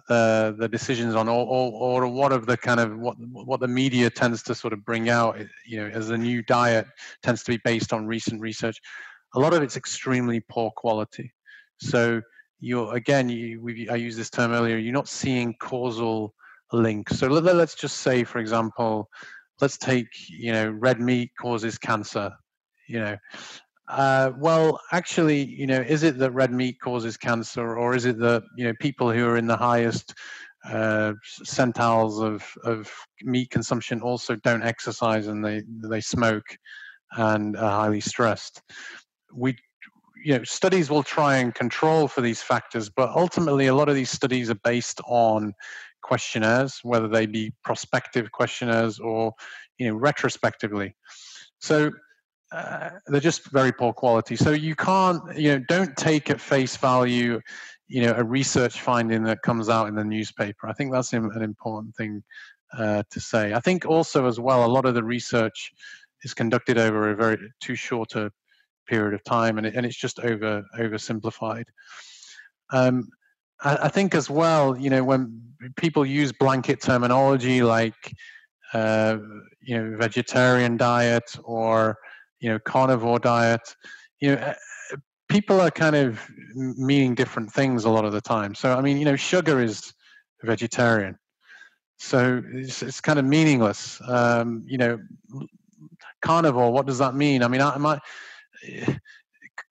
the 0.08 0.54
the 0.58 0.68
decisions 0.68 1.14
on 1.14 1.28
or, 1.28 1.46
or, 1.46 2.04
or 2.04 2.08
what 2.08 2.32
of 2.32 2.46
the 2.46 2.56
kind 2.56 2.80
of 2.80 2.98
what 2.98 3.16
what 3.18 3.60
the 3.60 3.68
media 3.68 4.10
tends 4.10 4.42
to 4.42 4.54
sort 4.54 4.72
of 4.72 4.84
bring 4.84 5.08
out 5.08 5.38
you 5.66 5.78
know 5.78 5.88
as 5.88 6.10
a 6.10 6.18
new 6.18 6.42
diet 6.42 6.86
tends 7.22 7.42
to 7.42 7.52
be 7.52 7.60
based 7.64 7.92
on 7.92 8.06
recent 8.06 8.40
research 8.40 8.80
a 9.34 9.38
lot 9.38 9.54
of 9.54 9.62
it's 9.62 9.76
extremely 9.76 10.40
poor 10.40 10.70
quality. 10.76 11.32
So 11.78 12.22
you're 12.58 12.94
again 12.94 13.28
you 13.28 13.60
we, 13.60 13.86
i 13.90 13.96
used 13.96 14.18
this 14.18 14.30
term 14.30 14.50
earlier 14.50 14.78
you're 14.78 14.92
not 14.92 15.08
seeing 15.08 15.54
causal 15.60 16.34
links. 16.72 17.18
So 17.18 17.28
let, 17.28 17.54
let's 17.54 17.74
just 17.74 17.98
say 17.98 18.24
for 18.24 18.38
example 18.38 19.08
let's 19.60 19.76
take 19.76 20.08
you 20.28 20.52
know 20.52 20.70
red 20.70 21.00
meat 21.00 21.32
causes 21.38 21.76
cancer 21.78 22.32
you 22.88 22.98
know 22.98 23.16
uh, 23.88 24.32
well, 24.36 24.80
actually, 24.92 25.44
you 25.44 25.66
know, 25.66 25.80
is 25.80 26.02
it 26.02 26.18
that 26.18 26.32
red 26.32 26.52
meat 26.52 26.80
causes 26.80 27.16
cancer, 27.16 27.76
or 27.76 27.94
is 27.94 28.04
it 28.04 28.18
that 28.18 28.42
you 28.56 28.64
know 28.64 28.74
people 28.80 29.10
who 29.12 29.26
are 29.26 29.36
in 29.36 29.46
the 29.46 29.56
highest 29.56 30.14
uh, 30.68 31.12
centiles 31.24 32.20
of 32.20 32.44
of 32.64 32.90
meat 33.22 33.50
consumption 33.50 34.00
also 34.00 34.34
don't 34.36 34.64
exercise 34.64 35.28
and 35.28 35.44
they 35.44 35.62
they 35.88 36.00
smoke 36.00 36.56
and 37.12 37.56
are 37.56 37.70
highly 37.70 38.00
stressed? 38.00 38.60
We 39.32 39.56
you 40.24 40.36
know 40.36 40.44
studies 40.44 40.90
will 40.90 41.04
try 41.04 41.36
and 41.36 41.54
control 41.54 42.08
for 42.08 42.20
these 42.20 42.42
factors 42.42 42.88
but 42.88 43.10
ultimately 43.10 43.68
a 43.68 43.74
lot 43.74 43.88
of 43.88 43.94
these 43.94 44.10
studies 44.10 44.50
are 44.50 44.58
based 44.64 45.00
on 45.06 45.52
questionnaires 46.02 46.80
whether 46.82 47.06
they 47.06 47.26
be 47.26 47.52
prospective 47.62 48.32
questionnaires 48.32 48.98
or 48.98 49.32
you 49.78 49.86
know 49.86 49.94
retrospectively 49.94 50.96
so 51.60 51.90
uh, 52.52 52.90
they're 53.06 53.20
just 53.20 53.50
very 53.50 53.72
poor 53.72 53.92
quality. 53.92 54.36
So 54.36 54.50
you 54.52 54.74
can't, 54.74 55.20
you 55.36 55.52
know, 55.52 55.64
don't 55.68 55.96
take 55.96 56.30
at 56.30 56.40
face 56.40 56.76
value, 56.76 57.40
you 57.88 58.02
know, 58.02 58.14
a 58.16 58.24
research 58.24 58.80
finding 58.80 59.24
that 59.24 59.42
comes 59.42 59.68
out 59.68 59.88
in 59.88 59.94
the 59.94 60.04
newspaper. 60.04 60.68
I 60.68 60.72
think 60.72 60.92
that's 60.92 61.12
an 61.12 61.42
important 61.42 61.94
thing 61.96 62.22
uh, 62.76 63.02
to 63.10 63.20
say. 63.20 63.52
I 63.52 63.60
think 63.60 63.84
also 63.84 64.26
as 64.26 64.38
well, 64.38 64.64
a 64.64 64.68
lot 64.68 64.86
of 64.86 64.94
the 64.94 65.04
research 65.04 65.72
is 66.22 66.34
conducted 66.34 66.78
over 66.78 67.10
a 67.10 67.16
very 67.16 67.38
too 67.60 67.74
short 67.74 68.14
a 68.16 68.30
period 68.86 69.14
of 69.14 69.24
time, 69.24 69.58
and, 69.58 69.66
it, 69.66 69.74
and 69.74 69.84
it's 69.84 69.96
just 69.96 70.20
over 70.20 70.64
oversimplified. 70.78 71.64
Um, 72.70 73.08
I, 73.60 73.76
I 73.82 73.88
think 73.88 74.14
as 74.14 74.30
well, 74.30 74.76
you 74.76 74.90
know, 74.90 75.04
when 75.04 75.42
people 75.76 76.06
use 76.06 76.32
blanket 76.32 76.80
terminology 76.80 77.62
like, 77.62 78.14
uh, 78.72 79.18
you 79.60 79.76
know, 79.76 79.96
vegetarian 79.96 80.76
diet 80.76 81.36
or 81.44 81.96
you 82.40 82.50
know 82.50 82.58
carnivore 82.58 83.18
diet 83.18 83.74
you 84.20 84.34
know 84.34 84.54
people 85.28 85.60
are 85.60 85.70
kind 85.70 85.96
of 85.96 86.20
meaning 86.54 87.14
different 87.14 87.52
things 87.52 87.84
a 87.84 87.90
lot 87.90 88.04
of 88.04 88.12
the 88.12 88.20
time. 88.20 88.54
So 88.54 88.72
i 88.72 88.80
mean 88.80 88.96
you 88.98 89.04
know 89.04 89.16
sugar 89.16 89.60
is 89.60 89.92
vegetarian. 90.42 91.18
So 91.98 92.42
it's, 92.52 92.82
it's 92.82 93.00
kind 93.00 93.18
of 93.18 93.24
meaningless. 93.24 94.00
Um, 94.06 94.62
you 94.66 94.78
know 94.78 94.98
carnivore 96.22 96.72
what 96.72 96.86
does 96.86 96.98
that 96.98 97.14
mean? 97.14 97.42
I 97.42 97.48
mean 97.48 97.60
I, 97.60 97.76
I, 97.76 98.98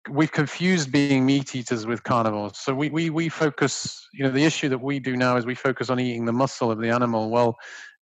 we've 0.09 0.33
confused 0.33 0.90
being 0.90 1.27
meat 1.27 1.55
eaters 1.55 1.87
with 1.87 2.03
carnivores. 2.03 2.59
So 2.59 2.75
we, 2.75 2.90
we 2.90 3.11
we 3.11 3.29
focus 3.29 4.07
you 4.12 4.25
know 4.25 4.31
the 4.31 4.44
issue 4.44 4.68
that 4.68 4.81
we 4.81 4.99
do 4.99 5.16
now 5.16 5.37
is 5.37 5.46
we 5.46 5.55
focus 5.55 5.90
on 5.90 6.01
eating 6.01 6.25
the 6.25 6.33
muscle 6.33 6.70
of 6.70 6.81
the 6.81 6.90
animal. 6.90 7.31
Well 7.31 7.57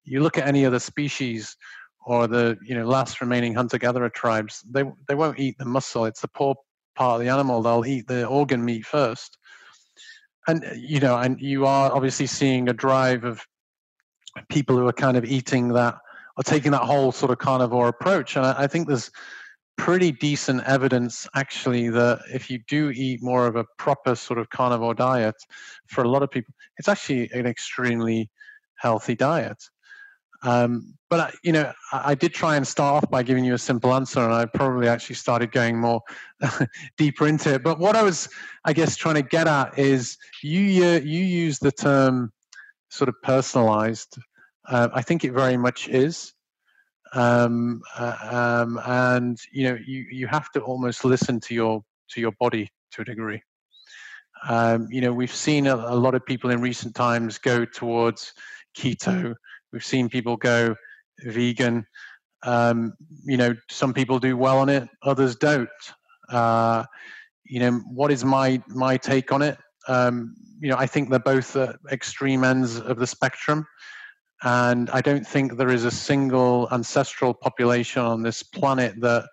you 0.05 0.21
look 0.21 0.39
at 0.39 0.47
any 0.47 0.65
other 0.65 0.79
species 0.79 1.57
or 2.07 2.27
the 2.27 2.57
you 2.65 2.75
know 2.75 2.87
last 2.87 3.21
remaining 3.21 3.55
hunter-gatherer 3.55 4.11
tribes, 4.11 4.63
they 4.71 4.85
they 5.07 5.15
won't 5.15 5.39
eat 5.39 5.59
the 5.59 5.65
muscle. 5.65 6.05
It's 6.05 6.21
the 6.21 6.29
poor 6.29 6.57
part 6.97 7.21
of 7.21 7.25
the 7.25 7.33
animal. 7.33 7.63
They'll 7.63 7.87
eat 7.87 8.09
the 8.09 8.27
organ 8.27 8.65
meat 8.65 8.85
first. 8.87 9.39
And 10.47 10.65
uh, 10.65 10.71
you 10.75 11.01
know, 11.01 11.17
and 11.17 11.41
you 11.41 11.67
are 11.67 11.93
obviously 11.93 12.27
seeing 12.27 12.69
a 12.69 12.73
drive 12.73 13.25
of 13.25 13.47
people 14.49 14.77
who 14.77 14.87
are 14.87 14.93
kind 14.93 15.17
of 15.17 15.25
eating 15.25 15.69
that 15.69 15.97
or 16.37 16.45
taking 16.45 16.73
that 16.73 16.83
whole 16.83 17.13
sort 17.13 17.31
of 17.31 17.39
carnivore 17.39 17.89
approach. 17.89 18.37
And 18.37 18.47
I, 18.47 18.65
I 18.65 18.67
think 18.67 18.89
there's 18.89 19.11
pretty 19.77 20.11
decent 20.13 20.65
evidence 20.65 21.27
actually 21.35 21.89
that 21.89 22.21
if 22.33 22.51
you 22.51 22.59
do 22.69 22.91
eat 22.91 23.23
more 23.23 23.47
of 23.47 23.57
a 23.57 23.65
proper 23.79 24.15
sort 24.15 24.39
of 24.39 24.51
carnivore 24.51 24.95
diet, 24.95 25.37
for 25.87 26.03
a 26.05 26.09
lot 26.09 26.23
of 26.23 26.31
people, 26.31 26.53
it's 26.79 26.89
actually 26.89 27.31
an 27.33 27.47
extremely 27.47 28.29
healthy 28.77 29.15
diet. 29.15 29.63
Um, 30.43 30.95
but 31.11 31.35
you 31.43 31.53
know, 31.53 31.73
I, 31.93 32.11
I, 32.11 32.15
did 32.15 32.33
try 32.33 32.57
and 32.57 32.67
start 32.67 33.03
off 33.03 33.11
by 33.11 33.23
giving 33.23 33.45
you 33.45 33.55
a 33.55 33.59
simple 33.59 33.93
answer, 33.93 34.21
and 34.21 34.33
I 34.33 34.47
probably 34.47 34.89
actually 34.89 35.17
started 35.17 35.51
going 35.51 35.79
more 35.79 36.01
deeper 36.97 37.27
into 37.27 37.55
it. 37.55 37.65
But 37.65 37.79
what 37.79 37.97
I 37.97 38.03
was, 38.03 38.29
I 38.65 38.73
guess, 38.73 38.95
trying 38.97 39.17
to 39.17 39.23
get 39.23 39.49
at 39.49 39.77
is 39.79 40.17
you 40.43 40.61
you 40.61 41.25
use 41.25 41.59
the 41.59 41.73
term 41.73 42.33
sort 42.89 43.09
of 43.09 43.21
personalized. 43.23 44.19
Uh, 44.69 44.89
I 44.93 45.03
think 45.03 45.25
it 45.25 45.33
very 45.33 45.57
much 45.57 45.89
is, 45.89 46.35
um, 47.15 47.83
uh, 47.97 48.65
um, 48.67 48.81
and 48.85 49.39
you 49.53 49.65
know, 49.65 49.79
you 49.85 50.07
you 50.11 50.27
have 50.29 50.51
to 50.53 50.61
almost 50.61 51.05
listen 51.05 51.41
to 51.41 51.55
your 51.55 51.83
to 52.11 52.21
your 52.21 52.33
body 52.33 52.71
to 52.93 53.03
a 53.03 53.05
degree. 53.05 53.43
Um, 54.49 54.87
you 54.91 55.01
know, 55.01 55.13
we've 55.13 55.35
seen 55.35 55.67
a, 55.67 55.75
a, 55.75 55.97
lot 55.97 56.15
of 56.15 56.25
people 56.25 56.51
in 56.51 56.61
recent 56.61 56.95
times 56.95 57.39
go 57.39 57.65
towards 57.65 58.33
keto. 58.77 59.35
We've 59.73 59.85
seen 59.85 60.09
people 60.09 60.37
go 60.37 60.75
vegan. 61.21 61.87
Um, 62.43 62.95
you 63.25 63.37
know, 63.37 63.55
some 63.69 63.93
people 63.93 64.19
do 64.19 64.37
well 64.37 64.59
on 64.59 64.69
it, 64.69 64.89
others 65.03 65.37
don't. 65.37 65.69
Uh, 66.29 66.85
you 67.45 67.61
know, 67.61 67.73
what 67.93 68.13
is 68.13 68.25
my 68.25 68.63
my 68.69 68.97
take 68.97 69.33
on 69.33 69.43
it? 69.43 69.59
Um, 69.89 70.35
you 70.61 70.69
know, 70.69 70.77
I 70.77 70.87
think 70.87 71.09
they're 71.09 71.19
both 71.19 71.57
at 71.57 71.77
extreme 71.91 72.45
ends 72.45 72.79
of 72.79 72.99
the 72.99 73.07
spectrum, 73.07 73.67
and 74.43 74.91
I 74.91 75.01
don't 75.01 75.27
think 75.27 75.57
there 75.57 75.71
is 75.71 75.85
a 75.85 75.91
single 75.91 76.69
ancestral 76.71 77.35
population 77.35 78.03
on 78.03 78.23
this 78.23 78.43
planet 78.43 78.95
that, 79.01 79.29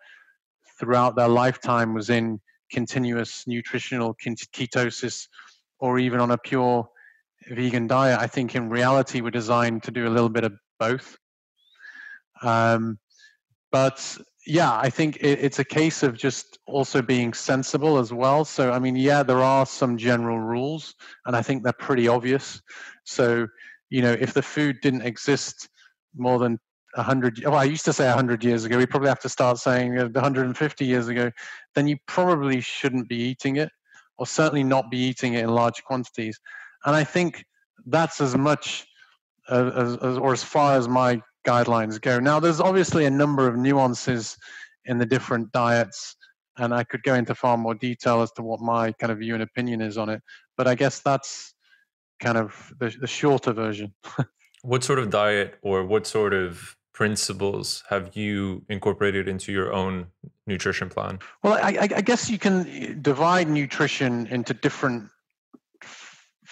throughout 0.80 1.16
their 1.16 1.28
lifetime, 1.28 1.94
was 1.94 2.10
in 2.10 2.40
continuous 2.72 3.46
nutritional 3.48 4.16
ketosis 4.16 5.28
or 5.80 6.00
even 6.00 6.20
on 6.20 6.32
a 6.32 6.38
pure 6.38 6.88
vegan 7.50 7.88
diet. 7.88 8.20
I 8.20 8.28
think 8.28 8.56
in 8.56 8.70
reality, 8.70 9.22
we're 9.22 9.32
designed 9.32 9.84
to 9.84 9.92
do 9.92 10.08
a 10.08 10.10
little 10.10 10.30
bit 10.30 10.44
of 10.44 10.54
both. 10.80 11.18
Um, 12.42 13.00
but 13.72 14.18
yeah, 14.46 14.78
I 14.78 14.90
think 14.90 15.18
it, 15.18 15.40
it's 15.40 15.60
a 15.60 15.66
case 15.66 16.04
of 16.04 16.18
just 16.18 16.60
also 16.68 17.02
being 17.02 17.34
sensible 17.34 17.98
as 17.98 18.14
well. 18.14 18.46
So, 18.46 18.72
I 18.72 18.80
mean, 18.80 18.96
yeah, 18.96 19.24
there 19.24 19.42
are 19.42 19.66
some 19.66 19.98
general 19.98 20.40
rules, 20.40 20.94
and 21.26 21.36
I 21.36 21.42
think 21.42 21.64
they're 21.64 21.74
pretty 21.74 22.08
obvious. 22.08 22.62
So, 23.04 23.48
you 23.90 24.02
know, 24.02 24.14
if 24.14 24.34
the 24.34 24.42
food 24.42 24.78
didn't 24.82 25.02
exist 25.02 25.70
more 26.16 26.40
than 26.40 26.60
100 26.96 27.44
well 27.44 27.56
i 27.56 27.64
used 27.66 27.84
to 27.84 27.92
say 27.92 28.08
100 28.08 28.42
years 28.42 28.64
ago 28.64 28.78
we 28.78 28.86
probably 28.86 29.10
have 29.10 29.20
to 29.20 29.28
start 29.28 29.58
saying 29.58 29.96
150 29.96 30.86
years 30.86 31.10
ago 31.10 31.30
then 31.74 31.88
you 31.88 31.98
probably 32.08 32.62
shouldn't 32.62 33.10
be 33.10 33.18
eating 33.18 33.58
it 33.58 33.70
or 34.18 34.26
certainly 34.26 34.64
not 34.64 34.90
be 34.90 34.98
eating 34.98 35.34
it 35.34 35.44
in 35.44 35.50
large 35.50 35.84
quantities 35.84 36.40
and 36.86 36.96
i 36.96 37.04
think 37.04 37.44
that's 37.88 38.22
as 38.22 38.36
much 38.36 38.86
as, 39.50 39.98
as 39.98 40.18
or 40.18 40.34
as 40.34 40.44
far 40.44 40.78
as 40.78 40.88
my 40.88 41.22
guidelines 41.46 42.02
go 42.02 42.20
now 42.20 42.40
there's 42.40 42.60
obviously 42.60 43.06
a 43.06 43.10
number 43.10 43.48
of 43.48 43.56
nuances 43.56 44.38
in 44.86 44.98
the 44.98 45.06
different 45.06 45.52
diets 45.52 46.16
and 46.58 46.74
i 46.74 46.84
could 46.84 47.04
go 47.04 47.14
into 47.14 47.36
far 47.36 47.58
more 47.58 47.76
detail 47.76 48.22
as 48.22 48.32
to 48.32 48.42
what 48.42 48.60
my 48.60 48.92
kind 48.94 49.12
of 49.12 49.20
view 49.20 49.34
and 49.34 49.44
opinion 49.44 49.82
is 49.82 49.98
on 49.98 50.10
it 50.10 50.22
but 50.58 50.68
i 50.68 50.76
guess 50.76 51.00
that's 51.02 51.54
kind 52.20 52.38
of 52.38 52.74
the, 52.80 52.96
the 53.02 53.08
shorter 53.08 53.54
version 53.54 53.94
what 54.62 54.84
sort 54.84 55.00
of 55.00 55.10
diet 55.10 55.58
or 55.62 55.86
what 55.86 56.08
sort 56.08 56.34
of 56.34 56.76
principles 56.96 57.84
have 57.90 58.16
you 58.16 58.64
incorporated 58.70 59.28
into 59.28 59.52
your 59.52 59.72
own 59.74 60.08
nutrition 60.48 60.88
plan? 60.88 61.20
Well, 61.44 61.54
I, 61.54 61.78
I 61.82 62.02
guess 62.02 62.30
you 62.30 62.40
can 62.40 63.00
divide 63.02 63.50
nutrition 63.50 64.28
into 64.28 64.54
different 64.54 65.10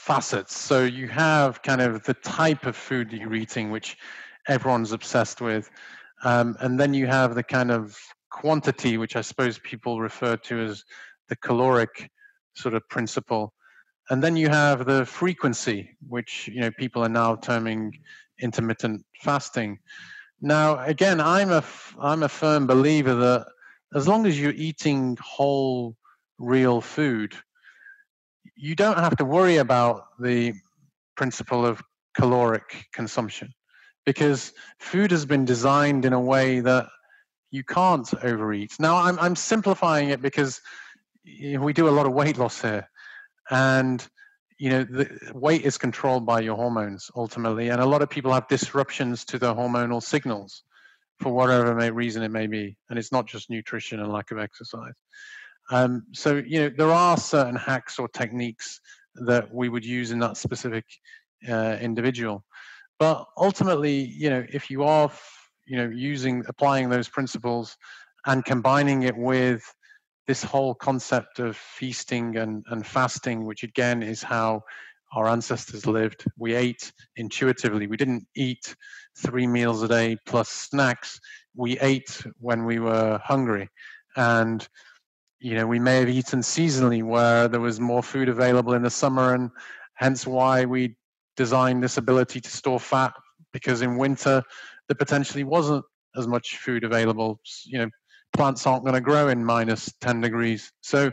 facets. 0.04 0.58
So 0.58 0.84
you 0.84 1.08
have 1.08 1.62
kind 1.62 1.80
of 1.80 2.04
the 2.04 2.14
type 2.16 2.66
of 2.66 2.76
food 2.76 3.14
you're 3.14 3.36
eating, 3.36 3.72
which 3.72 3.98
everyone's 4.50 4.92
obsessed 4.92 5.40
with. 5.40 5.70
Um, 6.26 6.58
and 6.60 6.78
then 6.78 6.94
you 6.94 7.08
have 7.08 7.36
the 7.36 7.44
kind 7.44 7.72
of 7.72 7.98
quantity, 8.30 8.98
which 8.98 9.16
I 9.16 9.22
suppose 9.22 9.60
people 9.60 10.02
refer 10.02 10.36
to 10.36 10.60
as 10.60 10.84
the 11.30 11.38
caloric 11.38 12.10
sort 12.54 12.74
of 12.74 12.88
principle. 12.90 13.54
And 14.10 14.22
then 14.22 14.36
you 14.36 14.50
have 14.50 14.86
the 14.86 15.06
frequency, 15.06 15.96
which 16.10 16.50
you 16.52 16.60
know 16.60 16.72
people 16.72 17.02
are 17.02 17.16
now 17.24 17.36
terming 17.36 17.98
intermittent 18.42 19.06
fasting. 19.22 19.80
Now, 20.42 20.84
again, 20.84 21.22
I'm 21.22 21.52
a 21.52 21.64
I'm 22.02 22.24
a 22.24 22.30
firm 22.30 22.68
believer 22.68 23.16
that 23.16 23.46
as 23.96 24.06
long 24.06 24.26
as 24.26 24.38
you're 24.38 24.52
eating 24.52 25.18
whole, 25.22 25.96
real 26.40 26.82
food, 26.82 27.34
you 28.56 28.76
don't 28.76 28.98
have 28.98 29.16
to 29.18 29.26
worry 29.26 29.58
about 29.58 30.06
the 30.20 30.54
principle 31.16 31.66
of 31.66 31.82
caloric 32.16 32.86
consumption 32.94 33.54
because 34.06 34.54
food 34.80 35.12
has 35.12 35.26
been 35.26 35.46
designed 35.46 36.06
in 36.06 36.14
a 36.14 36.20
way 36.20 36.60
that 36.60 36.88
you 37.52 37.64
can't 37.64 38.12
overeat. 38.24 38.74
Now, 38.80 38.98
I'm 38.98 39.20
I'm 39.20 39.36
simplifying 39.36 40.10
it 40.10 40.22
because 40.22 40.62
we 41.26 41.74
do 41.74 41.88
a 41.88 41.92
lot 41.92 42.06
of 42.06 42.14
weight 42.14 42.38
loss 42.38 42.62
here, 42.62 42.88
and 43.50 44.06
you 44.58 44.70
know 44.70 44.84
the 44.84 45.32
weight 45.34 45.64
is 45.64 45.78
controlled 45.78 46.26
by 46.26 46.40
your 46.40 46.56
hormones 46.56 47.10
ultimately 47.16 47.70
and 47.70 47.82
a 47.82 47.86
lot 47.86 48.02
of 48.02 48.10
people 48.10 48.32
have 48.32 48.48
disruptions 48.48 49.26
to 49.26 49.40
their 49.40 49.54
hormonal 49.54 50.02
signals 50.02 50.64
for 51.20 51.34
whatever 51.34 51.92
reason 51.92 52.24
it 52.24 52.32
may 52.32 52.48
be 52.48 52.78
and 52.90 53.00
it's 53.00 53.12
not 53.12 53.26
just 53.26 53.50
nutrition 53.50 54.00
and 54.00 54.12
lack 54.12 54.32
of 54.32 54.38
exercise 54.38 54.94
um, 55.72 56.04
so 56.12 56.42
you 56.46 56.62
know 56.62 56.72
there 56.78 56.92
are 56.92 57.18
certain 57.18 57.56
hacks 57.56 58.00
or 58.00 58.08
techniques 58.10 58.80
that 59.16 59.54
we 59.54 59.70
would 59.70 59.86
use 59.86 60.12
in 60.12 60.20
that 60.20 60.38
specific 60.38 60.86
uh, 61.50 61.78
individual 61.82 62.44
but 63.00 63.26
ultimately 63.38 63.94
you 63.94 64.30
know 64.30 64.46
if 64.50 64.70
you 64.70 64.84
are 64.84 65.12
you 65.66 65.78
know 65.78 65.90
using 65.90 66.44
applying 66.48 66.90
those 66.90 67.08
principles 67.08 67.78
and 68.26 68.46
combining 68.46 69.04
it 69.04 69.16
with 69.18 69.64
this 70.28 70.44
whole 70.44 70.74
concept 70.74 71.40
of 71.40 71.58
feasting 71.58 72.38
and, 72.38 72.64
and 72.70 72.86
fasting, 72.86 73.46
which 73.46 73.64
again 73.64 74.02
is 74.02 74.24
how 74.24 74.62
our 75.14 75.28
ancestors 75.28 75.86
lived. 75.86 76.24
We 76.38 76.56
ate 76.56 76.92
intuitively. 77.18 77.88
We 77.88 77.98
didn't 77.98 78.26
eat 78.36 78.76
three 79.18 79.46
meals 79.46 79.84
a 79.84 79.88
day 79.88 80.18
plus 80.26 80.50
snacks. 80.50 81.20
We 81.56 81.78
ate 81.80 82.24
when 82.40 82.66
we 82.66 82.80
were 82.80 83.20
hungry. 83.24 83.70
And, 84.16 84.68
you 85.44 85.56
know, 85.56 85.68
we 85.68 85.78
may 85.78 85.98
have 85.98 86.08
eaten 86.08 86.40
seasonally 86.40 87.04
where 87.04 87.50
there 87.50 87.60
was 87.60 87.78
more 87.78 88.02
food 88.02 88.30
available 88.30 88.74
in 88.74 88.82
the 88.82 88.90
summer, 88.90 89.34
and 89.34 89.52
hence 89.96 90.26
why 90.26 90.64
we 90.64 90.96
designed 91.36 91.84
this 91.84 91.98
ability 91.98 92.40
to 92.40 92.50
store 92.50 92.80
fat 92.80 93.14
because 93.52 93.82
in 93.82 93.98
winter 93.98 94.42
there 94.88 94.96
potentially 94.96 95.44
wasn't 95.44 95.84
as 96.16 96.28
much 96.28 96.58
food 96.58 96.86
available. 96.86 97.42
You 97.66 97.80
know, 97.80 97.90
plants 98.32 98.66
aren't 98.66 98.86
going 98.86 98.96
to 98.96 99.02
grow 99.02 99.28
in 99.28 99.44
minus 99.44 99.94
10 100.00 100.22
degrees. 100.22 100.72
So, 100.80 101.12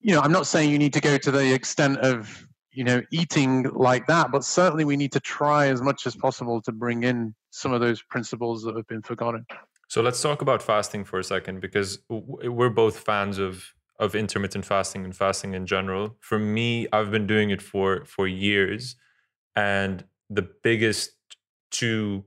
you 0.00 0.14
know, 0.14 0.20
I'm 0.20 0.32
not 0.32 0.46
saying 0.46 0.70
you 0.70 0.78
need 0.78 0.94
to 0.94 1.00
go 1.00 1.18
to 1.18 1.30
the 1.30 1.52
extent 1.52 1.98
of, 1.98 2.46
you 2.72 2.84
know, 2.84 3.02
eating 3.12 3.64
like 3.74 4.06
that, 4.06 4.32
but 4.32 4.42
certainly 4.42 4.86
we 4.86 4.96
need 4.96 5.12
to 5.12 5.20
try 5.20 5.66
as 5.66 5.82
much 5.82 6.06
as 6.06 6.16
possible 6.16 6.62
to 6.62 6.72
bring 6.72 7.02
in 7.02 7.34
some 7.50 7.74
of 7.74 7.82
those 7.82 8.00
principles 8.02 8.62
that 8.62 8.74
have 8.74 8.86
been 8.86 9.02
forgotten. 9.02 9.44
So 9.88 10.02
let's 10.02 10.20
talk 10.20 10.42
about 10.42 10.62
fasting 10.62 11.04
for 11.04 11.18
a 11.18 11.24
second 11.24 11.60
because 11.60 11.98
we're 12.08 12.70
both 12.70 12.98
fans 12.98 13.38
of 13.38 13.74
of 13.98 14.14
intermittent 14.14 14.64
fasting 14.64 15.04
and 15.04 15.16
fasting 15.16 15.54
in 15.54 15.66
general. 15.66 16.16
For 16.20 16.38
me, 16.38 16.86
I've 16.92 17.10
been 17.10 17.26
doing 17.26 17.50
it 17.50 17.62
for 17.62 18.04
for 18.04 18.26
years 18.28 18.96
and 19.56 20.04
the 20.30 20.42
biggest 20.62 21.12
two 21.70 22.24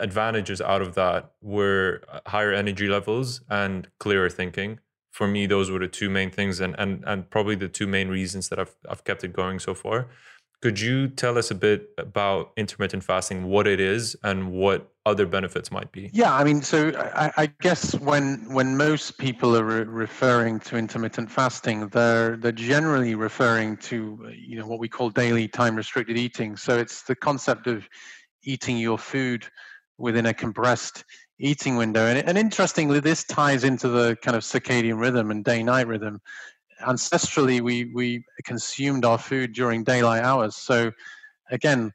advantages 0.00 0.60
out 0.60 0.80
of 0.82 0.94
that 0.94 1.32
were 1.40 2.02
uh, 2.10 2.20
higher 2.26 2.52
energy 2.52 2.88
levels 2.88 3.42
and 3.50 3.88
clearer 3.98 4.30
thinking. 4.30 4.80
For 5.12 5.28
me, 5.28 5.46
those 5.46 5.70
were 5.70 5.78
the 5.78 5.88
two 5.88 6.10
main 6.10 6.30
things, 6.30 6.60
and 6.60 6.74
and 6.78 7.04
and 7.06 7.30
probably 7.30 7.54
the 7.54 7.68
two 7.68 7.86
main 7.86 8.08
reasons 8.08 8.48
that 8.48 8.58
I've 8.58 8.74
I've 8.88 9.04
kept 9.04 9.22
it 9.24 9.32
going 9.32 9.58
so 9.60 9.74
far. 9.74 10.08
Could 10.64 10.80
you 10.80 11.08
tell 11.08 11.36
us 11.36 11.50
a 11.50 11.54
bit 11.54 11.90
about 11.98 12.52
intermittent 12.56 13.04
fasting, 13.04 13.44
what 13.44 13.66
it 13.66 13.80
is, 13.80 14.16
and 14.24 14.50
what 14.50 14.90
other 15.04 15.26
benefits 15.26 15.70
might 15.70 15.92
be? 15.92 16.08
Yeah, 16.14 16.34
I 16.34 16.42
mean, 16.42 16.62
so 16.62 16.90
I, 17.14 17.30
I 17.36 17.46
guess 17.60 17.94
when 17.96 18.50
when 18.50 18.74
most 18.74 19.18
people 19.18 19.54
are 19.58 19.62
re- 19.62 19.84
referring 19.84 20.60
to 20.60 20.78
intermittent 20.78 21.30
fasting, 21.30 21.88
they're 21.88 22.38
they're 22.38 22.50
generally 22.50 23.14
referring 23.14 23.76
to 23.88 24.18
you 24.34 24.58
know 24.58 24.66
what 24.66 24.78
we 24.78 24.88
call 24.88 25.10
daily 25.10 25.48
time 25.48 25.76
restricted 25.76 26.16
eating. 26.16 26.56
So 26.56 26.78
it's 26.78 27.02
the 27.02 27.14
concept 27.14 27.66
of 27.66 27.86
eating 28.42 28.78
your 28.78 28.96
food 28.96 29.46
within 29.98 30.24
a 30.24 30.32
compressed 30.32 31.04
eating 31.38 31.76
window. 31.76 32.06
And, 32.06 32.26
and 32.26 32.38
interestingly, 32.38 33.00
this 33.00 33.24
ties 33.24 33.64
into 33.64 33.88
the 33.88 34.16
kind 34.22 34.34
of 34.34 34.42
circadian 34.42 34.98
rhythm 34.98 35.30
and 35.30 35.44
day 35.44 35.62
night 35.62 35.88
rhythm. 35.88 36.22
Ancestrally, 36.84 37.60
we, 37.60 37.90
we 37.94 38.24
consumed 38.44 39.04
our 39.04 39.18
food 39.18 39.52
during 39.52 39.84
daylight 39.84 40.22
hours. 40.22 40.56
So, 40.56 40.92
again, 41.50 41.92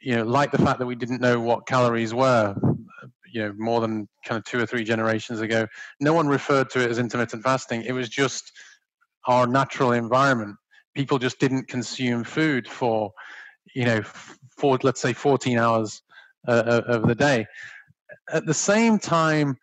you 0.00 0.16
know, 0.16 0.24
like 0.24 0.52
the 0.52 0.58
fact 0.58 0.78
that 0.78 0.86
we 0.86 0.94
didn't 0.94 1.20
know 1.20 1.40
what 1.40 1.66
calories 1.66 2.14
were, 2.14 2.54
you 3.32 3.42
know, 3.42 3.54
more 3.58 3.80
than 3.80 4.08
kind 4.24 4.38
of 4.38 4.44
two 4.44 4.58
or 4.58 4.66
three 4.66 4.84
generations 4.84 5.40
ago, 5.40 5.66
no 6.00 6.12
one 6.12 6.28
referred 6.28 6.70
to 6.70 6.80
it 6.80 6.90
as 6.90 6.98
intermittent 6.98 7.42
fasting. 7.42 7.82
It 7.82 7.92
was 7.92 8.08
just 8.08 8.52
our 9.26 9.46
natural 9.46 9.92
environment. 9.92 10.56
People 10.94 11.18
just 11.18 11.38
didn't 11.38 11.68
consume 11.68 12.24
food 12.24 12.66
for, 12.66 13.12
you 13.74 13.84
know, 13.84 14.02
for 14.56 14.78
let's 14.82 15.00
say 15.00 15.12
14 15.12 15.58
hours 15.58 16.02
uh, 16.46 16.82
of 16.86 17.06
the 17.06 17.14
day. 17.14 17.46
At 18.32 18.46
the 18.46 18.54
same 18.54 18.98
time, 18.98 19.56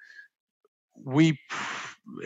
we 1.04 1.38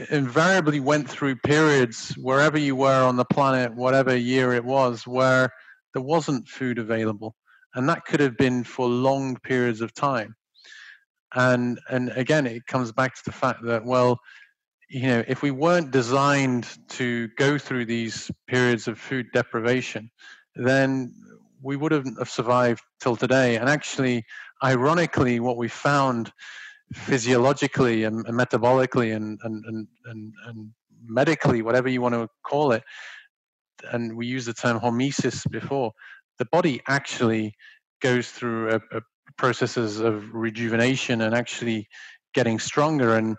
invariably 0.10 0.80
went 0.80 1.10
through 1.10 1.36
periods 1.38 2.14
wherever 2.18 2.58
you 2.58 2.76
were 2.76 3.04
on 3.04 3.16
the 3.16 3.26
planet, 3.26 3.74
whatever 3.76 4.16
year 4.16 4.54
it 4.54 4.64
was, 4.64 5.08
where 5.08 5.52
there 5.94 6.02
wasn't 6.02 6.48
food 6.48 6.80
available, 6.80 7.36
and 7.76 7.88
that 7.90 8.06
could 8.06 8.20
have 8.20 8.38
been 8.38 8.64
for 8.64 8.88
long 8.88 9.38
periods 9.38 9.82
of 9.82 9.94
time. 9.94 10.36
And 11.34 11.80
and 11.90 12.10
again, 12.16 12.48
it 12.48 12.66
comes 12.66 12.92
back 12.92 13.16
to 13.16 13.22
the 13.26 13.32
fact 13.32 13.64
that 13.64 13.86
well, 13.86 14.20
you 14.90 15.04
know, 15.04 15.24
if 15.28 15.42
we 15.42 15.52
weren't 15.52 15.92
designed 15.92 16.68
to 16.90 17.28
go 17.38 17.58
through 17.58 17.86
these 17.86 18.32
periods 18.48 18.88
of 18.88 19.00
food 19.00 19.28
deprivation, 19.34 20.10
then 20.56 21.14
we 21.62 21.76
wouldn't 21.76 22.18
have 22.18 22.30
survived 22.30 22.82
till 23.00 23.16
today. 23.16 23.58
And 23.58 23.70
actually, 23.70 24.26
ironically, 24.64 25.40
what 25.40 25.58
we 25.58 25.68
found 25.68 26.32
physiologically 26.94 28.04
and, 28.04 28.26
and 28.26 28.38
metabolically 28.38 29.16
and, 29.16 29.40
and, 29.44 29.64
and, 29.66 29.88
and, 30.06 30.34
and 30.46 30.72
medically, 31.06 31.62
whatever 31.62 31.90
you 31.90 32.02
want 32.02 32.16
to 32.16 32.28
call 32.44 32.72
it, 32.72 32.84
and 33.92 34.16
we 34.16 34.26
used 34.26 34.48
the 34.48 34.54
term 34.54 34.80
hormesis 34.80 35.50
before, 35.50 35.92
the 36.38 36.46
body 36.46 36.82
actually 36.88 37.54
goes 38.02 38.30
through 38.30 38.72
a, 38.72 38.98
a 38.98 39.02
processes 39.38 40.00
of 40.00 40.34
rejuvenation 40.34 41.22
and 41.22 41.36
actually 41.36 41.88
getting 42.34 42.60
stronger. 42.60 43.16
And 43.16 43.38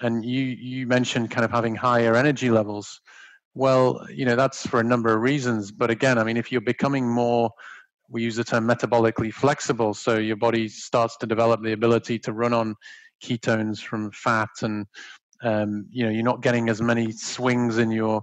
and 0.00 0.24
you 0.24 0.42
you 0.42 0.86
mentioned 0.86 1.30
kind 1.30 1.44
of 1.44 1.50
having 1.50 1.74
higher 1.74 2.14
energy 2.14 2.50
levels. 2.50 3.00
Well, 3.54 4.06
you 4.10 4.24
know 4.24 4.36
that's 4.36 4.66
for 4.66 4.80
a 4.80 4.84
number 4.84 5.14
of 5.14 5.20
reasons. 5.20 5.70
But 5.72 5.90
again, 5.90 6.18
I 6.18 6.24
mean, 6.24 6.36
if 6.36 6.50
you're 6.52 6.60
becoming 6.60 7.08
more 7.08 7.50
we 8.12 8.22
use 8.22 8.36
the 8.36 8.44
term 8.44 8.68
metabolically 8.68 9.32
flexible. 9.32 9.94
So 9.94 10.18
your 10.18 10.36
body 10.36 10.68
starts 10.68 11.16
to 11.18 11.26
develop 11.26 11.62
the 11.62 11.72
ability 11.72 12.18
to 12.20 12.32
run 12.32 12.52
on 12.52 12.76
ketones 13.24 13.80
from 13.80 14.10
fat, 14.12 14.50
and 14.60 14.86
um, 15.42 15.86
you 15.90 16.04
know 16.04 16.10
you're 16.10 16.22
not 16.22 16.42
getting 16.42 16.68
as 16.68 16.80
many 16.80 17.10
swings 17.10 17.78
in 17.78 17.90
your 17.90 18.22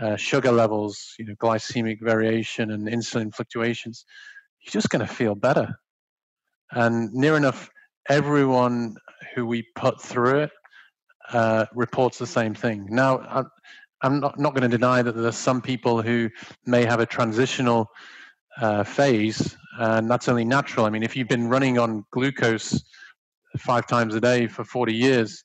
uh, 0.00 0.16
sugar 0.16 0.52
levels, 0.52 1.14
you 1.18 1.26
know, 1.26 1.34
glycemic 1.34 2.00
variation 2.00 2.70
and 2.70 2.88
insulin 2.88 3.34
fluctuations. 3.34 4.04
You're 4.60 4.72
just 4.72 4.88
going 4.88 5.06
to 5.06 5.12
feel 5.12 5.34
better, 5.34 5.74
and 6.70 7.12
near 7.12 7.36
enough 7.36 7.68
everyone 8.08 8.96
who 9.34 9.46
we 9.46 9.66
put 9.74 10.00
through 10.00 10.40
it 10.40 10.50
uh, 11.32 11.66
reports 11.74 12.18
the 12.18 12.26
same 12.26 12.54
thing. 12.54 12.86
Now, 12.90 13.48
I'm 14.02 14.20
not, 14.20 14.38
not 14.38 14.54
going 14.54 14.70
to 14.70 14.76
deny 14.76 15.00
that 15.00 15.16
there's 15.16 15.36
some 15.36 15.62
people 15.62 16.02
who 16.02 16.28
may 16.66 16.84
have 16.84 17.00
a 17.00 17.06
transitional 17.06 17.88
uh, 18.60 18.84
phase, 18.84 19.56
and 19.78 20.10
that's 20.10 20.28
only 20.28 20.44
natural. 20.44 20.86
I 20.86 20.90
mean, 20.90 21.02
if 21.02 21.16
you've 21.16 21.28
been 21.28 21.48
running 21.48 21.78
on 21.78 22.04
glucose 22.10 22.84
five 23.58 23.86
times 23.86 24.14
a 24.14 24.20
day 24.20 24.46
for 24.46 24.64
40 24.64 24.94
years, 24.94 25.44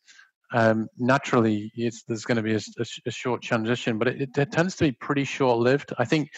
um, 0.52 0.88
naturally 0.98 1.72
there's 1.76 2.26
going 2.26 2.38
to 2.38 2.42
be 2.42 2.56
a, 2.56 2.60
a, 2.80 2.86
a 3.06 3.12
short 3.12 3.42
transition, 3.42 3.98
but 3.98 4.08
it, 4.08 4.38
it, 4.38 4.52
tends 4.52 4.76
to 4.78 4.86
be 4.86 4.92
pretty 4.94 5.24
short-lived. 5.24 5.94
I 6.00 6.06
think 6.06 6.32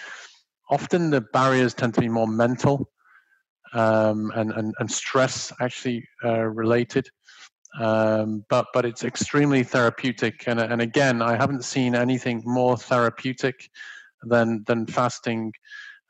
often 0.70 1.10
the 1.10 1.22
barriers 1.22 1.74
tend 1.74 1.94
to 1.94 2.02
be 2.02 2.10
more 2.10 2.28
mental 2.28 2.90
um, 3.74 4.32
and, 4.36 4.52
and, 4.52 4.74
and 4.80 4.92
stress 4.92 5.54
actually 5.62 6.06
uh, 6.26 6.42
related. 6.42 7.10
Um, 7.80 8.44
but 8.50 8.66
but 8.74 8.86
it's 8.86 9.06
extremely 9.06 9.64
therapeutic, 9.64 10.44
and 10.46 10.60
and 10.60 10.82
again, 10.82 11.22
I 11.22 11.38
haven't 11.38 11.64
seen 11.64 11.96
anything 11.96 12.44
more 12.46 12.76
therapeutic 12.76 13.70
than 14.24 14.66
than 14.68 14.86
fasting 14.86 15.54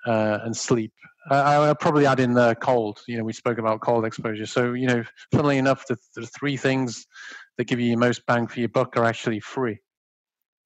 uh, 0.05 0.39
and 0.43 0.55
sleep. 0.55 0.91
I, 1.29 1.59
will 1.59 1.75
probably 1.75 2.05
add 2.05 2.19
in 2.19 2.33
the 2.33 2.55
cold. 2.55 3.01
You 3.07 3.17
know, 3.17 3.23
we 3.23 3.33
spoke 3.33 3.57
about 3.57 3.81
cold 3.81 4.05
exposure. 4.05 4.45
So, 4.45 4.73
you 4.73 4.87
know, 4.87 5.03
funnily 5.31 5.57
enough, 5.57 5.85
the, 5.87 5.97
the 6.15 6.25
three 6.25 6.57
things 6.57 7.05
that 7.57 7.65
give 7.65 7.79
you 7.79 7.91
the 7.91 7.97
most 7.97 8.25
bang 8.25 8.47
for 8.47 8.59
your 8.59 8.69
buck 8.69 8.97
are 8.97 9.05
actually 9.05 9.39
free. 9.39 9.79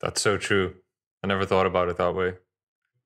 That's 0.02 0.22
so 0.22 0.38
true. 0.38 0.76
I 1.24 1.28
never 1.28 1.46
thought 1.46 1.66
about 1.66 1.90
it 1.90 1.98
that 1.98 2.16
way. 2.16 2.34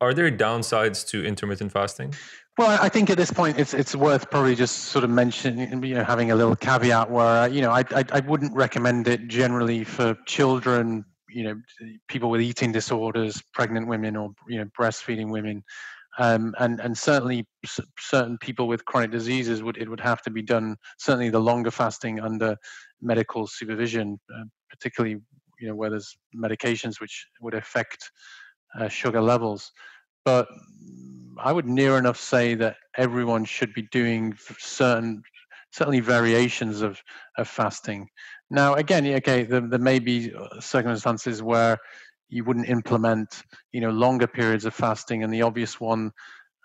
Are 0.01 0.13
there 0.13 0.31
downsides 0.31 1.05
to 1.09 1.25
intermittent 1.25 1.71
fasting? 1.71 2.13
Well, 2.57 2.77
I 2.81 2.89
think 2.89 3.09
at 3.09 3.17
this 3.17 3.31
point 3.31 3.57
it's 3.57 3.73
it's 3.73 3.95
worth 3.95 4.29
probably 4.29 4.55
just 4.55 4.85
sort 4.85 5.03
of 5.03 5.09
mentioning, 5.09 5.83
you 5.83 5.95
know, 5.95 6.03
having 6.03 6.31
a 6.31 6.35
little 6.35 6.55
caveat 6.55 7.09
where 7.09 7.47
you 7.47 7.61
know 7.61 7.71
I 7.71 7.83
I, 7.91 8.03
I 8.11 8.19
wouldn't 8.21 8.53
recommend 8.53 9.07
it 9.07 9.27
generally 9.27 9.83
for 9.83 10.17
children, 10.25 11.05
you 11.29 11.43
know, 11.43 11.61
people 12.07 12.29
with 12.29 12.41
eating 12.41 12.71
disorders, 12.71 13.41
pregnant 13.53 13.87
women, 13.87 14.15
or 14.15 14.31
you 14.47 14.57
know, 14.57 14.69
breastfeeding 14.77 15.29
women 15.29 15.63
um, 16.17 16.55
and 16.59 16.79
and 16.79 16.97
certainly 16.97 17.45
certain 17.97 18.37
people 18.39 18.67
with 18.67 18.85
chronic 18.85 19.11
diseases 19.11 19.61
would 19.63 19.77
it 19.77 19.89
would 19.89 19.99
have 19.99 20.21
to 20.23 20.31
be 20.31 20.41
done. 20.41 20.75
Certainly, 20.97 21.29
the 21.29 21.39
longer 21.39 21.71
fasting 21.71 22.19
under 22.19 22.57
medical 23.01 23.47
supervision, 23.47 24.19
uh, 24.35 24.43
particularly 24.69 25.17
you 25.59 25.67
know 25.67 25.75
where 25.75 25.89
there's 25.89 26.17
medications 26.35 26.99
which 26.99 27.27
would 27.41 27.53
affect 27.53 28.11
uh, 28.79 28.87
sugar 28.87 29.21
levels. 29.21 29.71
But 30.25 30.47
I 31.37 31.51
would 31.53 31.67
near 31.67 31.97
enough 31.97 32.19
say 32.19 32.55
that 32.55 32.75
everyone 32.97 33.45
should 33.45 33.73
be 33.73 33.83
doing 33.91 34.35
certain 34.57 35.23
certainly 35.71 35.99
variations 35.99 36.81
of, 36.81 37.01
of 37.37 37.47
fasting. 37.47 38.07
Now, 38.49 38.73
again, 38.73 39.05
okay, 39.05 39.43
there, 39.43 39.61
there 39.61 39.79
may 39.79 39.99
be 39.99 40.33
uh, 40.33 40.59
circumstances 40.59 41.43
where 41.43 41.77
you 42.29 42.43
wouldn't 42.43 42.69
implement 42.69 43.43
you 43.71 43.81
know 43.81 43.89
longer 43.89 44.27
periods 44.27 44.65
of 44.65 44.73
fasting. 44.73 45.23
And 45.23 45.33
the 45.33 45.41
obvious 45.41 45.79
one 45.79 46.11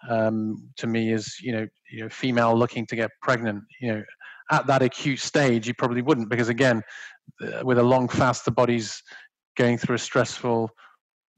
um, 0.09 0.69
to 0.77 0.87
me 0.87 1.13
is 1.13 1.37
you 1.41 1.53
know 1.53 1.67
you 1.91 2.03
know 2.03 2.09
female 2.09 2.57
looking 2.57 2.87
to 2.87 2.97
get 2.97 3.11
pregnant 3.23 3.65
you 3.81 3.93
know 3.93 4.03
at 4.51 4.67
that 4.67 4.83
acute 4.83 5.19
stage 5.19 5.67
you 5.67 5.75
probably 5.75 6.03
wouldn't. 6.03 6.31
Because 6.31 6.49
again 6.49 6.83
with 7.63 7.79
a 7.79 7.83
long 7.83 8.09
fast 8.09 8.45
the 8.45 8.51
body's 8.51 9.03
going 9.57 9.79
through 9.79 9.97
a 9.97 9.99
stressful 9.99 10.71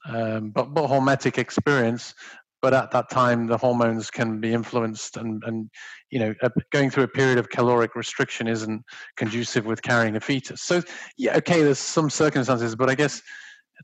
um, 0.08 0.50
but, 0.50 0.72
but 0.72 0.88
hormetic 0.88 1.38
experience. 1.38 2.14
But 2.62 2.74
at 2.74 2.90
that 2.92 3.10
time 3.10 3.46
the 3.46 3.58
hormones 3.58 4.10
can 4.10 4.40
be 4.40 4.52
influenced 4.52 5.18
and, 5.18 5.42
and 5.46 5.70
you 6.10 6.18
know 6.18 6.34
going 6.72 6.90
through 6.90 7.04
a 7.04 7.08
period 7.08 7.38
of 7.38 7.48
caloric 7.48 7.94
restriction 7.94 8.48
isn't 8.48 8.82
conducive 9.16 9.66
with 9.66 9.82
carrying 9.82 10.16
a 10.16 10.20
fetus. 10.20 10.62
So 10.62 10.82
yeah 11.16 11.36
okay 11.36 11.62
there's 11.62 11.78
some 11.78 12.10
circumstances 12.10 12.74
but 12.74 12.88
i 12.88 12.94
guess 12.94 13.22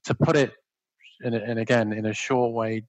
to 0.04 0.14
put 0.14 0.36
it 0.36 0.52
in, 1.22 1.34
and 1.34 1.58
again 1.58 1.92
in 1.92 2.06
a 2.06 2.12
short 2.12 2.52
way, 2.52 2.84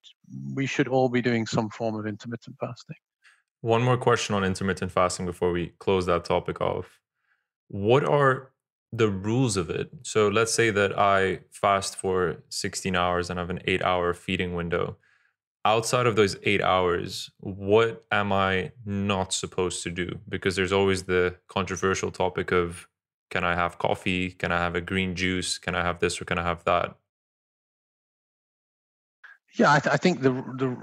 we 0.53 0.65
should 0.65 0.87
all 0.87 1.09
be 1.09 1.21
doing 1.21 1.45
some 1.45 1.69
form 1.69 1.95
of 1.95 2.07
intermittent 2.07 2.55
fasting. 2.59 2.97
One 3.61 3.81
more 3.81 3.97
question 3.97 4.35
on 4.35 4.43
intermittent 4.43 4.91
fasting 4.91 5.25
before 5.25 5.51
we 5.51 5.73
close 5.79 6.05
that 6.07 6.25
topic 6.25 6.59
off. 6.59 6.99
What 7.69 8.03
are 8.03 8.51
the 8.91 9.09
rules 9.09 9.57
of 9.57 9.69
it? 9.69 9.89
So 10.03 10.27
let's 10.27 10.53
say 10.53 10.69
that 10.69 10.97
I 10.99 11.39
fast 11.51 11.95
for 11.95 12.43
16 12.49 12.95
hours 12.95 13.29
and 13.29 13.39
have 13.39 13.49
an 13.49 13.61
eight 13.65 13.81
hour 13.81 14.13
feeding 14.13 14.53
window. 14.53 14.97
Outside 15.65 16.07
of 16.07 16.17
those 16.17 16.35
eight 16.43 16.61
hours, 16.61 17.31
what 17.39 18.03
am 18.11 18.33
I 18.33 18.73
not 18.85 19.31
supposed 19.31 19.81
to 19.83 19.89
do? 19.89 20.19
Because 20.27 20.57
there's 20.57 20.73
always 20.73 21.03
the 21.03 21.37
controversial 21.47 22.11
topic 22.11 22.51
of 22.51 22.87
can 23.33 23.43
I 23.43 23.55
have 23.55 23.79
coffee? 23.79 24.29
Can 24.29 24.51
I 24.51 24.59
have 24.59 24.75
a 24.75 24.81
green 24.81 25.15
juice? 25.15 25.57
Can 25.57 25.73
I 25.73 25.81
have 25.81 25.97
this 25.99 26.21
or 26.21 26.25
can 26.25 26.37
I 26.37 26.43
have 26.43 26.63
that? 26.65 26.93
Yeah, 29.57 29.73
I, 29.73 29.79
th- 29.79 29.91
I 29.91 29.97
think 29.97 30.21
the, 30.21 30.31
the 30.31 30.77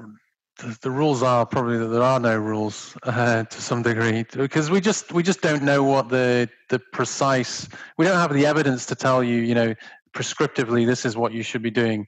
the 0.82 0.90
rules 0.90 1.22
are 1.22 1.46
probably 1.46 1.78
that 1.78 1.86
there 1.86 2.02
are 2.02 2.18
no 2.18 2.36
rules 2.36 2.96
uh, 3.04 3.44
to 3.44 3.62
some 3.62 3.82
degree 3.82 4.26
because 4.34 4.68
we 4.68 4.80
just 4.80 5.12
we 5.12 5.22
just 5.22 5.40
don't 5.40 5.62
know 5.62 5.82
what 5.84 6.08
the 6.08 6.50
the 6.68 6.78
precise 6.92 7.68
we 7.96 8.04
don't 8.04 8.18
have 8.18 8.34
the 8.34 8.44
evidence 8.44 8.84
to 8.84 8.94
tell 8.94 9.24
you 9.24 9.36
you 9.36 9.54
know 9.54 9.74
prescriptively 10.14 10.84
this 10.84 11.06
is 11.06 11.16
what 11.16 11.32
you 11.32 11.42
should 11.42 11.62
be 11.62 11.70
doing 11.70 12.06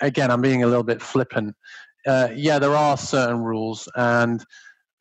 again 0.00 0.30
i'm 0.30 0.40
being 0.40 0.62
a 0.62 0.68
little 0.68 0.84
bit 0.84 1.02
flippant 1.02 1.56
uh, 2.06 2.28
yeah 2.32 2.60
there 2.60 2.76
are 2.76 2.96
certain 2.96 3.40
rules 3.40 3.88
and 3.96 4.44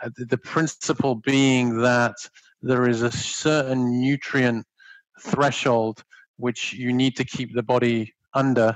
uh, 0.01 0.09
the, 0.17 0.25
the 0.25 0.38
principle 0.39 1.13
being 1.13 1.77
that 1.77 2.15
there 2.62 2.88
is 2.88 3.01
a 3.01 3.12
certain 3.12 3.99
nutrient 3.99 4.66
threshold 5.22 6.03
which 6.38 6.74
you 6.74 6.91
need 6.91 7.16
to 7.16 7.24
keep 7.24 7.53
the 7.53 7.64
body 7.64 8.14
under 8.34 8.76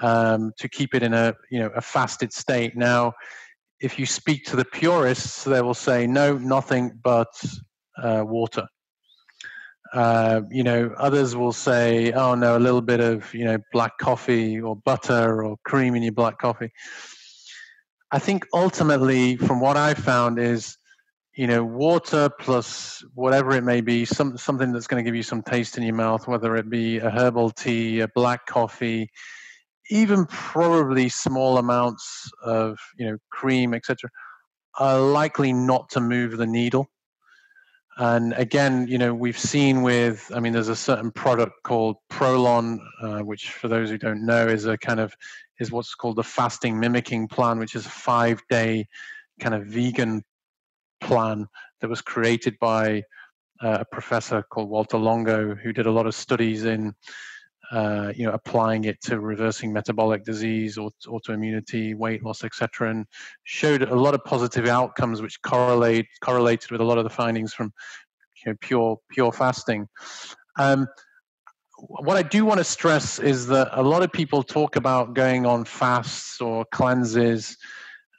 um, 0.00 0.52
to 0.58 0.68
keep 0.68 0.94
it 0.94 1.02
in 1.02 1.14
a 1.14 1.34
you 1.50 1.58
know 1.58 1.70
a 1.74 1.80
fasted 1.80 2.32
state. 2.32 2.76
Now, 2.76 3.14
if 3.80 3.98
you 3.98 4.06
speak 4.06 4.44
to 4.46 4.56
the 4.56 4.64
purists, 4.64 5.44
they 5.44 5.60
will 5.60 5.74
say 5.74 6.06
no, 6.06 6.38
nothing 6.38 6.98
but 7.02 7.32
uh, 8.02 8.24
water. 8.26 8.66
Uh, 9.92 10.40
you 10.50 10.62
know, 10.62 10.94
others 10.96 11.36
will 11.36 11.52
say, 11.52 12.12
oh 12.12 12.34
no, 12.34 12.56
a 12.56 12.58
little 12.58 12.80
bit 12.80 13.00
of 13.00 13.32
you 13.34 13.44
know 13.44 13.58
black 13.72 13.98
coffee 13.98 14.60
or 14.60 14.76
butter 14.76 15.44
or 15.44 15.56
cream 15.64 15.94
in 15.94 16.02
your 16.02 16.12
black 16.12 16.38
coffee. 16.38 16.72
I 18.10 18.18
think 18.18 18.46
ultimately, 18.52 19.36
from 19.36 19.60
what 19.60 19.76
I've 19.76 19.98
found, 19.98 20.38
is 20.38 20.76
you 21.34 21.46
know, 21.46 21.64
water 21.64 22.28
plus 22.28 23.02
whatever 23.14 23.52
it 23.52 23.62
may 23.62 23.80
be, 23.80 24.04
some 24.04 24.36
something 24.36 24.72
that's 24.72 24.86
going 24.86 25.02
to 25.02 25.08
give 25.08 25.16
you 25.16 25.22
some 25.22 25.42
taste 25.42 25.78
in 25.78 25.82
your 25.82 25.94
mouth, 25.94 26.28
whether 26.28 26.56
it 26.56 26.68
be 26.68 26.98
a 26.98 27.10
herbal 27.10 27.50
tea, 27.50 28.00
a 28.00 28.08
black 28.08 28.46
coffee, 28.46 29.08
even 29.90 30.26
probably 30.26 31.08
small 31.08 31.56
amounts 31.56 32.30
of 32.42 32.78
you 32.98 33.10
know 33.10 33.16
cream, 33.30 33.72
etc. 33.72 34.10
are 34.78 35.00
likely 35.00 35.52
not 35.52 35.88
to 35.90 36.00
move 36.00 36.36
the 36.36 36.46
needle. 36.46 36.88
And 37.98 38.32
again, 38.34 38.86
you 38.88 38.96
know, 38.96 39.12
we've 39.12 39.38
seen 39.38 39.82
with, 39.82 40.30
I 40.34 40.40
mean, 40.40 40.54
there's 40.54 40.68
a 40.68 40.76
certain 40.76 41.10
product 41.10 41.62
called 41.62 41.96
Prolon, 42.10 42.78
uh, 43.02 43.18
which 43.18 43.50
for 43.50 43.68
those 43.68 43.90
who 43.90 43.98
don't 43.98 44.24
know 44.24 44.48
is 44.48 44.64
a 44.64 44.78
kind 44.78 44.98
of, 44.98 45.14
is 45.60 45.70
what's 45.70 45.94
called 45.94 46.16
the 46.16 46.22
fasting 46.22 46.80
mimicking 46.80 47.28
plan, 47.28 47.58
which 47.58 47.74
is 47.74 47.84
a 47.84 47.90
five 47.90 48.40
day 48.48 48.88
kind 49.40 49.54
of 49.54 49.66
vegan 49.66 50.24
plan 51.02 51.46
that 51.80 51.90
was 51.90 52.00
created 52.00 52.58
by 52.60 53.02
uh, 53.62 53.78
a 53.80 53.84
professor 53.84 54.42
called 54.42 54.68
Walter 54.68 54.98
Longo, 54.98 55.54
who 55.54 55.72
did 55.72 55.86
a 55.86 55.90
lot 55.90 56.06
of 56.06 56.14
studies 56.14 56.64
in 56.64 56.94
uh, 57.72 58.12
you 58.14 58.26
know, 58.26 58.32
applying 58.32 58.84
it 58.84 59.00
to 59.00 59.18
reversing 59.18 59.72
metabolic 59.72 60.24
disease, 60.24 60.76
or 60.76 60.90
autoimmunity, 61.06 61.96
weight 61.96 62.22
loss, 62.22 62.44
etc., 62.44 62.90
and 62.90 63.06
showed 63.44 63.82
a 63.82 63.94
lot 63.94 64.12
of 64.12 64.22
positive 64.24 64.66
outcomes, 64.66 65.22
which 65.22 65.40
correlate 65.40 66.06
correlated 66.22 66.70
with 66.70 66.82
a 66.82 66.84
lot 66.84 66.98
of 66.98 67.04
the 67.04 67.10
findings 67.10 67.54
from 67.54 67.72
you 68.44 68.52
know, 68.52 68.56
pure 68.60 68.98
pure 69.10 69.32
fasting. 69.32 69.88
Um, 70.58 70.86
what 71.78 72.18
I 72.18 72.22
do 72.22 72.44
want 72.44 72.58
to 72.58 72.64
stress 72.64 73.18
is 73.18 73.46
that 73.46 73.68
a 73.72 73.82
lot 73.82 74.02
of 74.02 74.12
people 74.12 74.42
talk 74.42 74.76
about 74.76 75.14
going 75.14 75.46
on 75.46 75.64
fasts 75.64 76.42
or 76.42 76.66
cleanses, 76.72 77.56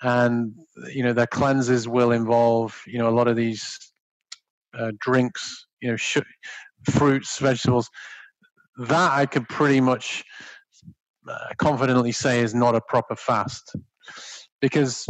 and 0.04 0.54
you 0.94 1.02
know 1.02 1.14
their 1.14 1.28
cleanses 1.28 1.88
will 1.88 2.12
involve 2.12 2.80
you 2.86 3.00
know 3.00 3.10
a 3.10 3.16
lot 3.16 3.28
of 3.28 3.36
these 3.36 3.80
uh, 4.78 4.92
drinks, 5.00 5.68
you 5.82 5.92
know, 5.92 5.98
sh- 5.98 6.18
fruits, 6.92 7.38
vegetables. 7.40 7.90
That 8.78 9.12
I 9.12 9.26
could 9.26 9.48
pretty 9.50 9.82
much 9.82 10.24
uh, 11.28 11.50
confidently 11.58 12.12
say 12.12 12.40
is 12.42 12.56
not 12.56 12.76
a 12.76 12.82
proper 12.82 13.16
fast. 13.16 13.76
Because 14.62 15.08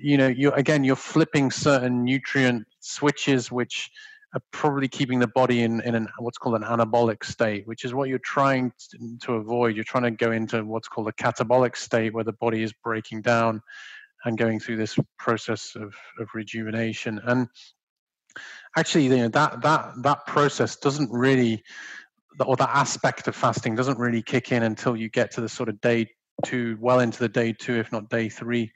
you 0.00 0.16
know 0.18 0.26
you 0.26 0.50
again 0.52 0.82
you're 0.82 0.96
flipping 0.96 1.50
certain 1.50 2.04
nutrient 2.04 2.66
switches 2.80 3.52
which 3.52 3.88
are 4.34 4.40
probably 4.52 4.88
keeping 4.88 5.20
the 5.20 5.28
body 5.28 5.62
in, 5.62 5.80
in 5.82 5.94
an 5.94 6.08
what's 6.18 6.38
called 6.38 6.56
an 6.56 6.62
anabolic 6.62 7.24
state 7.24 7.66
which 7.68 7.84
is 7.84 7.94
what 7.94 8.08
you're 8.08 8.18
trying 8.18 8.72
to 9.22 9.34
avoid. 9.34 9.76
You're 9.76 9.84
trying 9.84 10.04
to 10.04 10.10
go 10.10 10.32
into 10.32 10.64
what's 10.64 10.88
called 10.88 11.08
a 11.08 11.12
catabolic 11.12 11.76
state 11.76 12.14
where 12.14 12.24
the 12.24 12.32
body 12.32 12.64
is 12.64 12.72
breaking 12.82 13.22
down 13.22 13.62
and 14.26 14.36
going 14.36 14.60
through 14.60 14.76
this 14.76 14.98
process 15.18 15.74
of, 15.74 15.94
of 16.18 16.28
rejuvenation 16.34 17.20
and 17.26 17.48
actually 18.76 19.04
you 19.04 19.16
know 19.16 19.28
that 19.28 19.62
that 19.62 19.90
that 20.02 20.26
process 20.26 20.76
doesn't 20.76 21.10
really 21.10 21.62
or 22.44 22.56
that 22.56 22.70
aspect 22.70 23.28
of 23.28 23.34
fasting 23.34 23.74
doesn't 23.74 23.98
really 23.98 24.22
kick 24.22 24.52
in 24.52 24.62
until 24.62 24.96
you 24.96 25.08
get 25.08 25.30
to 25.30 25.40
the 25.40 25.48
sort 25.48 25.68
of 25.68 25.80
day 25.80 26.06
two, 26.44 26.76
well 26.80 27.00
into 27.00 27.18
the 27.18 27.28
day 27.28 27.52
two, 27.52 27.76
if 27.76 27.90
not 27.92 28.10
day 28.10 28.28
three 28.28 28.70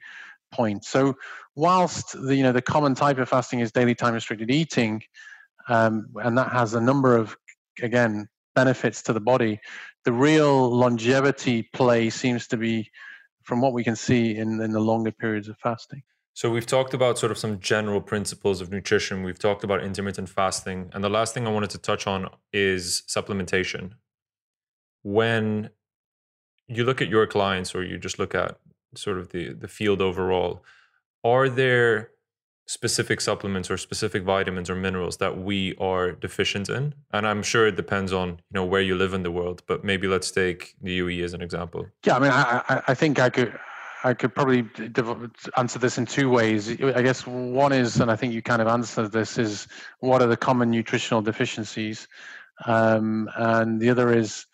point. 0.51 0.83
So, 0.83 1.15
whilst 1.55 2.13
the 2.13 2.35
you 2.35 2.43
know 2.43 2.51
the 2.51 2.61
common 2.61 2.95
type 2.95 3.17
of 3.17 3.29
fasting 3.29 3.59
is 3.59 3.71
daily 3.71 3.95
time 3.95 4.13
restricted 4.13 4.51
eating, 4.51 5.03
um, 5.69 6.07
and 6.23 6.37
that 6.37 6.51
has 6.51 6.73
a 6.73 6.81
number 6.81 7.15
of 7.15 7.35
again 7.81 8.27
benefits 8.55 9.01
to 9.03 9.13
the 9.13 9.21
body, 9.21 9.59
the 10.05 10.13
real 10.13 10.69
longevity 10.69 11.63
play 11.73 12.09
seems 12.09 12.47
to 12.47 12.57
be, 12.57 12.89
from 13.43 13.61
what 13.61 13.73
we 13.73 13.83
can 13.83 13.95
see, 13.95 14.35
in 14.35 14.61
in 14.61 14.71
the 14.71 14.79
longer 14.79 15.11
periods 15.11 15.47
of 15.47 15.57
fasting. 15.57 16.03
So 16.33 16.49
we've 16.49 16.65
talked 16.65 16.93
about 16.93 17.17
sort 17.17 17.31
of 17.31 17.37
some 17.37 17.59
general 17.59 18.01
principles 18.01 18.61
of 18.61 18.71
nutrition. 18.71 19.23
We've 19.23 19.37
talked 19.37 19.63
about 19.63 19.83
intermittent 19.83 20.29
fasting. 20.29 20.89
And 20.93 21.03
the 21.03 21.09
last 21.09 21.33
thing 21.33 21.45
I 21.45 21.51
wanted 21.51 21.71
to 21.71 21.77
touch 21.77 22.07
on 22.07 22.29
is 22.53 23.03
supplementation. 23.07 23.91
When 25.03 25.71
you 26.67 26.85
look 26.85 27.01
at 27.01 27.09
your 27.09 27.27
clients 27.27 27.75
or 27.75 27.83
you 27.83 27.97
just 27.97 28.17
look 28.17 28.33
at 28.33 28.57
sort 28.95 29.17
of 29.17 29.29
the, 29.29 29.53
the 29.53 29.67
field 29.67 30.01
overall, 30.01 30.63
are 31.23 31.49
there 31.49 32.11
specific 32.71 33.19
supplements 33.19 33.69
or 33.69 33.75
specific 33.75 34.23
vitamins 34.23 34.69
or 34.69 34.75
minerals 34.75 35.17
that 35.17 35.37
we 35.37 35.75
are 35.75 36.13
deficient 36.13 36.69
in? 36.69 36.93
And 37.11 37.27
I'm 37.27 37.43
sure 37.43 37.67
it 37.67 37.75
depends 37.75 38.13
on, 38.13 38.29
you 38.29 38.53
know, 38.53 38.65
where 38.65 38.81
you 38.81 38.95
live 38.95 39.13
in 39.13 39.23
the 39.23 39.31
world, 39.31 39.61
but 39.67 39.83
maybe 39.83 40.07
let's 40.07 40.31
take 40.31 40.75
the 40.81 40.99
UAE 40.99 41.21
as 41.25 41.33
an 41.33 41.41
example. 41.41 41.87
Yeah, 42.05 42.15
I 42.15 42.19
mean, 42.19 42.31
I, 42.31 42.81
I 42.87 42.93
think 42.93 43.19
I 43.19 43.29
could 43.29 43.53
I 44.03 44.13
could 44.13 44.33
probably 44.33 44.67
answer 45.57 45.79
this 45.79 45.97
in 45.97 46.05
two 46.05 46.29
ways. 46.29 46.69
I 46.81 47.01
guess 47.03 47.27
one 47.27 47.73
is, 47.73 47.99
and 47.99 48.09
I 48.09 48.15
think 48.15 48.33
you 48.33 48.41
kind 48.41 48.61
of 48.61 48.67
answered 48.67 49.11
this, 49.11 49.37
is 49.37 49.67
what 49.99 50.21
are 50.23 50.27
the 50.27 50.37
common 50.37 50.71
nutritional 50.71 51.21
deficiencies, 51.21 52.07
um, 52.65 53.29
and 53.35 53.79
the 53.79 53.89
other 53.89 54.11
is, 54.11 54.47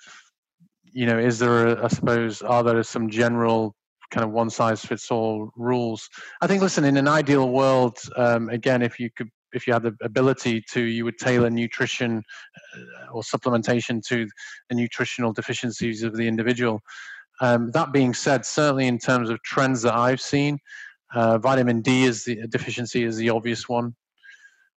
you 0.91 1.05
know, 1.05 1.18
is 1.18 1.39
there, 1.39 1.68
a, 1.68 1.86
I 1.86 1.88
suppose, 1.88 2.41
are 2.41 2.63
there 2.63 2.84
some 2.84 3.09
general 3.09 3.74
kind 4.11 4.23
of 4.23 4.31
one 4.31 4.49
size 4.49 4.83
fits 4.83 5.11
all 5.11 5.51
rules? 5.55 6.09
I 6.41 6.47
think, 6.47 6.61
listen, 6.61 6.83
in 6.83 6.97
an 6.97 7.07
ideal 7.07 7.49
world, 7.49 7.97
um, 8.15 8.49
again, 8.49 8.81
if 8.81 8.99
you 8.99 9.09
could 9.15 9.29
if 9.53 9.65
you 9.65 9.71
had 9.73 9.83
the 9.83 9.95
ability 10.01 10.61
to, 10.69 10.81
you 10.81 11.05
would 11.05 11.17
tailor 11.17 11.49
nutrition 11.49 12.21
uh, 12.75 13.11
or 13.11 13.21
supplementation 13.21 14.05
to 14.05 14.27
the 14.69 14.75
nutritional 14.75 15.31
deficiencies 15.31 16.03
of 16.03 16.15
the 16.17 16.27
individual. 16.27 16.81
Um, 17.39 17.71
that 17.71 17.93
being 17.93 18.13
said, 18.13 18.45
certainly 18.45 18.87
in 18.87 18.97
terms 18.99 19.29
of 19.29 19.41
trends 19.43 19.81
that 19.83 19.95
I've 19.95 20.21
seen, 20.21 20.59
uh, 21.15 21.37
vitamin 21.37 21.81
D 21.81 22.03
is 22.03 22.25
the 22.25 22.45
deficiency 22.47 23.03
is 23.03 23.15
the 23.15 23.29
obvious 23.29 23.69
one. 23.69 23.95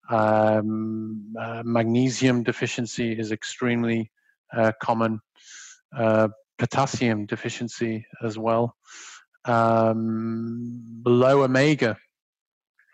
Um, 0.08 1.34
uh, 1.38 1.62
magnesium 1.64 2.42
deficiency 2.42 3.18
is 3.18 3.32
extremely 3.32 4.10
uh, 4.56 4.72
common. 4.80 5.20
Uh, 5.96 6.28
potassium 6.60 7.24
deficiency 7.24 8.06
as 8.22 8.38
well. 8.38 8.76
Um, 9.44 11.02
low 11.04 11.42
omega 11.42 11.96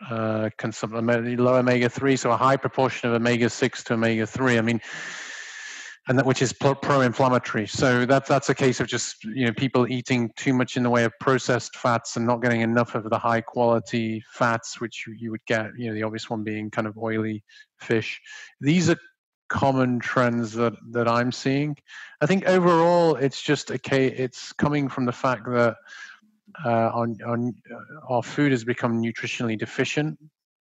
uh, 0.09 0.51
consumption, 0.59 1.37
low 1.37 1.55
omega 1.55 1.89
three, 1.89 2.17
so 2.17 2.31
a 2.31 2.37
high 2.37 2.57
proportion 2.57 3.09
of 3.09 3.15
omega 3.15 3.49
six 3.51 3.83
to 3.85 3.95
omega 3.95 4.27
three. 4.27 4.59
I 4.59 4.61
mean, 4.61 4.81
and 6.09 6.19
that 6.19 6.27
which 6.27 6.41
is 6.41 6.53
pro-inflammatory. 6.53 7.67
So 7.67 8.07
that 8.07 8.27
that's 8.27 8.49
a 8.49 8.55
case 8.55 8.79
of 8.79 8.87
just 8.87 9.25
you 9.25 9.47
know 9.47 9.53
people 9.53 9.91
eating 9.91 10.31
too 10.37 10.55
much 10.55 10.77
in 10.77 10.83
the 10.83 10.91
way 10.91 11.05
of 11.05 11.13
processed 11.19 11.77
fats 11.77 12.17
and 12.17 12.27
not 12.27 12.43
getting 12.43 12.61
enough 12.61 12.95
of 12.95 13.11
the 13.11 13.19
high 13.19 13.41
quality 13.41 14.23
fats, 14.31 14.81
which 14.81 15.05
you 15.19 15.31
would 15.31 15.45
get. 15.47 15.71
You 15.77 15.89
know, 15.89 15.95
the 15.95 16.05
obvious 16.05 16.31
one 16.31 16.45
being 16.45 16.71
kind 16.71 16.87
of 16.87 16.97
oily 16.97 17.43
fish. 17.79 18.21
These 18.61 18.89
are 18.91 18.97
common 19.49 19.99
trends 19.99 20.53
that 20.53 20.75
that 20.93 21.09
I'm 21.09 21.33
seeing. 21.33 21.77
I 22.21 22.27
think 22.27 22.47
overall, 22.47 23.17
it's 23.17 23.43
just 23.43 23.71
a 23.71 23.79
case. 23.79 24.15
It's 24.17 24.53
coming 24.53 24.89
from 24.89 25.07
the 25.07 25.13
fact 25.13 25.47
that 25.47 25.77
uh, 26.65 26.91
on 26.95 27.17
on 27.27 27.55
uh, 27.73 28.15
our 28.15 28.23
food 28.23 28.53
has 28.53 28.65
become 28.65 29.03
nutritionally 29.03 29.59
deficient, 29.59 30.19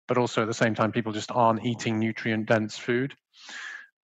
but 0.07 0.17
also 0.17 0.41
at 0.41 0.47
the 0.47 0.53
same 0.53 0.75
time, 0.75 0.91
people 0.91 1.11
just 1.11 1.31
aren't 1.31 1.65
eating 1.65 1.99
nutrient 1.99 2.47
dense 2.47 2.77
food. 2.77 3.13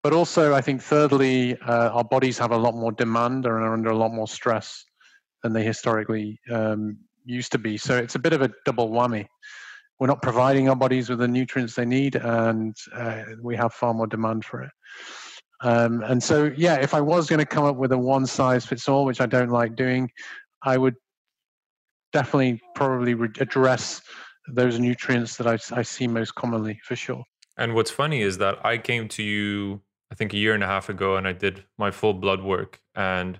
But 0.04 0.14
also, 0.14 0.54
I 0.54 0.62
think 0.62 0.82
thirdly, 0.82 1.58
uh, 1.60 1.90
our 1.90 2.04
bodies 2.04 2.38
have 2.40 2.52
a 2.52 2.58
lot 2.58 2.74
more 2.74 2.92
demand 2.92 3.46
and 3.46 3.54
are 3.54 3.74
under 3.74 3.92
a 3.92 3.98
lot 3.98 4.12
more 4.12 4.28
stress 4.28 4.84
than 5.44 5.54
they 5.54 5.64
historically 5.64 6.40
um, 6.52 6.98
used 7.24 7.52
to 7.52 7.60
be. 7.60 7.78
So 7.78 7.98
it's 7.98 8.16
a 8.16 8.20
bit 8.20 8.34
of 8.34 8.42
a 8.42 8.52
double 8.66 8.90
whammy. 8.90 9.28
We're 10.00 10.08
not 10.08 10.24
providing 10.24 10.70
our 10.70 10.76
bodies 10.76 11.10
with 11.10 11.20
the 11.20 11.28
nutrients 11.28 11.76
they 11.76 11.86
need, 11.86 12.16
and 12.16 12.76
uh, 12.96 13.24
we 13.44 13.56
have 13.56 13.74
far 13.74 13.94
more 13.94 14.08
demand 14.08 14.44
for 14.44 14.64
it. 14.64 14.72
Um, 15.62 16.02
and 16.02 16.22
so, 16.22 16.52
yeah, 16.58 16.76
if 16.76 16.96
I 16.96 17.02
was 17.02 17.30
going 17.30 17.40
to 17.40 17.46
come 17.46 17.66
up 17.66 17.76
with 17.76 17.92
a 17.92 17.98
one 17.98 18.26
size 18.26 18.66
fits 18.66 18.90
all, 18.90 19.06
which 19.06 19.22
I 19.22 19.28
don't 19.28 19.52
like 19.52 19.76
doing, 19.76 20.10
I 20.64 20.78
would 20.78 20.96
definitely 22.14 22.60
probably 22.76 23.14
re- 23.14 23.30
address 23.40 24.02
those 24.48 24.80
nutrients 24.80 25.38
that 25.38 25.48
I, 25.48 25.58
I 25.78 25.82
see 25.82 26.08
most 26.08 26.36
commonly 26.36 26.80
for 26.84 26.96
sure. 26.96 27.24
And 27.58 27.76
what's 27.76 27.92
funny 27.92 28.22
is 28.22 28.38
that 28.40 28.66
I 28.66 28.78
came 28.78 29.08
to 29.10 29.24
you 29.24 29.82
I 30.12 30.16
think 30.16 30.34
a 30.34 30.38
year 30.38 30.54
and 30.54 30.64
a 30.64 30.68
half 30.68 30.90
ago, 30.90 31.16
and 31.16 31.26
I 31.26 31.32
did 31.32 31.64
my 31.78 31.90
full 31.90 32.14
blood 32.14 32.44
work, 32.44 32.82
and 32.96 33.40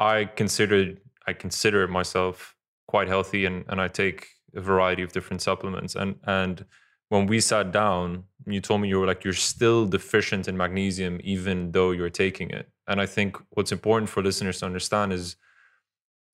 I 0.00 0.24
considered 0.24 1.00
I 1.26 1.32
consider 1.32 1.86
myself 1.86 2.56
quite 2.88 3.08
healthy, 3.08 3.46
and 3.46 3.64
and 3.68 3.80
I 3.80 3.88
take 3.88 4.26
a 4.54 4.60
variety 4.60 5.02
of 5.02 5.12
different 5.12 5.42
supplements, 5.42 5.94
and 5.94 6.16
and 6.24 6.64
when 7.08 7.26
we 7.26 7.38
sat 7.40 7.70
down, 7.72 8.24
you 8.46 8.60
told 8.60 8.80
me 8.80 8.88
you 8.88 8.98
were 8.98 9.06
like 9.06 9.22
you're 9.22 9.32
still 9.32 9.86
deficient 9.86 10.48
in 10.48 10.56
magnesium 10.56 11.20
even 11.22 11.70
though 11.70 11.92
you're 11.92 12.10
taking 12.10 12.50
it, 12.50 12.68
and 12.88 13.00
I 13.00 13.06
think 13.06 13.36
what's 13.50 13.70
important 13.70 14.10
for 14.10 14.22
listeners 14.22 14.58
to 14.58 14.66
understand 14.66 15.12
is 15.12 15.36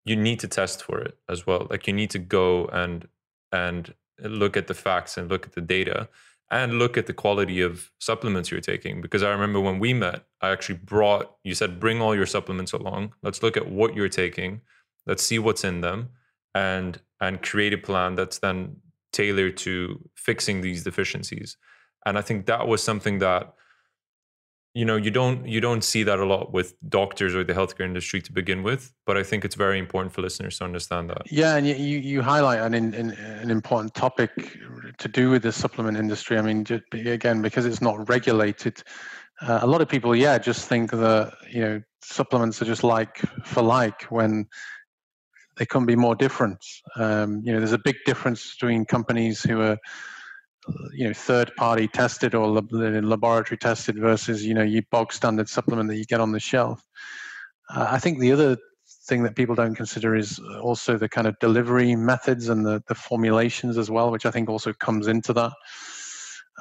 you 0.07 0.17
need 0.17 0.41
to 0.41 0.49
test 0.49 0.83
for 0.83 1.01
it 1.01 1.19
as 1.29 1.47
well. 1.47 1.67
Like 1.69 1.87
you 1.87 1.93
need 1.93 2.11
to 2.11 2.19
go 2.19 2.67
and 2.67 3.07
and 3.53 3.93
look 4.23 4.57
at 4.57 4.69
the 4.69 4.75
facts 4.75 5.19
and 5.19 5.29
look 5.29 5.45
at 5.45 5.53
the 5.53 5.61
data 5.61 6.09
and 6.51 6.79
look 6.79 6.97
at 6.97 7.07
the 7.07 7.13
quality 7.13 7.61
of 7.61 7.91
supplements 7.99 8.51
you're 8.51 8.61
taking. 8.61 9.01
Because 9.01 9.23
I 9.23 9.31
remember 9.31 9.61
when 9.61 9.81
we 9.81 9.93
met, 9.93 10.25
I 10.41 10.51
actually 10.51 10.77
brought, 10.77 11.37
you 11.43 11.55
said, 11.55 11.81
bring 11.81 12.01
all 12.01 12.15
your 12.15 12.27
supplements 12.27 12.73
along. 12.73 13.15
Let's 13.23 13.43
look 13.43 13.57
at 13.57 13.69
what 13.69 13.97
you're 13.97 14.09
taking. 14.09 14.61
Let's 15.07 15.25
see 15.25 15.41
what's 15.41 15.65
in 15.65 15.81
them 15.81 16.11
and 16.55 17.01
and 17.21 17.43
create 17.43 17.73
a 17.73 17.79
plan 17.79 18.15
that's 18.15 18.39
then 18.39 18.77
tailored 19.13 19.57
to 19.57 20.09
fixing 20.15 20.61
these 20.61 20.85
deficiencies. 20.85 21.57
And 22.05 22.17
I 22.17 22.23
think 22.23 22.47
that 22.47 22.69
was 22.69 22.83
something 22.83 23.19
that 23.19 23.55
you 24.79 24.85
know 24.85 24.97
you 24.97 25.11
don't 25.11 25.39
you 25.55 25.61
don't 25.61 25.85
see 25.93 26.03
that 26.03 26.19
a 26.19 26.25
lot 26.25 26.53
with 26.53 26.75
doctors 26.89 27.35
or 27.35 27.43
the 27.43 27.55
healthcare 27.55 27.87
industry 27.87 28.21
to 28.21 28.33
begin 28.33 28.63
with 28.63 28.93
but 29.07 29.17
i 29.17 29.23
think 29.23 29.45
it's 29.45 29.55
very 29.55 29.79
important 29.79 30.13
for 30.13 30.21
listeners 30.21 30.59
to 30.59 30.65
understand 30.65 31.09
that 31.09 31.23
yeah 31.31 31.57
and 31.57 31.67
you 31.67 31.75
you 31.75 32.21
highlight 32.21 32.61
an 32.61 32.75
an, 32.75 33.11
an 33.45 33.51
important 33.51 33.95
topic 33.95 34.59
to 34.99 35.09
do 35.09 35.31
with 35.31 35.43
the 35.43 35.53
supplement 35.53 35.97
industry. 35.97 36.39
I 36.39 36.43
mean, 36.43 36.65
just, 36.65 36.85
again, 36.93 37.43
because 37.43 37.67
it's 37.67 37.83
not 37.83 38.09
regulated, 38.09 38.83
uh, 39.43 39.61
a 39.63 39.67
lot 39.67 39.81
of 39.81 39.89
people, 39.89 40.17
yeah, 40.17 40.39
just 40.39 40.69
think 40.69 40.91
that 40.93 41.35
you 41.51 41.61
know 41.61 41.83
supplements 42.03 42.63
are 42.63 42.65
just 42.65 42.85
like 42.85 43.19
for 43.45 43.63
like 43.63 44.03
when 44.05 44.47
they 45.59 45.67
couldn't 45.67 45.87
be 45.87 45.97
more 45.97 46.15
different. 46.15 46.65
Um, 46.97 47.43
you 47.45 47.53
know, 47.53 47.59
there's 47.59 47.73
a 47.73 47.79
big 47.79 47.97
difference 48.07 48.55
between 48.55 48.85
companies 48.85 49.43
who 49.43 49.61
are 49.61 49.79
you 50.93 51.07
know 51.07 51.13
third 51.13 51.55
party 51.57 51.89
tested 51.89 52.35
or 52.35 52.49
laboratory 52.49 53.59
tested 53.59 53.99
versus 53.99 54.45
you 54.45 54.55
know 54.55 54.63
your 54.63 54.83
bog 54.91 55.13
standard 55.13 55.49
supplement 55.49 55.89
that 55.89 55.97
you 55.97 56.05
get 56.05 56.21
on 56.21 56.33
the 56.33 56.41
shelf. 56.41 56.83
Uh, 57.71 57.87
I 57.91 57.99
think 57.99 58.19
the 58.19 58.33
other 58.33 58.57
thing 59.07 59.23
that 59.23 59.37
people 59.37 59.55
don't 59.55 59.75
consider 59.75 60.15
is 60.15 60.41
also 60.61 60.97
the 60.97 61.09
kind 61.09 61.27
of 61.27 61.39
delivery 61.39 61.95
methods 61.95 62.49
and 62.49 62.65
the, 62.67 62.83
the 62.89 62.95
formulations 62.95 63.79
as 63.79 63.91
well, 63.91 64.11
which 64.11 64.27
I 64.27 64.31
think 64.31 64.49
also 64.49 64.73
comes 64.73 65.07
into 65.07 65.33
that. 65.33 65.53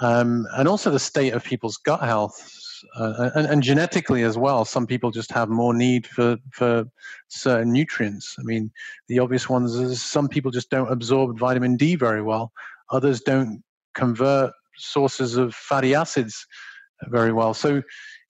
Um, 0.02 0.46
and 0.56 0.68
also 0.68 0.92
the 0.92 1.00
state 1.00 1.34
of 1.34 1.44
people's 1.44 1.78
gut 1.78 2.02
health. 2.02 2.52
Uh, 2.96 3.32
and, 3.36 3.48
and, 3.48 3.64
genetically 3.64 4.24
as 4.24 4.38
well, 4.38 4.66
some 4.66 4.86
people 4.86 5.10
just 5.10 5.32
have 5.32 5.50
more 5.50 5.74
need 5.74 6.06
for, 6.06 6.38
for 6.52 6.84
certain 7.30 7.72
nutrients. 7.72 8.36
I 8.38 8.44
mean, 8.44 8.70
the 9.08 9.20
obvious 9.20 9.50
ones 9.50 9.76
is 9.76 10.04
some 10.04 10.28
people 10.28 10.52
just 10.52 10.70
don't 10.70 10.92
absorb 10.92 11.40
vitamin 11.40 11.78
D 11.78 11.96
very 11.96 12.22
well. 12.22 12.52
Others 12.92 13.22
don't 13.22 13.64
convert 13.96 14.52
sources 14.78 15.38
of 15.38 15.56
fatty 15.56 15.96
acids 15.96 16.46
very 17.10 17.32
well. 17.32 17.54
So 17.54 17.82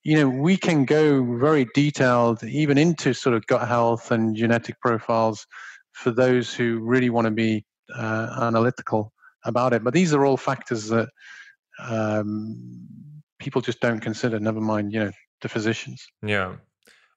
you 0.06 0.14
know, 0.14 0.28
we 0.28 0.56
can 0.56 0.84
go 0.84 1.24
very 1.36 1.66
detailed, 1.74 2.44
even 2.44 2.78
into 2.78 3.12
sort 3.12 3.34
of 3.34 3.44
gut 3.48 3.66
health 3.66 4.12
and 4.12 4.36
genetic 4.36 4.80
profiles 4.80 5.44
for 5.94 6.12
those 6.12 6.54
who 6.54 6.78
really 6.78 7.10
want 7.10 7.24
to 7.24 7.32
be 7.32 7.64
uh, 7.92 8.38
analytical 8.40 9.12
about 9.44 9.72
it. 9.72 9.82
But 9.82 9.94
these 9.94 10.14
are 10.14 10.24
all 10.24 10.36
factors 10.36 10.86
that 10.90 11.08
um, 11.82 12.86
people 13.40 13.60
just 13.60 13.80
don't 13.80 13.98
consider. 13.98 14.38
Never 14.38 14.60
mind, 14.60 14.92
you 14.92 15.00
know, 15.00 15.10
the 15.42 15.48
physicians. 15.48 16.06
Yeah. 16.22 16.54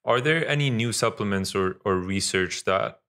Are 0.04 0.20
there 0.20 0.47
any 0.47 0.72
new 0.72 0.91
supplements 0.91 1.54
or, 1.54 1.78
or 1.86 1.93
research 1.95 2.64
that 2.64 3.02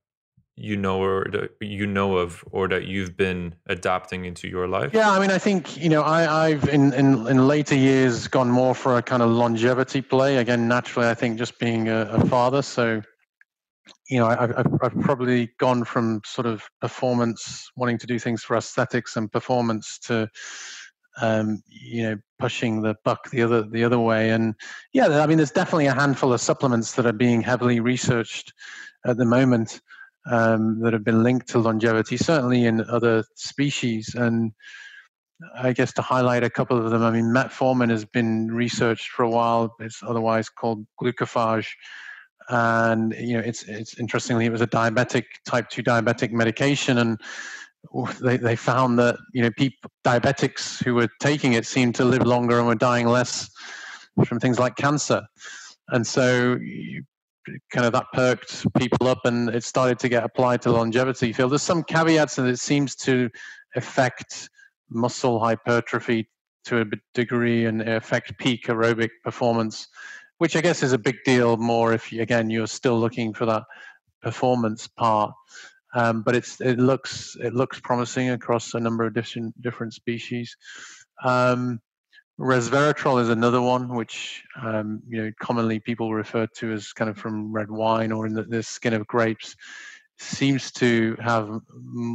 you 0.60 0.76
know 0.76 1.02
or 1.02 1.26
that 1.32 1.50
you 1.60 1.86
know 1.86 2.18
of 2.18 2.44
or 2.50 2.68
that 2.68 2.84
you've 2.84 3.16
been 3.16 3.54
adapting 3.66 4.26
into 4.26 4.46
your 4.46 4.68
life? 4.68 4.92
Yeah 4.92 5.10
i 5.10 5.18
mean 5.18 5.30
i 5.30 5.38
think 5.38 5.76
you 5.76 5.88
know 5.88 6.02
I, 6.02 6.48
i've 6.48 6.68
in, 6.68 6.92
in 6.92 7.26
in 7.26 7.48
later 7.48 7.74
years 7.74 8.28
gone 8.28 8.50
more 8.50 8.74
for 8.74 8.98
a 8.98 9.02
kind 9.02 9.22
of 9.22 9.30
longevity 9.30 10.02
play. 10.02 10.36
Again 10.36 10.68
naturally 10.68 11.08
i 11.08 11.14
think 11.14 11.38
just 11.38 11.58
being 11.58 11.88
a, 11.88 12.02
a 12.10 12.26
father. 12.26 12.62
So 12.62 13.02
you 14.08 14.18
know 14.18 14.26
I've, 14.26 14.54
I've 14.82 15.00
probably 15.00 15.50
gone 15.58 15.84
from 15.84 16.20
sort 16.24 16.46
of 16.46 16.62
performance 16.80 17.70
wanting 17.76 17.98
to 17.98 18.06
do 18.06 18.18
things 18.18 18.42
for 18.42 18.56
aesthetics 18.56 19.16
and 19.16 19.32
performance 19.32 19.98
to 20.00 20.28
um, 21.22 21.62
you 21.68 22.02
know 22.02 22.16
pushing 22.38 22.82
the 22.82 22.96
buck 23.04 23.30
the 23.30 23.42
other 23.42 23.62
the 23.62 23.82
other 23.82 23.98
way. 23.98 24.30
And 24.30 24.54
yeah 24.92 25.22
i 25.22 25.26
mean 25.26 25.38
there's 25.38 25.50
definitely 25.50 25.86
a 25.86 25.94
handful 25.94 26.34
of 26.34 26.40
supplements 26.40 26.92
that 26.92 27.06
are 27.06 27.12
being 27.12 27.40
heavily 27.40 27.80
researched 27.80 28.52
at 29.06 29.16
the 29.16 29.24
moment 29.24 29.80
um, 30.26 30.80
that 30.80 30.92
have 30.92 31.04
been 31.04 31.22
linked 31.22 31.48
to 31.48 31.58
longevity, 31.58 32.16
certainly 32.16 32.66
in 32.66 32.84
other 32.88 33.24
species. 33.34 34.14
And 34.14 34.52
I 35.54 35.72
guess 35.72 35.92
to 35.94 36.02
highlight 36.02 36.44
a 36.44 36.50
couple 36.50 36.78
of 36.78 36.90
them, 36.90 37.02
I 37.02 37.10
mean, 37.10 37.26
metformin 37.26 37.90
has 37.90 38.04
been 38.04 38.48
researched 38.48 39.08
for 39.10 39.22
a 39.22 39.30
while. 39.30 39.74
It's 39.80 40.02
otherwise 40.02 40.48
called 40.48 40.86
glucophage. 41.00 41.68
And, 42.48 43.14
you 43.18 43.34
know, 43.34 43.42
it's, 43.44 43.62
it's 43.64 43.98
interestingly, 43.98 44.44
it 44.46 44.52
was 44.52 44.60
a 44.60 44.66
diabetic, 44.66 45.24
type 45.46 45.68
2 45.68 45.82
diabetic 45.82 46.32
medication. 46.32 46.98
And 46.98 47.20
they, 48.20 48.36
they 48.36 48.56
found 48.56 48.98
that, 48.98 49.16
you 49.32 49.42
know, 49.42 49.50
people, 49.56 49.90
diabetics 50.04 50.82
who 50.82 50.94
were 50.94 51.08
taking 51.20 51.54
it 51.54 51.64
seemed 51.64 51.94
to 51.94 52.04
live 52.04 52.26
longer 52.26 52.58
and 52.58 52.66
were 52.66 52.74
dying 52.74 53.06
less 53.06 53.50
from 54.26 54.40
things 54.40 54.58
like 54.58 54.76
cancer. 54.76 55.22
And 55.88 56.06
so 56.06 56.58
kind 57.72 57.86
of 57.86 57.92
that 57.92 58.06
perked 58.12 58.66
people 58.76 59.08
up 59.08 59.20
and 59.24 59.48
it 59.50 59.64
started 59.64 59.98
to 60.00 60.08
get 60.08 60.24
applied 60.24 60.62
to 60.62 60.70
longevity 60.70 61.32
field. 61.32 61.52
There's 61.52 61.62
some 61.62 61.82
caveats 61.82 62.38
and 62.38 62.48
it 62.48 62.58
seems 62.58 62.94
to 62.96 63.30
affect 63.76 64.48
muscle 64.90 65.38
hypertrophy 65.40 66.28
to 66.64 66.82
a 66.82 66.84
degree 67.14 67.66
and 67.66 67.82
affect 67.82 68.38
peak 68.38 68.66
aerobic 68.66 69.10
performance, 69.24 69.88
which 70.38 70.56
I 70.56 70.60
guess 70.60 70.82
is 70.82 70.92
a 70.92 70.98
big 70.98 71.16
deal 71.24 71.56
more 71.56 71.92
if, 71.92 72.12
you, 72.12 72.22
again, 72.22 72.50
you're 72.50 72.66
still 72.66 72.98
looking 72.98 73.32
for 73.32 73.46
that 73.46 73.62
performance 74.22 74.86
part. 74.86 75.32
Um, 75.92 76.22
but 76.22 76.36
it's 76.36 76.60
it 76.60 76.78
looks 76.78 77.36
it 77.40 77.52
looks 77.52 77.80
promising 77.80 78.30
across 78.30 78.74
a 78.74 78.80
number 78.80 79.04
of 79.04 79.12
different 79.12 79.60
different 79.60 79.92
species. 79.92 80.56
Um, 81.24 81.80
Resveratrol 82.40 83.20
is 83.20 83.28
another 83.28 83.60
one, 83.60 83.94
which 83.94 84.42
um, 84.62 85.02
you 85.06 85.22
know 85.22 85.30
commonly 85.40 85.78
people 85.78 86.14
refer 86.14 86.46
to 86.56 86.72
as 86.72 86.90
kind 86.94 87.10
of 87.10 87.18
from 87.18 87.52
red 87.52 87.70
wine 87.70 88.12
or 88.12 88.26
in 88.26 88.32
the, 88.32 88.44
the 88.44 88.62
skin 88.62 88.94
of 88.94 89.06
grapes. 89.06 89.54
Seems 90.18 90.70
to 90.72 91.16
have 91.20 91.48
m- 91.50 91.62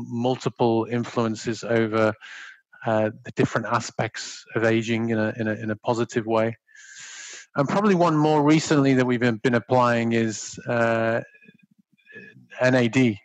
multiple 0.09 0.87
influences 0.89 1.63
over 1.63 2.11
uh, 2.87 3.11
the 3.23 3.31
different 3.35 3.67
aspects 3.67 4.43
of 4.55 4.63
aging 4.63 5.09
in 5.09 5.19
a, 5.19 5.33
in 5.37 5.47
a 5.47 5.53
in 5.53 5.69
a 5.69 5.75
positive 5.75 6.25
way. 6.25 6.57
And 7.55 7.69
probably 7.69 7.93
one 7.93 8.17
more 8.17 8.43
recently 8.43 8.95
that 8.95 9.05
we've 9.05 9.19
been, 9.19 9.37
been 9.37 9.53
applying 9.55 10.13
is 10.13 10.59
uh, 10.67 11.21
NAD, 12.61 13.17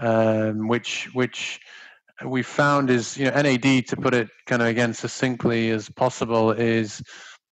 um, 0.00 0.68
which 0.68 1.12
which 1.14 1.60
we 2.24 2.42
found 2.42 2.90
is 2.90 3.16
you 3.16 3.30
know 3.30 3.42
NAD 3.42 3.86
to 3.86 3.96
put 3.96 4.14
it 4.14 4.28
kind 4.46 4.62
of 4.62 4.68
again 4.68 4.94
succinctly 4.94 5.70
as 5.70 5.88
possible 5.88 6.52
is 6.52 7.02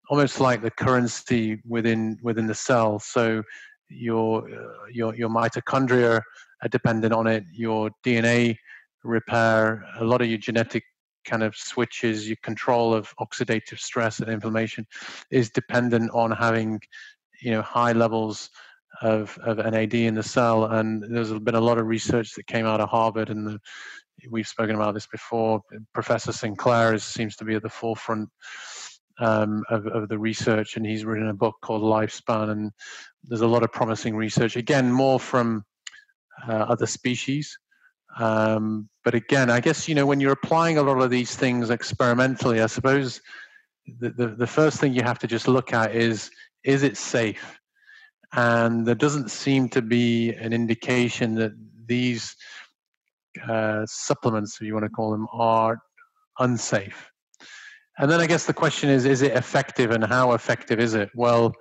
almost 0.09 0.41
like 0.41 0.63
the 0.63 0.71
currency 0.71 1.61
within 1.67 2.19
within 2.23 2.47
the 2.47 2.55
cell. 2.55 2.99
So 2.99 3.43
your 3.89 4.49
uh, 4.49 4.87
your 4.93 5.15
your 5.15 5.29
mitochondria 5.29 6.23
are 6.63 6.69
dependent 6.69 7.13
on 7.13 7.27
it. 7.27 7.45
Your 7.53 7.91
DNA 8.05 8.57
repair, 9.05 9.85
a 9.99 10.05
lot 10.05 10.23
of 10.23 10.29
your 10.29 10.39
genetic 10.39 10.85
kind 11.25 11.43
of 11.43 11.57
switches, 11.57 12.29
your 12.29 12.37
control 12.43 12.95
of 12.95 13.13
oxidative 13.21 13.79
stress 13.79 14.21
and 14.21 14.29
inflammation 14.31 14.87
is 15.31 15.51
dependent 15.51 16.11
on 16.13 16.31
having 16.31 16.81
you 17.41 17.51
know 17.51 17.63
high 17.63 17.93
levels 17.93 18.51
of, 19.01 19.37
of 19.43 19.59
NAD 19.59 19.95
in 19.95 20.15
the 20.15 20.23
cell. 20.23 20.67
And 20.67 21.03
there's 21.03 21.33
been 21.41 21.55
a 21.55 21.61
lot 21.61 21.79
of 21.79 21.87
research 21.87 22.35
that 22.35 22.47
came 22.47 22.67
out 22.67 22.81
of 22.81 22.89
Harvard 22.89 23.31
and 23.31 23.47
the 23.47 23.61
we've 24.31 24.49
spoken 24.49 24.75
about 24.75 24.95
this 24.95 25.07
before. 25.07 25.63
Professor 25.93 26.33
Sinclair 26.33 26.95
is, 26.95 27.05
seems 27.05 27.37
to 27.37 27.45
be 27.45 27.55
at 27.55 27.63
the 27.63 27.69
forefront 27.69 28.29
um, 29.19 29.63
of, 29.71 29.87
of, 29.87 30.09
the 30.09 30.19
research, 30.19 30.77
and 30.77 30.87
he's 30.87 31.05
written 31.05 31.29
a 31.29 31.35
book 31.35 31.57
called 31.63 31.83
Lifespan. 31.83 32.51
And 32.51 32.73
there's 33.25 33.41
a 33.43 33.47
lot 33.47 33.63
of 33.63 33.73
promising 33.73 34.17
research. 34.17 34.57
Again, 34.57 34.91
more 34.91 35.21
from 35.21 35.65
uh, 36.49 36.53
other 36.53 36.87
species. 36.87 37.57
Um, 38.19 38.89
but 39.05 39.15
again, 39.15 39.51
I 39.51 39.61
guess 39.61 39.89
you 39.89 39.95
know 39.95 40.07
when 40.07 40.21
you're 40.21 40.33
applying 40.33 40.79
a 40.79 40.83
lot 40.83 41.01
of 41.01 41.11
these 41.11 41.35
things 41.35 41.71
experimentally, 41.71 42.61
I 42.61 42.67
suppose 42.67 43.21
the, 44.01 44.11
the, 44.11 44.29
the 44.29 44.47
first 44.47 44.81
thing 44.81 44.93
you 44.93 45.03
have 45.03 45.19
to 45.21 45.27
just 45.27 45.49
look 45.49 45.73
at 45.73 45.95
is 45.95 46.31
is 46.65 46.83
it 46.83 46.97
safe? 46.97 47.59
And 48.35 48.87
there 48.87 48.95
doesn't 48.95 49.31
seem 49.31 49.69
to 49.71 49.83
be 49.83 50.33
an 50.35 50.53
indication 50.53 51.35
that 51.37 51.53
these 51.87 52.35
uh, 53.49 53.85
supplements, 53.87 54.57
if 54.61 54.67
you 54.67 54.75
want 54.75 54.85
to 54.85 54.91
call 54.91 55.11
them, 55.11 55.27
are 55.33 55.81
unsafe. 56.39 57.11
And 57.99 58.11
then 58.11 58.21
I 58.21 58.27
guess 58.27 58.47
the 58.47 58.55
question 58.55 58.89
is, 58.89 59.05
is 59.05 59.23
it 59.23 59.33
effective 59.33 59.91
and 59.91 60.05
how 60.05 60.33
effective 60.33 60.81
is 60.81 60.95
it? 60.95 61.11
Well, 61.15 61.53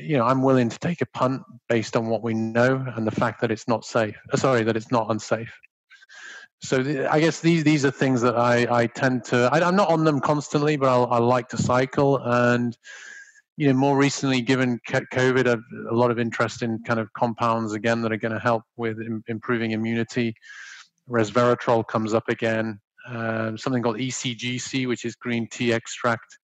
you 0.00 0.16
know, 0.16 0.24
I'm 0.24 0.42
willing 0.42 0.68
to 0.68 0.78
take 0.78 1.00
a 1.00 1.06
punt 1.06 1.42
based 1.68 1.96
on 1.96 2.06
what 2.06 2.22
we 2.22 2.34
know 2.34 2.84
and 2.96 3.06
the 3.06 3.10
fact 3.10 3.40
that 3.40 3.50
it's 3.50 3.68
not 3.68 3.84
safe. 3.84 4.16
Uh, 4.32 4.36
sorry, 4.36 4.62
that 4.64 4.76
it's 4.76 4.90
not 4.90 5.10
unsafe. 5.10 5.52
So 6.60 7.06
I 7.10 7.20
guess 7.20 7.40
these 7.40 7.62
these 7.62 7.84
are 7.84 7.90
things 7.90 8.20
that 8.22 8.36
I, 8.36 8.66
I 8.70 8.86
tend 8.88 9.24
to. 9.24 9.48
I, 9.52 9.66
am 9.66 9.76
not 9.76 9.90
on 9.90 10.04
them 10.04 10.20
constantly, 10.20 10.76
but 10.76 10.88
I'll, 10.88 11.06
I 11.06 11.18
like 11.18 11.48
to 11.50 11.56
cycle. 11.56 12.18
And 12.18 12.76
you 13.58 13.66
know, 13.66 13.74
more 13.74 13.96
recently, 13.96 14.40
given 14.40 14.78
COVID, 14.88 15.46
a, 15.46 15.60
a 15.92 15.94
lot 15.94 16.12
of 16.12 16.20
interest 16.20 16.62
in 16.62 16.78
kind 16.84 17.00
of 17.00 17.12
compounds 17.12 17.72
again 17.72 18.02
that 18.02 18.12
are 18.12 18.16
going 18.16 18.32
to 18.32 18.38
help 18.38 18.62
with 18.76 19.00
Im- 19.00 19.24
improving 19.26 19.72
immunity. 19.72 20.32
Resveratrol 21.10 21.84
comes 21.84 22.14
up 22.14 22.28
again. 22.28 22.78
Um, 23.08 23.58
something 23.58 23.82
called 23.82 23.96
ECGC, 23.96 24.86
which 24.86 25.04
is 25.04 25.16
green 25.16 25.48
tea 25.50 25.72
extract, 25.72 26.38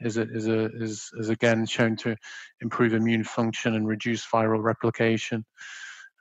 is 0.00 0.16
a, 0.16 0.22
is 0.32 0.46
a, 0.46 0.66
is 0.76 1.10
is 1.18 1.28
again 1.28 1.66
shown 1.66 1.96
to 1.96 2.14
improve 2.60 2.94
immune 2.94 3.24
function 3.24 3.74
and 3.74 3.88
reduce 3.88 4.24
viral 4.24 4.62
replication. 4.62 5.44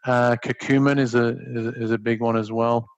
Uh, 0.04 0.36
curcumin 0.43 0.97
is 0.97 1.14
a 1.14 1.38
is, 1.54 1.68
is 1.76 1.91
a 1.91 1.97
big 2.00 2.22
one 2.22 2.36
as 2.36 2.52
well. 2.52 2.89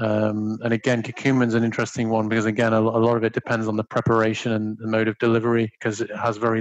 Um, 0.00 0.58
and 0.62 0.72
again, 0.72 1.02
curcumin 1.02 1.46
is 1.46 1.54
an 1.54 1.64
interesting 1.64 2.08
one 2.08 2.28
because 2.28 2.46
again, 2.46 2.72
a, 2.72 2.80
a, 2.80 2.80
lot 2.80 3.16
of 3.16 3.24
it 3.24 3.32
depends 3.32 3.68
on 3.68 3.76
the 3.76 3.84
preparation 3.84 4.52
and 4.52 4.76
the 4.78 4.88
mode 4.88 5.08
of 5.08 5.16
delivery 5.18 5.70
because 5.78 6.00
it 6.00 6.14
has 6.16 6.36
very 6.36 6.60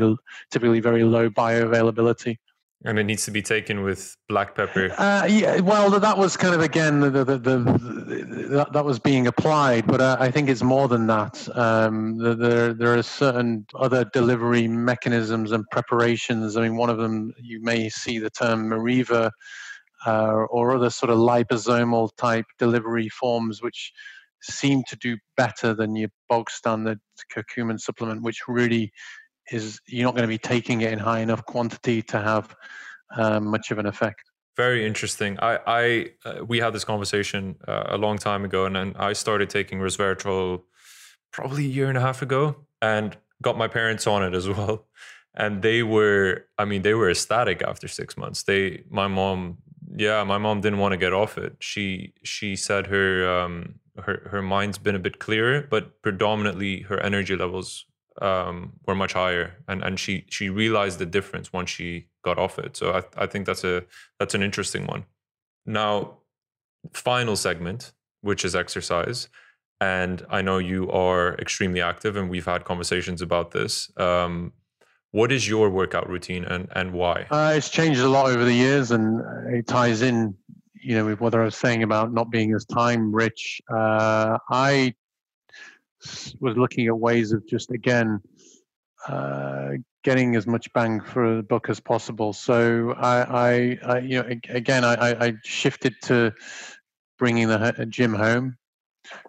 typically 0.51 0.79
very 0.79 1.03
low 1.03 1.29
bioavailability. 1.29 2.37
And 2.85 2.99
it 2.99 3.05
needs 3.05 3.23
to 3.25 3.31
be 3.31 3.41
taken 3.41 3.81
with 3.81 4.17
black 4.27 4.55
pepper. 4.55 4.93
Uh, 4.97 5.25
yeah, 5.29 5.61
well, 5.61 5.89
that 5.89 6.17
was 6.17 6.35
kind 6.35 6.53
of 6.53 6.59
again 6.59 6.99
the, 6.99 7.09
the, 7.09 7.23
the, 7.23 7.37
the 7.37 8.67
that, 8.73 8.83
was 8.83 8.99
being 8.99 9.27
applied, 9.27 9.87
but 9.87 10.01
uh, 10.01 10.17
I 10.19 10.29
think 10.29 10.49
it's 10.49 10.61
more 10.61 10.89
than 10.89 11.07
that. 11.07 11.47
Um, 11.57 12.17
there 12.17 12.73
there 12.73 12.97
are 12.97 13.01
certain 13.01 13.65
other 13.79 14.03
delivery 14.11 14.67
mechanisms 14.67 15.53
and 15.53 15.63
preparations. 15.71 16.57
I 16.57 16.63
mean, 16.63 16.75
one 16.75 16.89
of 16.89 16.97
them 16.97 17.33
you 17.41 17.61
may 17.61 17.87
see 17.87 18.19
the 18.19 18.29
term 18.29 18.69
Meriva 18.69 19.31
uh, 20.05 20.45
or 20.49 20.75
other 20.75 20.89
sort 20.89 21.09
of 21.09 21.17
liposomal 21.17 22.09
type 22.17 22.45
delivery 22.59 23.09
forms, 23.09 23.61
which 23.61 23.91
seem 24.41 24.83
to 24.87 24.95
do 24.97 25.17
better 25.37 25.73
than 25.73 25.95
your 25.95 26.09
bog 26.29 26.49
standard 26.49 26.99
curcumin 27.33 27.79
supplement, 27.79 28.21
which 28.21 28.41
really 28.47 28.91
is 29.51 29.79
you're 29.87 30.05
not 30.05 30.15
going 30.15 30.23
to 30.23 30.27
be 30.27 30.37
taking 30.37 30.81
it 30.81 30.91
in 30.91 30.99
high 30.99 31.19
enough 31.19 31.45
quantity 31.45 32.01
to 32.01 32.19
have 32.19 32.55
um, 33.15 33.47
much 33.47 33.71
of 33.71 33.77
an 33.77 33.85
effect. 33.85 34.21
Very 34.55 34.85
interesting. 34.85 35.39
I, 35.39 35.59
I 35.65 36.09
uh, 36.25 36.45
we 36.45 36.59
had 36.59 36.73
this 36.73 36.83
conversation 36.83 37.55
uh, 37.67 37.85
a 37.87 37.97
long 37.97 38.17
time 38.17 38.45
ago, 38.45 38.65
and 38.65 38.75
then 38.75 38.93
I 38.97 39.13
started 39.13 39.49
taking 39.49 39.79
resveratrol 39.79 40.61
probably 41.31 41.65
a 41.65 41.69
year 41.69 41.89
and 41.89 41.97
a 41.97 42.01
half 42.01 42.21
ago, 42.21 42.57
and 42.81 43.17
got 43.41 43.57
my 43.57 43.67
parents 43.67 44.05
on 44.05 44.23
it 44.23 44.35
as 44.35 44.47
well. 44.57 44.85
And 45.35 45.63
they 45.63 45.81
were, 45.81 46.45
I 46.59 46.65
mean, 46.65 46.83
they 46.83 46.93
were 46.93 47.09
ecstatic 47.09 47.63
after 47.63 47.87
six 47.87 48.15
months. 48.15 48.43
They, 48.43 48.83
my 48.89 49.07
mom, 49.07 49.57
yeah, 49.95 50.23
my 50.23 50.37
mom 50.37 50.61
didn't 50.61 50.79
want 50.79 50.93
to 50.93 50.97
get 50.97 51.13
off 51.13 51.37
it. 51.37 51.55
She 51.59 52.13
she 52.23 52.55
said 52.55 52.87
her 52.87 53.27
um, 53.27 53.75
her 54.01 54.27
her 54.31 54.41
mind's 54.41 54.77
been 54.77 54.95
a 54.95 54.99
bit 54.99 55.19
clearer, 55.19 55.67
but 55.69 56.01
predominantly 56.01 56.81
her 56.81 56.99
energy 56.99 57.35
levels 57.35 57.85
um, 58.21 58.73
were 58.87 58.95
much 58.95 59.13
higher, 59.13 59.55
and 59.67 59.83
and 59.83 59.99
she 59.99 60.25
she 60.29 60.49
realized 60.49 60.99
the 60.99 61.05
difference 61.05 61.53
once 61.53 61.69
she 61.69 62.07
got 62.23 62.39
off 62.39 62.57
it. 62.57 62.75
So 62.75 62.91
I 62.91 63.23
I 63.23 63.27
think 63.27 63.45
that's 63.45 63.63
a 63.63 63.83
that's 64.19 64.33
an 64.33 64.41
interesting 64.41 64.87
one. 64.87 65.05
Now, 65.65 66.17
final 66.93 67.35
segment, 67.35 67.93
which 68.21 68.43
is 68.43 68.55
exercise, 68.55 69.29
and 69.79 70.25
I 70.29 70.41
know 70.41 70.57
you 70.57 70.89
are 70.91 71.35
extremely 71.35 71.81
active, 71.81 72.15
and 72.15 72.29
we've 72.29 72.45
had 72.45 72.65
conversations 72.65 73.21
about 73.21 73.51
this. 73.51 73.91
Um, 73.97 74.53
what 75.13 75.31
is 75.31 75.47
your 75.47 75.69
workout 75.69 76.09
routine 76.09 76.43
and 76.43 76.67
and 76.75 76.91
why? 76.91 77.27
Uh, 77.29 77.53
it's 77.55 77.69
changed 77.69 78.01
a 78.01 78.09
lot 78.09 78.31
over 78.31 78.43
the 78.43 78.53
years, 78.53 78.91
and 78.91 79.21
it 79.53 79.67
ties 79.67 80.01
in, 80.01 80.35
you 80.73 80.95
know, 80.95 81.05
with 81.05 81.21
what 81.21 81.35
I 81.35 81.43
was 81.43 81.55
saying 81.55 81.83
about 81.83 82.11
not 82.11 82.31
being 82.31 82.53
as 82.53 82.65
time 82.65 83.13
rich. 83.13 83.61
Uh, 83.71 84.39
I 84.49 84.93
was 86.39 86.57
looking 86.57 86.87
at 86.87 86.97
ways 86.97 87.31
of 87.31 87.47
just 87.47 87.71
again 87.71 88.21
uh, 89.07 89.73
getting 90.03 90.35
as 90.35 90.47
much 90.47 90.71
bang 90.73 90.99
for 90.99 91.35
the 91.37 91.43
buck 91.43 91.69
as 91.69 91.79
possible. 91.79 92.33
So 92.33 92.93
I, 92.97 93.21
I, 93.21 93.79
I 93.85 93.99
you 93.99 94.21
know, 94.21 94.29
again, 94.49 94.83
I, 94.83 95.25
I, 95.27 95.33
shifted 95.43 95.93
to 96.03 96.33
bringing 97.19 97.49
the 97.49 97.85
gym 97.89 98.13
home. 98.13 98.57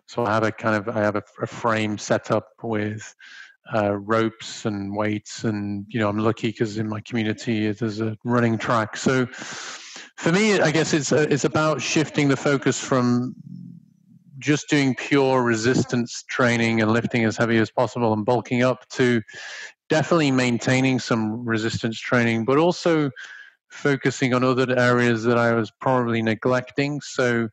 So 0.06 0.24
I 0.24 0.32
have 0.32 0.44
a 0.44 0.52
kind 0.52 0.76
of 0.76 0.96
I 0.96 1.00
have 1.00 1.16
a, 1.16 1.22
a 1.42 1.46
frame 1.46 1.98
set 1.98 2.30
up 2.30 2.48
with 2.62 3.14
uh, 3.72 3.96
ropes 3.96 4.64
and 4.64 4.94
weights, 4.96 5.44
and 5.44 5.86
you 5.88 6.00
know 6.00 6.08
I'm 6.08 6.18
lucky 6.18 6.48
because 6.48 6.78
in 6.78 6.88
my 6.88 7.00
community 7.00 7.70
there's 7.72 8.00
a 8.00 8.16
running 8.24 8.58
track. 8.58 8.96
So 8.96 9.26
for 9.26 10.32
me, 10.32 10.60
I 10.60 10.70
guess 10.70 10.92
it's 10.92 11.12
it's 11.12 11.44
about 11.44 11.80
shifting 11.80 12.28
the 12.28 12.36
focus 12.36 12.78
from 12.78 13.34
just 14.38 14.68
doing 14.68 14.94
pure 14.94 15.42
resistance 15.42 16.24
training 16.28 16.82
and 16.82 16.92
lifting 16.92 17.24
as 17.24 17.36
heavy 17.36 17.56
as 17.58 17.70
possible 17.70 18.12
and 18.12 18.26
bulking 18.26 18.62
up 18.62 18.86
to 18.90 19.22
definitely 19.88 20.30
maintaining 20.30 20.98
some 20.98 21.44
resistance 21.46 21.98
training, 21.98 22.44
but 22.44 22.58
also 22.58 23.10
focusing 23.70 24.34
on 24.34 24.44
other 24.44 24.78
areas 24.78 25.24
that 25.24 25.38
I 25.38 25.52
was 25.54 25.70
probably 25.80 26.22
neglecting. 26.22 27.00
So, 27.00 27.48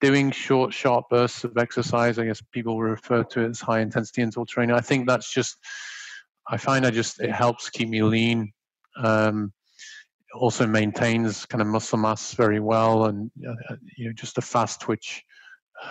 doing 0.00 0.30
short, 0.30 0.72
sharp 0.72 1.08
bursts 1.10 1.44
of 1.44 1.56
exercise, 1.56 2.18
I 2.18 2.26
guess 2.26 2.42
people 2.52 2.80
refer 2.80 3.24
to 3.24 3.40
it 3.40 3.50
as 3.50 3.60
high 3.60 3.80
intensity 3.80 4.22
interval 4.22 4.46
training. 4.46 4.74
I 4.74 4.80
think 4.80 5.06
that's 5.06 5.32
just, 5.32 5.56
I 6.48 6.56
find 6.56 6.86
I 6.86 6.90
just, 6.90 7.20
it 7.20 7.32
helps 7.32 7.70
keep 7.70 7.88
me 7.88 8.02
lean. 8.02 8.52
Um, 8.96 9.52
also 10.34 10.66
maintains 10.66 11.46
kind 11.46 11.62
of 11.62 11.68
muscle 11.68 11.98
mass 11.98 12.34
very 12.34 12.60
well 12.60 13.06
and 13.06 13.30
uh, 13.48 13.76
you 13.96 14.06
know 14.06 14.12
just 14.12 14.38
a 14.38 14.42
fast 14.42 14.80
twitch 14.80 15.24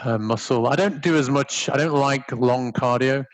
uh, 0.03 0.17
muscle. 0.17 0.67
I 0.67 0.75
don't 0.75 1.01
do 1.01 1.17
as 1.17 1.29
much. 1.29 1.69
I 1.69 1.77
don't 1.77 1.93
like 1.93 2.31
long 2.31 2.71
cardio. 2.71 3.25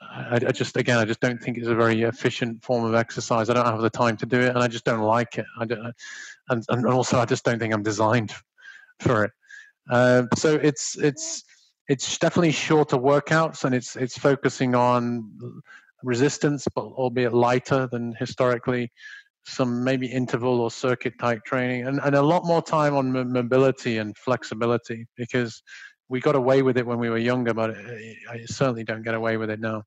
I, 0.00 0.36
I, 0.36 0.52
just 0.52 0.76
again, 0.76 0.98
I 0.98 1.04
just 1.04 1.20
don't 1.20 1.40
think 1.40 1.58
it's 1.58 1.68
a 1.68 1.74
very 1.74 2.02
efficient 2.02 2.62
form 2.62 2.84
of 2.84 2.94
exercise. 2.94 3.48
I 3.48 3.54
don't 3.54 3.66
have 3.66 3.80
the 3.80 3.90
time 3.90 4.16
to 4.18 4.26
do 4.26 4.40
it, 4.40 4.48
and 4.48 4.58
I 4.58 4.68
just 4.68 4.84
don't 4.84 5.02
like 5.02 5.38
it. 5.38 5.46
I 5.58 5.64
don't, 5.64 5.94
and, 6.50 6.64
and 6.68 6.86
also 6.86 7.18
I 7.18 7.24
just 7.24 7.44
don't 7.44 7.58
think 7.58 7.72
I'm 7.72 7.82
designed 7.82 8.32
for 9.00 9.24
it. 9.24 9.30
Uh, 9.90 10.24
so 10.36 10.54
it's 10.54 10.96
it's 10.98 11.42
it's 11.88 12.18
definitely 12.18 12.52
shorter 12.52 12.96
workouts, 12.96 13.64
and 13.64 13.74
it's 13.74 13.96
it's 13.96 14.16
focusing 14.16 14.74
on 14.74 15.30
resistance, 16.02 16.66
but 16.74 16.84
albeit 16.84 17.32
lighter 17.32 17.88
than 17.90 18.14
historically 18.18 18.90
some 19.44 19.82
maybe 19.82 20.06
interval 20.06 20.60
or 20.60 20.70
circuit 20.70 21.18
type 21.18 21.44
training 21.44 21.86
and, 21.86 22.00
and 22.04 22.14
a 22.14 22.22
lot 22.22 22.44
more 22.44 22.62
time 22.62 22.94
on 22.94 23.12
mobility 23.32 23.98
and 23.98 24.16
flexibility 24.16 25.06
because 25.16 25.62
we 26.08 26.20
got 26.20 26.36
away 26.36 26.62
with 26.62 26.76
it 26.76 26.86
when 26.86 26.98
we 26.98 27.10
were 27.10 27.18
younger 27.18 27.52
but 27.52 27.70
i 28.30 28.44
certainly 28.46 28.84
don't 28.84 29.02
get 29.02 29.14
away 29.14 29.36
with 29.36 29.50
it 29.50 29.60
now. 29.60 29.82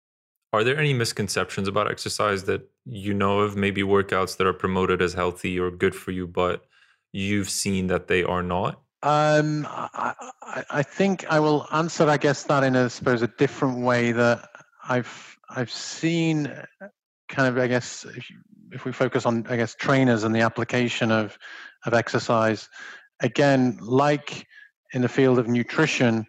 Are 0.54 0.64
there 0.64 0.78
any 0.78 0.94
misconceptions 0.94 1.68
about 1.68 1.92
exercise 1.92 2.46
that 2.46 2.70
you 2.86 3.14
know 3.14 3.40
of? 3.40 3.58
Maybe 3.58 3.82
workouts 3.82 4.38
that 4.38 4.48
are 4.48 4.54
promoted 4.54 5.02
as 5.02 5.14
healthy 5.14 5.60
or 5.60 5.72
good 5.72 5.96
for 5.96 6.12
you 6.12 6.28
but 6.28 6.66
you've 7.14 7.50
seen 7.50 7.88
that 7.88 8.08
they 8.08 8.24
are 8.24 8.44
not 8.44 8.82
um, 9.06 9.68
I, 9.70 10.64
I 10.72 10.82
think 10.82 11.26
I 11.30 11.40
will 11.40 11.68
answer, 11.72 12.10
I 12.10 12.18
guess, 12.18 12.42
that 12.44 12.64
in 12.64 12.76
a 12.76 12.86
I 12.86 12.88
suppose 12.88 13.22
a 13.22 13.28
different 13.28 13.82
way 13.82 14.12
that 14.12 14.50
I've 14.90 15.38
I've 15.48 15.70
seen 15.70 16.52
kind 17.30 17.48
of 17.48 17.58
I 17.64 17.68
guess 17.68 18.04
if 18.04 18.32
you, 18.32 18.38
if 18.72 18.84
we 18.84 18.92
focus 18.92 19.28
on, 19.28 19.46
I 19.48 19.58
guess, 19.58 19.76
trainers 19.76 20.24
and 20.24 20.34
the 20.34 20.42
application 20.42 21.12
of 21.12 21.38
of 21.86 21.94
exercise, 21.94 22.68
again, 23.20 23.78
like 23.80 24.48
in 24.94 25.04
the 25.04 25.08
field 25.08 25.38
of 25.38 25.48
nutrition, 25.48 26.26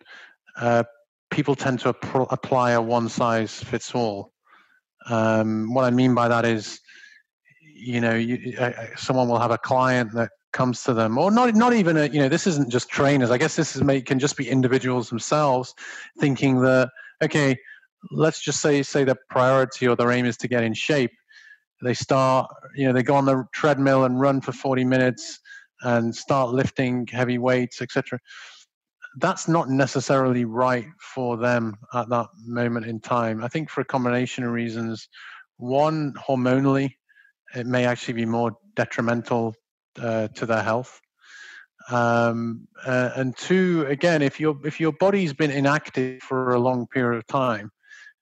uh, 0.61 0.85
people 1.31 1.55
tend 1.55 1.81
to 1.81 1.89
ap- 1.89 2.31
apply 2.31 2.73
a 2.73 2.83
one 2.83 3.09
size 3.09 3.55
fits 3.55 3.95
all. 3.95 4.33
Um, 5.09 5.73
what 5.73 5.85
I 5.85 5.91
mean 5.91 6.15
by 6.15 6.29
that 6.29 6.45
is, 6.45 6.79
you 7.63 8.03
know, 8.03 8.15
you, 8.15 8.55
uh, 8.59 8.73
someone 8.97 9.29
will 9.29 9.39
have 9.39 9.51
a 9.51 9.59
client 9.59 10.13
that 10.13 10.31
comes 10.57 10.83
to 10.85 10.95
them, 10.95 11.19
or 11.19 11.31
not, 11.31 11.55
not 11.55 11.75
even 11.75 11.97
a, 11.99 12.07
you 12.07 12.19
know, 12.19 12.29
this 12.29 12.47
isn't 12.47 12.71
just 12.71 12.89
trainers. 12.89 13.31
I 13.31 13.39
guess 13.39 13.57
this 13.57 13.77
is 13.77 13.83
may, 13.83 14.01
can 14.01 14.19
just 14.19 14.37
be 14.37 14.49
individuals 14.49 15.11
themselves 15.11 15.75
thinking 16.19 16.63
that, 16.63 16.89
okay, 17.23 17.57
let's 18.11 18.41
just 18.41 18.61
say 18.61 18.83
say 18.83 19.05
the 19.05 19.17
priority 19.29 19.87
or 19.87 19.97
their 19.97 20.11
aim 20.11 20.25
is 20.25 20.37
to 20.39 20.49
get 20.49 20.65
in 20.65 20.73
shape. 20.73 21.13
They 21.83 21.95
start 21.95 22.51
you 22.75 22.87
know 22.87 22.93
they 22.93 23.03
go 23.03 23.15
on 23.15 23.27
the 23.27 23.45
treadmill 23.53 24.05
and 24.05 24.19
run 24.19 24.41
for 24.41 24.53
40 24.53 24.85
minutes 24.85 25.39
and 25.83 26.15
start 26.15 26.51
lifting 26.51 27.07
heavy 27.07 27.37
weights 27.37 27.83
etc 27.83 28.19
that's 29.19 29.49
not 29.49 29.69
necessarily 29.69 30.45
right 30.45 30.87
for 31.01 31.37
them 31.37 31.77
at 31.95 32.09
that 32.11 32.27
moment 32.45 32.87
in 32.87 33.01
time. 33.01 33.43
I 33.43 33.49
think 33.49 33.71
for 33.71 33.81
a 33.81 33.85
combination 33.85 34.45
of 34.45 34.53
reasons. 34.53 35.09
One 35.57 36.13
hormonally 36.29 36.91
it 37.55 37.67
may 37.67 37.87
actually 37.87 38.15
be 38.15 38.27
more 38.27 38.53
detrimental 38.75 39.55
uh, 40.01 40.29
to 40.29 40.47
their 40.47 40.63
health 40.63 41.01
um, 41.91 42.67
uh, 42.85 43.11
and 43.17 43.37
two 43.37 43.87
again 43.89 44.23
if 44.23 44.41
your 44.41 44.59
if 44.65 44.81
your 44.81 44.93
body's 44.93 45.33
been 45.33 45.51
inactive 45.51 46.23
for 46.23 46.55
a 46.55 46.59
long 46.59 46.87
period 46.89 47.17
of 47.17 47.27
time 47.27 47.71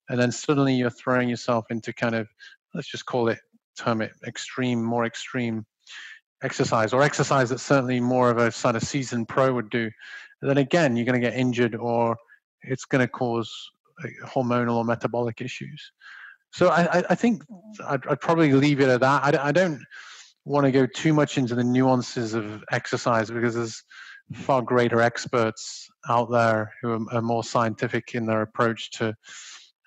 and 0.08 0.20
then 0.20 0.30
suddenly 0.30 0.74
you're 0.74 0.90
throwing 0.90 1.28
yourself 1.28 1.64
into 1.70 1.92
kind 1.92 2.14
of 2.14 2.28
let's 2.74 2.88
just 2.88 3.06
call 3.06 3.28
it 3.28 3.38
term 3.76 4.00
it 4.00 4.12
extreme, 4.26 4.82
more 4.82 5.04
extreme 5.04 5.64
exercise 6.42 6.92
or 6.92 7.02
exercise 7.02 7.48
that 7.50 7.58
certainly 7.58 8.00
more 8.00 8.30
of 8.30 8.38
a 8.38 8.50
sort 8.52 8.76
of 8.76 8.82
seasoned 8.82 9.28
pro 9.28 9.52
would 9.52 9.70
do, 9.70 9.90
then 10.42 10.58
again 10.58 10.96
you're 10.96 11.06
going 11.06 11.20
to 11.20 11.26
get 11.26 11.38
injured 11.38 11.74
or 11.74 12.16
it's 12.62 12.84
going 12.84 13.00
to 13.00 13.08
cause 13.08 13.70
hormonal 14.24 14.76
or 14.76 14.84
metabolic 14.84 15.40
issues. 15.40 15.92
So 16.52 16.68
I, 16.68 17.02
I 17.10 17.14
think 17.14 17.42
I'd, 17.86 18.06
I'd, 18.06 18.20
probably 18.20 18.52
leave 18.52 18.80
it 18.80 18.88
at 18.88 19.00
that. 19.00 19.24
I, 19.24 19.48
I 19.48 19.52
don't 19.52 19.82
want 20.44 20.66
to 20.66 20.72
go 20.72 20.86
too 20.86 21.12
much 21.12 21.38
into 21.38 21.54
the 21.54 21.64
nuances 21.64 22.34
of 22.34 22.62
exercise 22.70 23.30
because 23.30 23.54
there's 23.54 23.82
far 24.32 24.62
greater 24.62 25.00
experts 25.00 25.88
out 26.08 26.30
there 26.30 26.72
who 26.80 26.92
are, 26.92 27.14
are 27.14 27.22
more 27.22 27.44
scientific 27.44 28.14
in 28.14 28.26
their 28.26 28.42
approach 28.42 28.90
to 28.92 29.14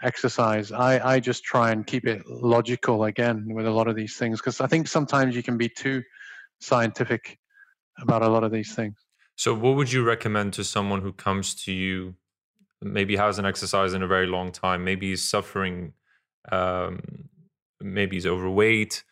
exercise. 0.03 0.71
I, 0.71 1.15
I 1.15 1.19
just 1.19 1.43
try 1.43 1.71
and 1.71 1.85
keep 1.85 2.05
it 2.05 2.21
logical 2.27 3.05
again 3.05 3.45
with 3.49 3.65
a 3.65 3.71
lot 3.71 3.87
of 3.87 3.95
these 3.95 4.15
things 4.15 4.39
because 4.39 4.61
I 4.61 4.67
think 4.67 4.87
sometimes 4.87 5.35
you 5.35 5.43
can 5.43 5.57
be 5.57 5.69
too 5.69 6.03
scientific 6.59 7.37
about 7.99 8.21
a 8.21 8.27
lot 8.27 8.43
of 8.43 8.51
these 8.51 8.75
things. 8.75 8.95
So, 9.35 9.53
what 9.53 9.75
would 9.75 9.91
you 9.91 10.03
recommend 10.03 10.53
to 10.53 10.63
someone 10.63 11.01
who 11.01 11.13
comes 11.13 11.53
to 11.65 11.71
you, 11.71 12.15
maybe 12.81 13.15
hasn't 13.15 13.47
exercised 13.47 13.95
in 13.95 14.01
a 14.01 14.07
very 14.07 14.27
long 14.27 14.51
time, 14.51 14.83
maybe 14.83 15.09
he's 15.09 15.23
suffering, 15.23 15.93
um, 16.51 17.29
maybe 17.79 18.15
he's 18.15 18.25
overweight, 18.25 19.03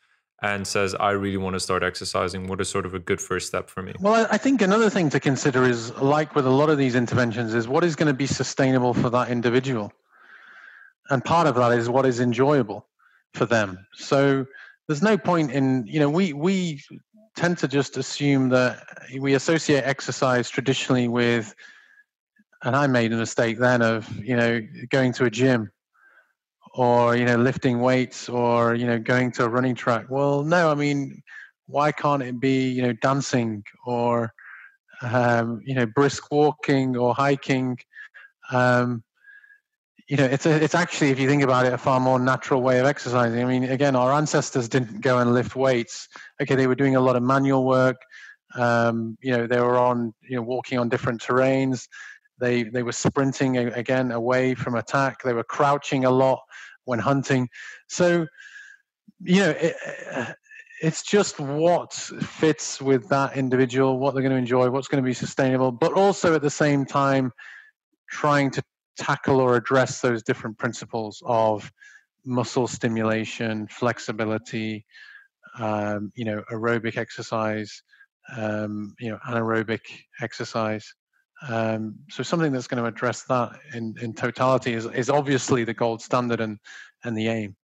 and 0.42 0.68
says, 0.68 0.94
I 0.96 1.12
really 1.12 1.38
want 1.38 1.54
to 1.54 1.60
start 1.60 1.82
exercising? 1.82 2.48
What 2.48 2.60
is 2.62 2.70
sort 2.70 2.86
of 2.86 2.94
a 2.94 3.00
good 3.00 3.22
first 3.22 3.48
step 3.48 3.70
for 3.70 3.82
me? 3.82 3.94
Well, 4.00 4.28
I 4.30 4.38
think 4.38 4.62
another 4.62 4.90
thing 4.90 5.10
to 5.12 5.20
consider 5.20 5.64
is 5.64 5.96
like 5.96 6.36
with 6.36 6.46
a 6.46 6.52
lot 6.52 6.70
of 6.70 6.78
these 6.78 6.96
interventions, 6.96 7.54
is 7.54 7.68
what 7.68 7.84
is 7.84 7.96
going 7.96 8.08
to 8.08 8.14
be 8.14 8.28
sustainable 8.28 8.94
for 8.94 9.10
that 9.12 9.30
individual. 9.30 9.92
And 11.10 11.24
part 11.24 11.48
of 11.48 11.56
that 11.56 11.72
is 11.72 11.90
what 11.90 12.06
is 12.06 12.20
enjoyable 12.20 12.88
for 13.34 13.46
them. 13.46 13.86
So 13.94 14.46
there's 14.88 15.02
no 15.02 15.18
point 15.18 15.52
in, 15.52 15.86
you 15.88 16.00
know, 16.00 16.10
we, 16.10 16.34
we 16.34 16.82
tend 17.36 17.58
to 17.60 17.68
just 17.68 17.98
assume 17.98 18.50
that 18.50 18.84
we 19.20 19.34
associate 19.36 19.84
exercise 19.84 20.50
traditionally 20.50 21.08
with, 21.08 21.56
and 22.64 22.76
I 22.76 22.88
made 22.88 23.14
a 23.14 23.18
mistake 23.18 23.58
then 23.60 23.82
of, 23.82 24.10
you 24.18 24.36
know, 24.36 24.60
going 24.90 25.14
to 25.14 25.26
a 25.26 25.30
gym 25.30 25.72
or 26.76 27.16
you 27.16 27.26
know 27.26 27.38
lifting 27.38 27.80
weights 27.80 28.28
or 28.28 28.76
you 28.76 28.86
know 28.86 29.00
going 29.00 29.32
to 29.32 29.46
a 29.46 29.50
running 29.50 29.76
track. 29.76 30.06
Well 30.10 30.44
no 30.44 30.72
i 30.72 30.76
mean 30.76 31.22
why 31.68 31.92
can't 31.92 32.22
it 32.22 32.40
be 32.40 32.70
you 32.70 32.82
know 32.82 32.94
dancing 32.94 33.64
or 33.86 34.34
um, 35.02 35.62
you 35.66 35.74
know 35.74 35.86
brisk 35.86 36.32
walking 36.32 36.96
or 36.98 37.16
hiking? 37.16 37.78
Um, 38.52 39.04
you 40.08 40.18
know 40.18 40.26
it's 40.26 40.46
a, 40.46 40.64
it's 40.64 40.76
actually 40.76 41.10
if 41.10 41.20
you 41.20 41.28
think 41.28 41.44
about 41.44 41.66
it 41.66 41.74
a 41.74 41.78
far 41.78 42.00
more 42.00 42.20
natural 42.20 42.62
way 42.62 42.80
of 42.80 42.86
exercising. 42.86 43.42
I 43.42 43.46
mean 43.46 43.64
again 43.64 43.96
our 43.96 44.12
ancestors 44.14 44.70
didn't 44.70 45.02
go 45.02 45.20
and 45.20 45.34
lift 45.34 45.56
weights. 45.56 46.08
Okay 46.42 46.56
they 46.56 46.68
were 46.68 46.76
doing 46.76 46.96
a 46.96 47.02
lot 47.02 47.16
of 47.16 47.24
manual 47.24 47.66
work. 47.66 47.98
Um, 48.56 49.18
you 49.22 49.32
know 49.32 49.48
they 49.48 49.60
were 49.60 49.78
on 49.78 50.14
you 50.28 50.36
know 50.36 50.44
walking 50.44 50.78
on 50.78 50.90
different 50.90 51.22
terrains 51.22 51.88
they 52.40 52.64
they 52.64 52.84
were 52.84 52.92
sprinting 52.92 53.58
again 53.58 54.12
away 54.12 54.56
from 54.56 54.76
attack 54.76 55.24
they 55.24 55.34
were 55.34 55.44
crouching 55.44 56.06
a 56.06 56.12
lot 56.12 56.42
when 56.86 57.00
hunting. 57.00 57.50
So, 57.88 58.28
you 59.22 59.40
know, 59.40 59.50
it, 59.52 59.76
it's 60.82 61.04
just 61.04 61.40
what 61.40 61.94
fits 61.94 62.82
with 62.82 63.08
that 63.10 63.38
individual, 63.38 63.98
what 63.98 64.14
they're 64.14 64.24
going 64.24 64.34
to 64.34 64.38
enjoy, 64.38 64.70
what's 64.70 64.88
going 64.88 65.04
to 65.04 65.08
be 65.08 65.14
sustainable, 65.14 65.72
but 65.72 65.94
also 65.94 66.36
at 66.36 66.42
the 66.42 66.50
same 66.50 66.86
time 66.86 67.32
trying 68.10 68.52
to 68.52 68.64
tackle 68.98 69.40
or 69.40 69.56
address 69.56 70.02
those 70.02 70.22
different 70.24 70.58
principles 70.58 71.22
of 71.26 71.72
muscle 72.26 72.68
stimulation, 72.68 73.68
flexibility, 73.68 74.86
um, 75.60 76.12
you 76.16 76.26
know, 76.26 76.44
aerobic 76.52 76.98
exercise, 76.98 77.82
um, 78.36 78.94
you 79.00 79.10
know, 79.10 79.20
anaerobic 79.28 79.82
exercise. 80.22 80.94
Um, 81.48 81.96
so 82.10 82.24
something 82.24 82.52
that's 82.52 82.68
going 82.68 82.82
to 82.82 82.88
address 82.88 83.24
that 83.24 83.60
in, 83.74 83.96
in 84.02 84.14
totality 84.14 84.74
is, 84.74 84.86
is 84.86 85.10
obviously 85.10 85.64
the 85.64 85.74
gold 85.74 86.02
standard 86.02 86.40
and, 86.40 86.60
and 87.04 87.18
the 87.18 87.28
aim. 87.28 87.56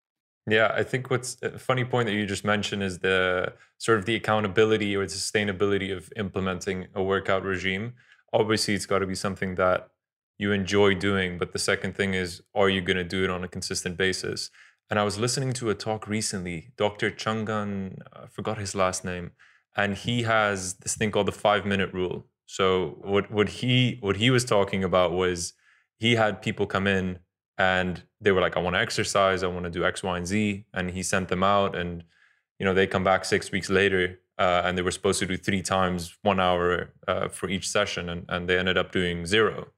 Yeah, 0.47 0.73
I 0.75 0.83
think 0.83 1.11
what's 1.11 1.37
a 1.43 1.59
funny 1.59 1.85
point 1.85 2.07
that 2.07 2.15
you 2.15 2.27
just 2.27 2.45
mentioned 2.45 2.83
is 2.83 2.99
the 2.99 3.53
sort 3.79 3.99
of 3.99 4.07
the 4.07 4.17
accountability 4.17 4.97
or 4.97 5.07
the 5.07 5.13
sustainability 5.13 5.97
of 5.97 6.13
implementing 6.17 6.89
a 6.95 7.03
workout 7.03 7.45
regime. 7.45 7.95
Obviously, 8.33 8.75
it's 8.75 8.87
got 8.87 9.01
to 9.01 9.07
be 9.07 9.15
something 9.15 9.55
that 9.57 9.91
you 10.39 10.53
enjoy 10.53 10.95
doing, 10.95 11.39
but 11.39 11.53
the 11.53 11.59
second 11.59 11.95
thing 11.95 12.15
is, 12.15 12.43
are 12.55 12.71
you 12.71 12.81
going 12.81 12.97
to 12.97 13.05
do 13.05 13.23
it 13.25 13.31
on 13.31 13.45
a 13.45 13.49
consistent 13.49 13.97
basis? 13.97 14.51
And 14.89 14.99
I 14.99 15.05
was 15.05 15.19
listening 15.19 15.53
to 15.55 15.71
a 15.71 15.75
talk 15.75 16.09
recently, 16.09 16.73
Dr. 16.77 17.11
Chungan, 17.11 17.99
I 18.13 18.27
forgot 18.27 18.59
his 18.59 18.75
last 18.75 19.05
name, 19.05 19.33
and 19.77 19.95
he 19.95 20.23
has 20.23 20.75
this 20.75 20.97
thing 20.97 21.11
called 21.11 21.29
the 21.29 21.33
five 21.33 21.65
minute 21.65 21.93
rule. 21.93 22.27
So 22.51 22.97
what 23.03 23.31
what 23.31 23.49
he 23.49 23.99
what 24.01 24.17
he 24.17 24.29
was 24.29 24.45
talking 24.45 24.83
about 24.83 25.13
was 25.13 25.53
he 25.99 26.17
had 26.17 26.43
people 26.43 26.67
come 26.67 26.89
in 26.89 27.21
and 27.57 28.03
they 28.21 28.33
were 28.33 28.41
like, 28.41 28.57
I 28.57 28.61
want 28.61 28.75
to 28.75 28.81
exercise, 28.81 29.45
I 29.45 29.47
want 29.47 29.67
to 29.67 29.71
do 29.71 29.85
X, 29.85 30.03
Y, 30.03 30.17
and 30.17 30.27
Z, 30.27 30.65
and 30.75 30.91
he 30.91 31.05
sent 31.05 31.29
them 31.29 31.45
out, 31.45 31.77
and 31.77 32.03
you 32.59 32.67
know 32.67 32.75
they 32.75 32.89
come 32.89 33.05
back 33.05 33.25
six 33.25 33.53
weeks 33.53 33.71
later, 33.71 34.19
uh, 34.37 34.63
and 34.65 34.77
they 34.77 34.83
were 34.83 34.91
supposed 34.91 35.21
to 35.21 35.27
do 35.27 35.37
three 35.37 35.63
times 35.63 36.19
one 36.23 36.41
hour 36.41 36.93
uh, 37.07 37.29
for 37.29 37.49
each 37.49 37.69
session, 37.69 38.09
and 38.09 38.25
and 38.29 38.49
they 38.49 38.59
ended 38.59 38.77
up 38.77 38.91
doing 38.91 39.27
zero. 39.27 39.69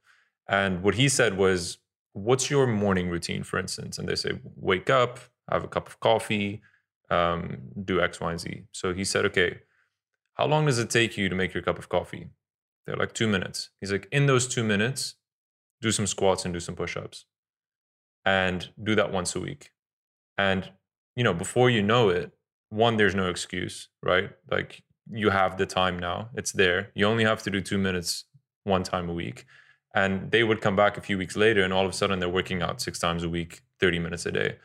And 0.48 0.82
what 0.82 0.94
he 0.94 1.10
said 1.10 1.36
was, 1.36 1.76
"What's 2.14 2.50
your 2.50 2.66
morning 2.66 3.10
routine, 3.10 3.42
for 3.42 3.58
instance?" 3.58 3.98
And 3.98 4.08
they 4.08 4.16
say, 4.16 4.40
"Wake 4.56 4.88
up, 4.88 5.20
have 5.50 5.62
a 5.64 5.68
cup 5.68 5.88
of 5.88 6.00
coffee, 6.00 6.62
um, 7.10 7.58
do 7.84 8.00
X, 8.00 8.18
Y, 8.18 8.30
and 8.30 8.40
Z." 8.40 8.62
So 8.72 8.94
he 8.94 9.04
said, 9.04 9.26
"Okay." 9.26 9.58
How 10.38 10.46
long 10.46 10.64
does 10.64 10.78
it 10.78 10.88
take 10.88 11.18
you 11.18 11.28
to 11.28 11.34
make 11.34 11.52
your 11.52 11.62
cup 11.62 11.78
of 11.78 11.90
coffee? 11.90 12.30
They're 12.86 12.96
like 12.96 13.12
two 13.12 13.28
minutes. 13.28 13.70
He's 13.80 13.92
like, 13.92 14.08
in 14.10 14.26
those 14.26 14.48
two 14.48 14.64
minutes, 14.64 15.14
do 15.80 15.92
some 15.92 16.06
squats 16.06 16.44
and 16.44 16.52
do 16.54 16.60
some 16.60 16.74
push 16.74 16.96
ups 16.96 17.26
and 18.24 18.68
do 18.82 18.94
that 18.94 19.12
once 19.12 19.34
a 19.34 19.40
week. 19.40 19.70
And, 20.38 20.70
you 21.16 21.24
know, 21.24 21.34
before 21.34 21.70
you 21.70 21.82
know 21.82 22.08
it, 22.08 22.32
one, 22.70 22.96
there's 22.96 23.14
no 23.14 23.28
excuse, 23.28 23.88
right? 24.02 24.30
Like 24.50 24.82
you 25.10 25.30
have 25.30 25.58
the 25.58 25.66
time 25.66 25.98
now, 25.98 26.30
it's 26.34 26.52
there. 26.52 26.90
You 26.94 27.06
only 27.06 27.24
have 27.24 27.42
to 27.42 27.50
do 27.50 27.60
two 27.60 27.78
minutes 27.78 28.24
one 28.64 28.82
time 28.82 29.08
a 29.08 29.12
week. 29.12 29.44
And 29.94 30.30
they 30.30 30.42
would 30.42 30.60
come 30.62 30.74
back 30.74 30.96
a 30.96 31.02
few 31.02 31.18
weeks 31.18 31.36
later 31.36 31.62
and 31.62 31.72
all 31.72 31.84
of 31.84 31.90
a 31.90 31.94
sudden 31.94 32.18
they're 32.18 32.28
working 32.28 32.62
out 32.62 32.80
six 32.80 32.98
times 32.98 33.24
a 33.24 33.28
week, 33.28 33.60
30 33.80 33.98
minutes 33.98 34.24
a 34.24 34.32
day. 34.32 34.56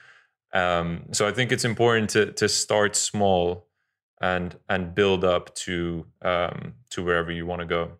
Um, 0.54 1.04
so 1.12 1.28
I 1.28 1.32
think 1.32 1.52
it's 1.52 1.66
important 1.66 2.10
to 2.12 2.32
to 2.34 2.48
start 2.48 2.96
small 2.96 3.68
and 4.22 4.56
and 4.70 4.96
build 4.96 5.24
up 5.24 5.54
to 5.56 6.06
um, 6.22 6.74
to 6.92 7.04
wherever 7.04 7.32
you 7.32 7.46
want 7.46 7.60
to 7.60 7.66
go. 7.66 7.92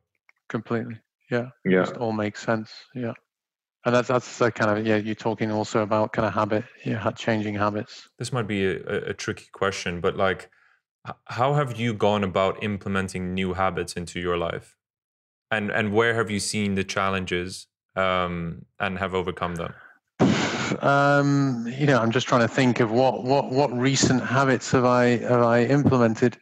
Completely. 0.50 0.98
Yeah. 1.30 1.50
Yeah. 1.66 1.84
Just 1.84 1.98
all 1.98 2.14
makes 2.14 2.42
sense. 2.42 2.72
Yeah. 2.96 3.14
And 3.86 3.96
that's 3.96 4.10
that's 4.10 4.38
the 4.38 4.52
kind 4.52 4.78
of 4.78 4.86
yeah. 4.86 4.98
You're 4.98 5.16
talking 5.16 5.52
also 5.52 5.82
about 5.82 6.12
kind 6.12 6.28
of 6.28 6.34
habit, 6.34 6.66
yeah, 6.84 7.10
changing 7.12 7.56
habits. 7.56 8.10
This 8.20 8.34
might 8.34 8.48
be 8.48 8.66
a, 8.66 9.10
a 9.10 9.14
tricky 9.14 9.48
question, 9.54 10.02
but 10.02 10.18
like, 10.18 10.50
how 11.26 11.54
have 11.54 11.80
you 11.80 11.94
gone 11.94 12.24
about 12.26 12.62
implementing 12.62 13.34
new 13.34 13.54
habits 13.54 13.94
into 13.94 14.20
your 14.20 14.38
life, 14.38 14.76
and 15.52 15.72
and 15.72 15.94
where 15.94 16.16
have 16.16 16.30
you 16.30 16.42
seen 16.42 16.76
the 16.76 16.84
challenges 16.84 17.68
um, 17.96 18.66
and 18.78 18.98
have 18.98 19.14
overcome 19.14 19.56
them? 19.56 19.74
Um, 20.82 21.66
you 21.68 21.86
know, 21.86 22.00
I'm 22.00 22.12
just 22.12 22.28
trying 22.28 22.42
to 22.42 22.54
think 22.54 22.82
of 22.82 22.92
what 22.92 23.24
what 23.24 23.52
what 23.52 23.72
recent 23.72 24.22
habits 24.22 24.72
have 24.72 24.84
I 24.84 25.18
have 25.18 25.44
I 25.44 25.64
implemented. 25.64 26.38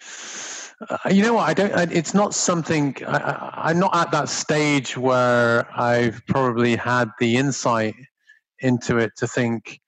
Uh, 0.81 0.97
you 1.09 1.21
know 1.21 1.33
what? 1.33 1.49
I 1.49 1.53
don't. 1.53 1.73
I, 1.73 1.83
it's 1.83 2.13
not 2.13 2.33
something. 2.33 2.95
I, 3.07 3.71
am 3.71 3.79
not 3.79 3.95
at 3.95 4.11
that 4.11 4.29
stage 4.29 4.97
where 4.97 5.67
I've 5.77 6.21
probably 6.27 6.75
had 6.75 7.09
the 7.19 7.37
insight 7.37 7.95
into 8.59 8.97
it 8.97 9.11
to 9.17 9.27
think, 9.27 9.79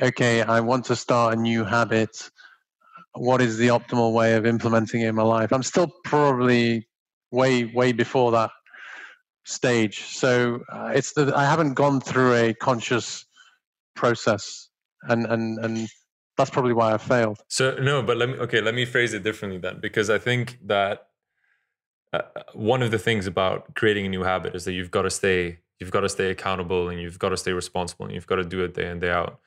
okay, 0.00 0.42
I 0.42 0.60
want 0.60 0.86
to 0.86 0.96
start 0.96 1.34
a 1.34 1.36
new 1.36 1.64
habit. 1.64 2.30
What 3.14 3.42
is 3.42 3.58
the 3.58 3.68
optimal 3.68 4.12
way 4.12 4.34
of 4.34 4.46
implementing 4.46 5.02
it 5.02 5.08
in 5.08 5.14
my 5.14 5.22
life? 5.22 5.52
I'm 5.52 5.62
still 5.62 5.92
probably 6.04 6.88
way 7.30 7.66
way 7.66 7.92
before 7.92 8.32
that 8.32 8.50
stage. 9.44 10.04
So 10.04 10.60
uh, 10.72 10.92
it's 10.94 11.12
that 11.12 11.34
I 11.34 11.44
haven't 11.44 11.74
gone 11.74 12.00
through 12.00 12.34
a 12.34 12.54
conscious 12.54 13.26
process 13.94 14.70
and 15.02 15.26
and 15.26 15.58
and 15.58 15.88
that's 16.36 16.50
probably 16.50 16.72
why 16.72 16.94
I 16.94 16.98
failed. 16.98 17.42
So 17.48 17.76
no, 17.80 18.02
but 18.02 18.16
let 18.16 18.28
me 18.28 18.36
okay, 18.36 18.60
let 18.60 18.74
me 18.74 18.84
phrase 18.84 19.14
it 19.14 19.22
differently 19.22 19.58
then, 19.58 19.80
because 19.80 20.10
I 20.10 20.18
think 20.18 20.58
that 20.66 21.08
uh, 22.12 22.22
uh, 22.36 22.42
one 22.54 22.82
of 22.82 22.90
the 22.90 22.98
things 22.98 23.26
about 23.26 23.74
creating 23.74 24.06
a 24.06 24.08
new 24.08 24.22
habit 24.22 24.54
is 24.54 24.64
that 24.64 24.72
you've 24.72 24.90
got 24.90 25.02
to 25.02 25.10
stay 25.10 25.60
you've 25.80 25.90
got 25.90 26.00
to 26.00 26.08
stay 26.08 26.30
accountable 26.30 26.88
and 26.88 27.00
you've 27.00 27.18
got 27.18 27.30
to 27.30 27.36
stay 27.36 27.52
responsible 27.52 28.06
and 28.06 28.14
you've 28.14 28.26
got 28.26 28.36
to 28.36 28.44
do 28.44 28.62
it 28.64 28.74
day 28.74 28.88
in 28.90 29.00
day 29.00 29.10
out. 29.10 29.40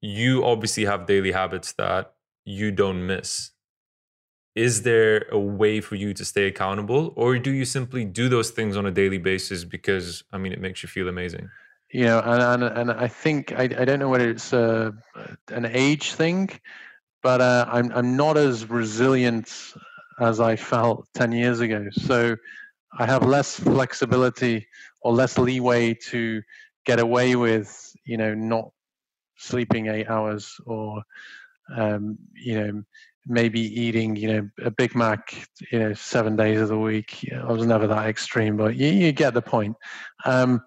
You 0.00 0.44
obviously 0.44 0.84
have 0.84 1.06
daily 1.06 1.32
habits 1.32 1.72
that 1.72 2.14
you 2.44 2.70
don't 2.70 3.06
miss. 3.06 3.50
Is 4.54 4.82
there 4.82 5.26
a 5.30 5.38
way 5.38 5.80
for 5.80 5.94
you 5.94 6.12
to 6.14 6.24
stay 6.24 6.46
accountable, 6.48 7.12
or 7.14 7.38
do 7.38 7.52
you 7.52 7.64
simply 7.64 8.04
do 8.04 8.28
those 8.28 8.50
things 8.50 8.76
on 8.76 8.84
a 8.84 8.90
daily 8.90 9.18
basis 9.18 9.64
because 9.64 10.24
I 10.32 10.38
mean 10.38 10.52
it 10.52 10.60
makes 10.60 10.82
you 10.82 10.88
feel 10.88 11.08
amazing? 11.08 11.50
You 11.92 12.04
know, 12.04 12.20
and 12.20 12.62
and, 12.64 12.78
and 12.78 12.90
I 12.92 13.08
think 13.08 13.52
I, 13.52 13.64
I 13.64 13.84
don't 13.84 13.98
know 13.98 14.08
whether 14.08 14.30
it's 14.30 14.52
a, 14.52 14.92
an 15.48 15.66
age 15.66 16.12
thing, 16.12 16.50
but 17.22 17.40
uh, 17.40 17.66
I'm 17.68 17.90
I'm 17.92 18.16
not 18.16 18.36
as 18.36 18.68
resilient 18.68 19.52
as 20.20 20.40
I 20.40 20.56
felt 20.56 21.08
ten 21.14 21.32
years 21.32 21.60
ago. 21.60 21.88
So 21.92 22.36
I 22.98 23.06
have 23.06 23.24
less 23.24 23.58
flexibility 23.58 24.66
or 25.02 25.12
less 25.12 25.38
leeway 25.38 25.94
to 26.08 26.42
get 26.84 27.00
away 27.00 27.36
with, 27.36 27.94
you 28.04 28.16
know, 28.16 28.34
not 28.34 28.70
sleeping 29.36 29.86
eight 29.86 30.08
hours 30.08 30.56
or, 30.66 31.02
um, 31.76 32.18
you 32.34 32.60
know, 32.60 32.82
maybe 33.26 33.60
eating, 33.60 34.16
you 34.16 34.32
know, 34.32 34.50
a 34.62 34.70
Big 34.70 34.94
Mac, 34.94 35.34
you 35.70 35.78
know, 35.78 35.94
seven 35.94 36.36
days 36.36 36.60
of 36.60 36.68
the 36.68 36.78
week. 36.78 37.28
I 37.32 37.52
was 37.52 37.66
never 37.66 37.86
that 37.86 38.06
extreme, 38.06 38.56
but 38.56 38.76
you, 38.76 38.88
you 38.88 39.12
get 39.12 39.34
the 39.34 39.42
point. 39.42 39.76
Um, 40.24 40.62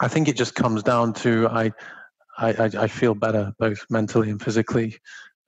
I 0.00 0.08
think 0.08 0.28
it 0.28 0.36
just 0.36 0.54
comes 0.54 0.82
down 0.82 1.12
to 1.14 1.48
I, 1.48 1.70
I, 2.38 2.70
I 2.78 2.88
feel 2.88 3.14
better 3.14 3.52
both 3.58 3.84
mentally 3.90 4.30
and 4.30 4.42
physically 4.42 4.98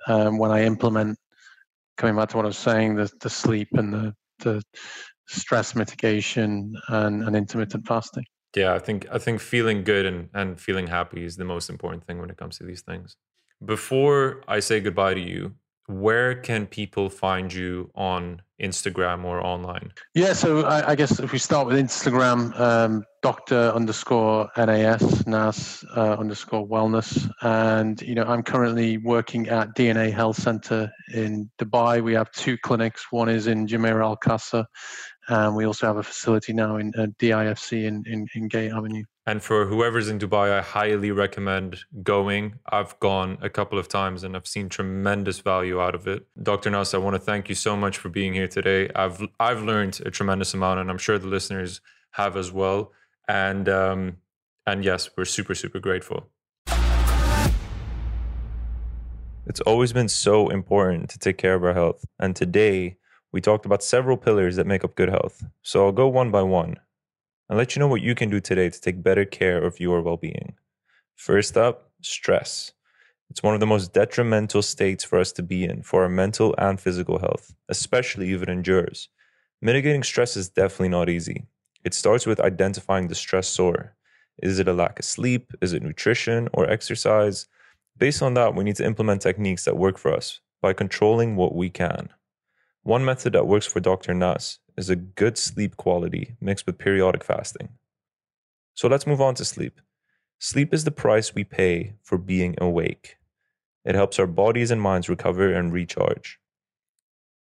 um, 0.06 0.38
when 0.38 0.50
I 0.50 0.64
implement. 0.64 1.18
Coming 1.96 2.16
back 2.16 2.28
to 2.30 2.36
what 2.36 2.44
I 2.44 2.48
was 2.48 2.58
saying, 2.58 2.96
the 2.96 3.10
the 3.20 3.30
sleep 3.30 3.68
and 3.72 3.92
the 3.92 4.14
the 4.40 4.62
stress 5.26 5.74
mitigation 5.74 6.74
and, 6.88 7.24
and 7.24 7.34
intermittent 7.34 7.86
fasting. 7.86 8.24
Yeah, 8.54 8.74
I 8.74 8.78
think 8.78 9.06
I 9.10 9.18
think 9.18 9.40
feeling 9.40 9.82
good 9.82 10.06
and, 10.06 10.28
and 10.34 10.60
feeling 10.60 10.86
happy 10.86 11.24
is 11.24 11.36
the 11.36 11.44
most 11.44 11.68
important 11.70 12.06
thing 12.06 12.18
when 12.20 12.30
it 12.30 12.36
comes 12.36 12.58
to 12.58 12.64
these 12.64 12.82
things. 12.82 13.16
Before 13.64 14.42
I 14.46 14.60
say 14.60 14.80
goodbye 14.80 15.14
to 15.14 15.20
you, 15.20 15.54
where 15.86 16.34
can 16.34 16.66
people 16.66 17.08
find 17.08 17.52
you 17.52 17.90
on 17.94 18.42
Instagram 18.60 19.24
or 19.24 19.40
online? 19.40 19.92
Yeah, 20.14 20.32
so 20.32 20.64
I, 20.64 20.90
I 20.90 20.94
guess 20.94 21.20
if 21.20 21.32
we 21.32 21.38
start 21.38 21.66
with 21.66 21.76
Instagram, 21.76 22.58
um, 22.58 23.04
Doctor 23.22 23.72
underscore 23.74 24.48
NAS 24.56 25.26
NAS 25.26 25.84
uh, 25.96 26.16
underscore 26.18 26.66
Wellness, 26.66 27.28
and 27.42 28.00
you 28.00 28.14
know 28.14 28.24
I'm 28.24 28.42
currently 28.42 28.98
working 28.98 29.48
at 29.48 29.74
DNA 29.74 30.12
Health 30.12 30.36
Center 30.36 30.90
in 31.12 31.50
Dubai. 31.58 32.02
We 32.02 32.14
have 32.14 32.30
two 32.32 32.56
clinics. 32.58 33.06
One 33.10 33.28
is 33.28 33.46
in 33.46 33.66
Jumeirah 33.66 34.04
Al 34.04 34.16
Qasr, 34.16 34.64
and 35.28 35.56
we 35.56 35.66
also 35.66 35.86
have 35.86 35.96
a 35.96 36.02
facility 36.02 36.52
now 36.52 36.76
in 36.76 36.92
uh, 36.96 37.06
DIFC 37.18 37.84
in, 37.84 38.04
in 38.06 38.28
in 38.34 38.48
Gate 38.48 38.70
Avenue. 38.70 39.04
And 39.28 39.42
for 39.42 39.66
whoever's 39.66 40.08
in 40.08 40.20
Dubai, 40.20 40.52
I 40.56 40.62
highly 40.62 41.10
recommend 41.10 41.78
going. 42.04 42.60
I've 42.70 42.98
gone 43.00 43.38
a 43.42 43.50
couple 43.50 43.76
of 43.76 43.88
times 43.88 44.22
and 44.22 44.36
I've 44.36 44.46
seen 44.46 44.68
tremendous 44.68 45.40
value 45.40 45.80
out 45.80 45.96
of 45.96 46.06
it. 46.06 46.26
Dr. 46.40 46.70
Nas, 46.70 46.94
I 46.94 46.98
want 46.98 47.14
to 47.14 47.18
thank 47.18 47.48
you 47.48 47.56
so 47.56 47.76
much 47.76 47.98
for 47.98 48.08
being 48.08 48.34
here 48.34 48.46
today. 48.46 48.88
I've 48.94 49.20
I've 49.40 49.62
learned 49.62 50.00
a 50.06 50.10
tremendous 50.10 50.54
amount, 50.54 50.80
and 50.80 50.90
I'm 50.90 50.98
sure 50.98 51.18
the 51.18 51.26
listeners 51.26 51.80
have 52.12 52.36
as 52.36 52.52
well. 52.52 52.92
And 53.26 53.68
um, 53.68 54.18
and 54.66 54.84
yes, 54.84 55.10
we're 55.16 55.24
super 55.24 55.56
super 55.56 55.80
grateful. 55.80 56.28
It's 59.48 59.60
always 59.60 59.92
been 59.92 60.08
so 60.08 60.48
important 60.48 61.08
to 61.10 61.18
take 61.18 61.38
care 61.38 61.54
of 61.54 61.64
our 61.64 61.74
health, 61.74 62.04
and 62.20 62.36
today 62.36 62.96
we 63.32 63.40
talked 63.40 63.66
about 63.66 63.82
several 63.82 64.16
pillars 64.16 64.56
that 64.56 64.66
make 64.66 64.84
up 64.84 64.94
good 64.94 65.08
health. 65.08 65.44
So 65.62 65.84
I'll 65.84 65.92
go 65.92 66.08
one 66.08 66.30
by 66.30 66.42
one 66.42 66.76
and 67.48 67.58
let 67.58 67.74
you 67.74 67.80
know 67.80 67.88
what 67.88 68.02
you 68.02 68.14
can 68.14 68.30
do 68.30 68.40
today 68.40 68.70
to 68.70 68.80
take 68.80 69.02
better 69.02 69.24
care 69.24 69.62
of 69.62 69.80
your 69.80 70.02
well 70.02 70.16
being. 70.16 70.54
First 71.14 71.56
up, 71.56 71.90
stress. 72.02 72.72
It's 73.30 73.42
one 73.42 73.54
of 73.54 73.60
the 73.60 73.66
most 73.66 73.92
detrimental 73.92 74.62
states 74.62 75.04
for 75.04 75.18
us 75.18 75.32
to 75.32 75.42
be 75.42 75.64
in 75.64 75.82
for 75.82 76.02
our 76.02 76.08
mental 76.08 76.54
and 76.58 76.80
physical 76.80 77.18
health, 77.18 77.54
especially 77.68 78.32
if 78.32 78.42
it 78.42 78.48
endures. 78.48 79.08
Mitigating 79.60 80.02
stress 80.02 80.36
is 80.36 80.48
definitely 80.48 80.90
not 80.90 81.08
easy. 81.08 81.46
It 81.84 81.94
starts 81.94 82.26
with 82.26 82.40
identifying 82.40 83.08
the 83.08 83.14
stressor. 83.14 83.90
Is 84.42 84.58
it 84.58 84.68
a 84.68 84.72
lack 84.72 84.98
of 84.98 85.04
sleep? 85.04 85.52
Is 85.60 85.72
it 85.72 85.82
nutrition 85.82 86.48
or 86.52 86.68
exercise? 86.68 87.46
Based 87.96 88.22
on 88.22 88.34
that, 88.34 88.54
we 88.54 88.64
need 88.64 88.76
to 88.76 88.84
implement 88.84 89.22
techniques 89.22 89.64
that 89.64 89.76
work 89.76 89.98
for 89.98 90.12
us 90.12 90.40
by 90.60 90.72
controlling 90.72 91.36
what 91.36 91.54
we 91.54 91.70
can. 91.70 92.10
One 92.86 93.04
method 93.04 93.32
that 93.32 93.48
works 93.48 93.66
for 93.66 93.80
Dr. 93.80 94.14
Nas 94.14 94.60
is 94.76 94.88
a 94.88 94.94
good 94.94 95.36
sleep 95.36 95.76
quality 95.76 96.36
mixed 96.40 96.66
with 96.66 96.78
periodic 96.78 97.24
fasting. 97.24 97.70
So 98.74 98.86
let's 98.86 99.08
move 99.08 99.20
on 99.20 99.34
to 99.34 99.44
sleep. 99.44 99.80
Sleep 100.38 100.72
is 100.72 100.84
the 100.84 100.92
price 100.92 101.34
we 101.34 101.42
pay 101.42 101.94
for 102.04 102.16
being 102.16 102.54
awake. 102.58 103.16
It 103.84 103.96
helps 103.96 104.20
our 104.20 104.28
bodies 104.28 104.70
and 104.70 104.80
minds 104.80 105.08
recover 105.08 105.52
and 105.52 105.72
recharge. 105.72 106.38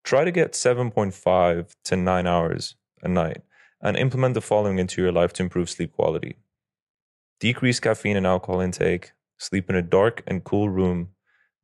Try 0.03 0.23
to 0.23 0.29
get 0.29 0.51
7.5 0.51 1.71
to 1.85 1.95
9 1.95 2.27
hours 2.27 2.75
a 3.01 3.07
night 3.07 3.41
and 3.81 3.97
implement 3.97 4.35
the 4.35 4.39
following 4.41 4.77
into 4.77 5.01
your 5.01 5.11
life 5.11 5.33
to 5.33 5.41
improve 5.41 5.67
sleep 5.67 5.93
quality. 5.93 6.35
Decrease 7.39 7.79
caffeine 7.79 8.17
and 8.17 8.27
alcohol 8.27 8.61
intake, 8.61 9.13
sleep 9.39 9.67
in 9.67 9.75
a 9.75 9.81
dark 9.81 10.21
and 10.27 10.43
cool 10.43 10.69
room, 10.69 11.09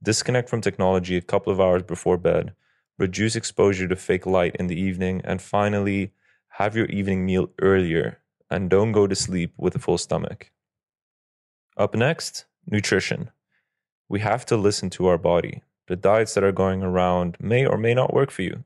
disconnect 0.02 0.50
from 0.50 0.60
technology 0.60 1.18
a 1.18 1.22
couple 1.22 1.54
of 1.54 1.62
hours 1.62 1.84
before 1.84 2.18
bed, 2.18 2.56
reduce 3.00 3.36
exposure 3.36 3.88
to 3.88 3.96
fake 3.96 4.26
light 4.26 4.56
in 4.58 4.68
the 4.68 4.80
evening, 4.80 5.22
and 5.24 5.42
finally, 5.42 6.12
have 6.50 6.76
your 6.76 6.88
evening 6.88 7.26
meal 7.26 7.50
earlier 7.62 8.20
and 8.50 8.70
don't 8.70 8.92
go 8.92 9.08
to 9.08 9.16
sleep 9.16 9.54
with 9.58 9.76
a 9.76 9.80
full 9.80 9.98
stomach. 9.98 10.52
Up 11.78 11.96
next, 11.96 12.46
nutrition. 12.68 13.32
We 14.10 14.20
have 14.20 14.46
to 14.48 14.58
listen 14.58 14.90
to 14.92 15.08
our 15.08 15.18
body. 15.18 15.64
The 15.88 15.96
diets 15.96 16.34
that 16.34 16.44
are 16.44 16.52
going 16.52 16.84
around 16.84 17.38
may 17.40 17.66
or 17.66 17.78
may 17.78 17.94
not 17.94 18.14
work 18.14 18.32
for 18.32 18.42
you, 18.42 18.64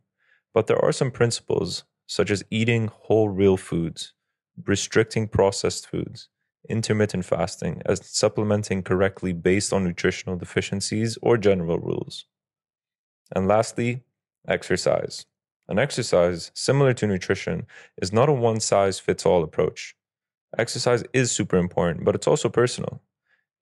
but 0.54 0.68
there 0.68 0.84
are 0.84 0.92
some 0.92 1.12
principles 1.12 1.84
such 2.08 2.32
as 2.32 2.44
eating 2.50 2.88
whole 2.88 3.30
real 3.30 3.58
foods, 3.58 4.14
restricting 4.66 5.28
processed 5.28 5.88
foods, 5.88 6.30
intermittent 6.68 7.26
fasting, 7.26 7.82
and 7.86 7.98
supplementing 8.00 8.84
correctly 8.84 9.34
based 9.34 9.72
on 9.72 9.84
nutritional 9.84 10.38
deficiencies 10.38 11.18
or 11.22 11.38
general 11.38 11.78
rules. 11.78 12.26
And 13.36 13.48
lastly, 13.48 14.04
exercise. 14.48 15.26
An 15.68 15.80
exercise, 15.80 16.52
similar 16.54 16.94
to 16.94 17.08
nutrition, 17.08 17.66
is 18.02 18.12
not 18.12 18.30
a 18.30 18.34
one 18.34 18.60
size 18.60 19.00
fits 19.00 19.26
all 19.26 19.44
approach. 19.44 19.96
Exercise 20.58 21.04
is 21.14 21.32
super 21.32 21.58
important, 21.58 22.06
but 22.06 22.16
it's 22.16 22.28
also 22.28 22.50
personal. 22.50 23.02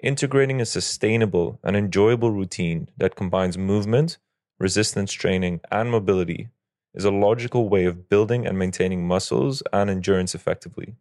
Integrating 0.02 0.60
a 0.60 0.66
sustainable 0.66 1.60
and 1.64 1.76
enjoyable 1.76 2.32
routine 2.32 2.90
that 2.98 3.16
combines 3.16 3.58
movement, 3.58 4.18
resistance 4.60 5.14
training, 5.14 5.62
and 5.72 5.92
mobility 5.92 6.50
is 6.94 7.06
a 7.06 7.12
logical 7.12 7.70
way 7.70 7.86
of 7.86 8.10
building 8.10 8.46
and 8.46 8.58
maintaining 8.58 9.08
muscles 9.08 9.64
and 9.72 9.90
endurance 9.90 10.36
effectively. 10.36 10.96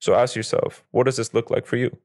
So 0.00 0.14
ask 0.14 0.36
yourself, 0.36 0.84
what 0.90 1.04
does 1.04 1.16
this 1.16 1.32
look 1.32 1.50
like 1.50 1.66
for 1.66 1.76
you? 1.76 1.96